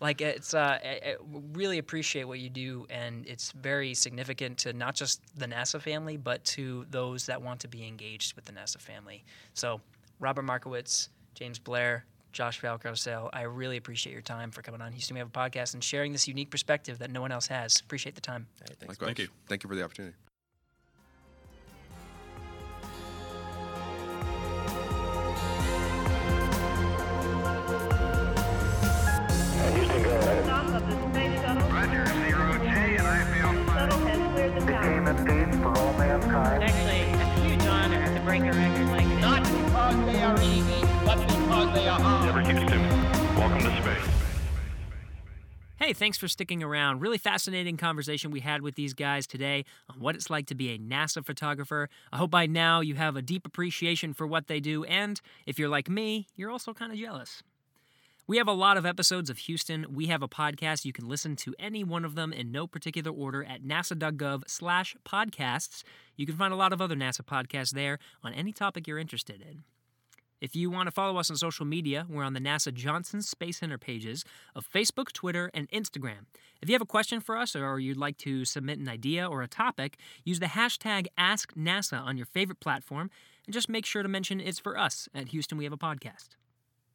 like, 0.00 0.20
it's 0.20 0.54
uh, 0.54 0.78
I, 0.82 1.00
I 1.04 1.16
really 1.52 1.78
appreciate 1.78 2.24
what 2.24 2.38
you 2.38 2.48
do, 2.48 2.86
and 2.88 3.26
it's 3.26 3.50
very 3.52 3.94
significant 3.94 4.58
to 4.58 4.72
not 4.72 4.94
just 4.94 5.20
the 5.36 5.46
NASA 5.46 5.80
family, 5.80 6.16
but 6.16 6.44
to 6.44 6.86
those 6.90 7.26
that 7.26 7.42
want 7.42 7.60
to 7.60 7.68
be 7.68 7.86
engaged 7.86 8.34
with 8.34 8.44
the 8.44 8.52
NASA 8.52 8.78
family. 8.78 9.24
So, 9.54 9.80
Robert 10.20 10.42
Markowitz, 10.42 11.08
James 11.34 11.58
Blair, 11.58 12.04
Josh 12.32 12.60
Valcarcel, 12.60 13.28
I 13.32 13.42
really 13.42 13.76
appreciate 13.76 14.12
your 14.12 14.22
time 14.22 14.50
for 14.50 14.62
coming 14.62 14.80
on 14.80 14.92
Houston 14.92 15.14
We 15.14 15.18
Have 15.18 15.28
a 15.28 15.30
Podcast 15.30 15.74
and 15.74 15.84
sharing 15.84 16.12
this 16.12 16.26
unique 16.26 16.50
perspective 16.50 16.98
that 16.98 17.10
no 17.10 17.20
one 17.20 17.32
else 17.32 17.46
has. 17.48 17.80
Appreciate 17.80 18.14
the 18.14 18.20
time. 18.20 18.46
Hey, 18.60 18.74
thanks. 18.78 18.88
Likewise. 18.88 19.06
Thank 19.08 19.18
you. 19.18 19.28
Thank 19.48 19.62
you 19.64 19.68
for 19.68 19.76
the 19.76 19.82
opportunity. 19.82 20.14
Hey, 45.92 45.98
thanks 45.98 46.16
for 46.16 46.26
sticking 46.26 46.62
around. 46.62 47.00
Really 47.00 47.18
fascinating 47.18 47.76
conversation 47.76 48.30
we 48.30 48.40
had 48.40 48.62
with 48.62 48.76
these 48.76 48.94
guys 48.94 49.26
today 49.26 49.66
on 49.90 50.00
what 50.00 50.14
it's 50.14 50.30
like 50.30 50.46
to 50.46 50.54
be 50.54 50.70
a 50.70 50.78
NASA 50.78 51.22
photographer. 51.22 51.90
I 52.10 52.16
hope 52.16 52.30
by 52.30 52.46
now 52.46 52.80
you 52.80 52.94
have 52.94 53.14
a 53.14 53.20
deep 53.20 53.46
appreciation 53.46 54.14
for 54.14 54.26
what 54.26 54.46
they 54.46 54.58
do, 54.58 54.84
and 54.84 55.20
if 55.44 55.58
you're 55.58 55.68
like 55.68 55.90
me, 55.90 56.28
you're 56.34 56.50
also 56.50 56.72
kind 56.72 56.92
of 56.92 56.98
jealous. 56.98 57.42
We 58.26 58.38
have 58.38 58.48
a 58.48 58.52
lot 58.52 58.78
of 58.78 58.86
episodes 58.86 59.28
of 59.28 59.36
Houston. 59.36 59.84
We 59.90 60.06
have 60.06 60.22
a 60.22 60.28
podcast. 60.28 60.86
You 60.86 60.94
can 60.94 61.10
listen 61.10 61.36
to 61.36 61.54
any 61.58 61.84
one 61.84 62.06
of 62.06 62.14
them 62.14 62.32
in 62.32 62.50
no 62.50 62.66
particular 62.66 63.10
order 63.10 63.44
at 63.44 63.62
nasa.gov 63.62 64.44
slash 64.46 64.96
podcasts. 65.04 65.82
You 66.16 66.24
can 66.24 66.36
find 66.36 66.54
a 66.54 66.56
lot 66.56 66.72
of 66.72 66.80
other 66.80 66.96
NASA 66.96 67.20
podcasts 67.20 67.72
there 67.72 67.98
on 68.24 68.32
any 68.32 68.54
topic 68.54 68.88
you're 68.88 68.98
interested 68.98 69.42
in. 69.42 69.64
If 70.42 70.56
you 70.56 70.70
want 70.70 70.88
to 70.88 70.90
follow 70.90 71.20
us 71.20 71.30
on 71.30 71.36
social 71.36 71.64
media, 71.64 72.04
we're 72.10 72.24
on 72.24 72.32
the 72.32 72.40
NASA 72.40 72.74
Johnson 72.74 73.22
Space 73.22 73.58
Center 73.58 73.78
pages 73.78 74.24
of 74.56 74.68
Facebook, 74.68 75.12
Twitter, 75.12 75.52
and 75.54 75.70
Instagram. 75.70 76.26
If 76.60 76.68
you 76.68 76.74
have 76.74 76.82
a 76.82 76.84
question 76.84 77.20
for 77.20 77.36
us 77.36 77.54
or 77.54 77.78
you'd 77.78 77.96
like 77.96 78.16
to 78.18 78.44
submit 78.44 78.80
an 78.80 78.88
idea 78.88 79.24
or 79.24 79.42
a 79.42 79.46
topic, 79.46 79.98
use 80.24 80.40
the 80.40 80.46
hashtag 80.46 81.06
AskNASA 81.16 82.02
on 82.02 82.16
your 82.16 82.26
favorite 82.26 82.58
platform 82.58 83.08
and 83.46 83.54
just 83.54 83.68
make 83.68 83.86
sure 83.86 84.02
to 84.02 84.08
mention 84.08 84.40
it's 84.40 84.58
for 84.58 84.76
us 84.76 85.08
at 85.14 85.28
Houston 85.28 85.58
We 85.58 85.62
Have 85.62 85.72
a 85.72 85.78
Podcast. 85.78 86.30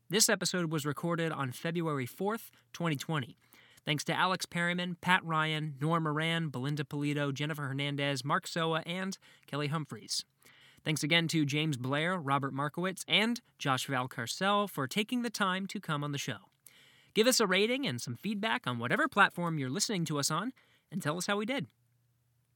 This 0.10 0.28
episode 0.28 0.70
was 0.70 0.86
recorded 0.86 1.32
on 1.32 1.54
February 1.54 2.06
4th, 2.06 2.52
2020. 2.74 3.38
Thanks 3.86 4.04
to 4.04 4.14
Alex 4.14 4.46
Perryman, 4.46 4.98
Pat 5.00 5.24
Ryan, 5.24 5.76
Norah 5.80 6.02
Moran, 6.02 6.50
Belinda 6.50 6.84
Pulido, 6.84 7.34
Jennifer 7.34 7.62
Hernandez, 7.62 8.26
Mark 8.26 8.46
Sowa, 8.46 8.84
and 8.86 9.18
Kelly 9.50 9.68
Humphries. 9.68 10.26
Thanks 10.88 11.04
again 11.04 11.28
to 11.28 11.44
James 11.44 11.76
Blair, 11.76 12.18
Robert 12.18 12.54
Markowitz, 12.54 13.04
and 13.10 13.42
Josh 13.60 13.90
Valcarcel 13.90 14.70
for 14.70 14.88
taking 14.88 15.22
the 15.22 15.30
time 15.30 15.68
to 15.68 15.82
come 15.82 16.02
on 16.02 16.14
the 16.14 16.18
show. 16.18 16.38
Give 17.14 17.28
us 17.28 17.42
a 17.42 17.46
rating 17.46 17.86
and 17.86 18.00
some 18.00 18.16
feedback 18.16 18.66
on 18.66 18.80
whatever 18.80 19.10
platform 19.10 19.60
you're 19.60 19.70
listening 19.70 20.06
to 20.06 20.18
us 20.18 20.32
on, 20.32 20.54
and 20.90 21.02
tell 21.02 21.18
us 21.18 21.28
how 21.28 21.36
we 21.36 21.46
did. 21.46 21.68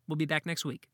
We'll 0.08 0.16
be 0.16 0.26
back 0.26 0.46
next 0.46 0.64
week. 0.64 0.88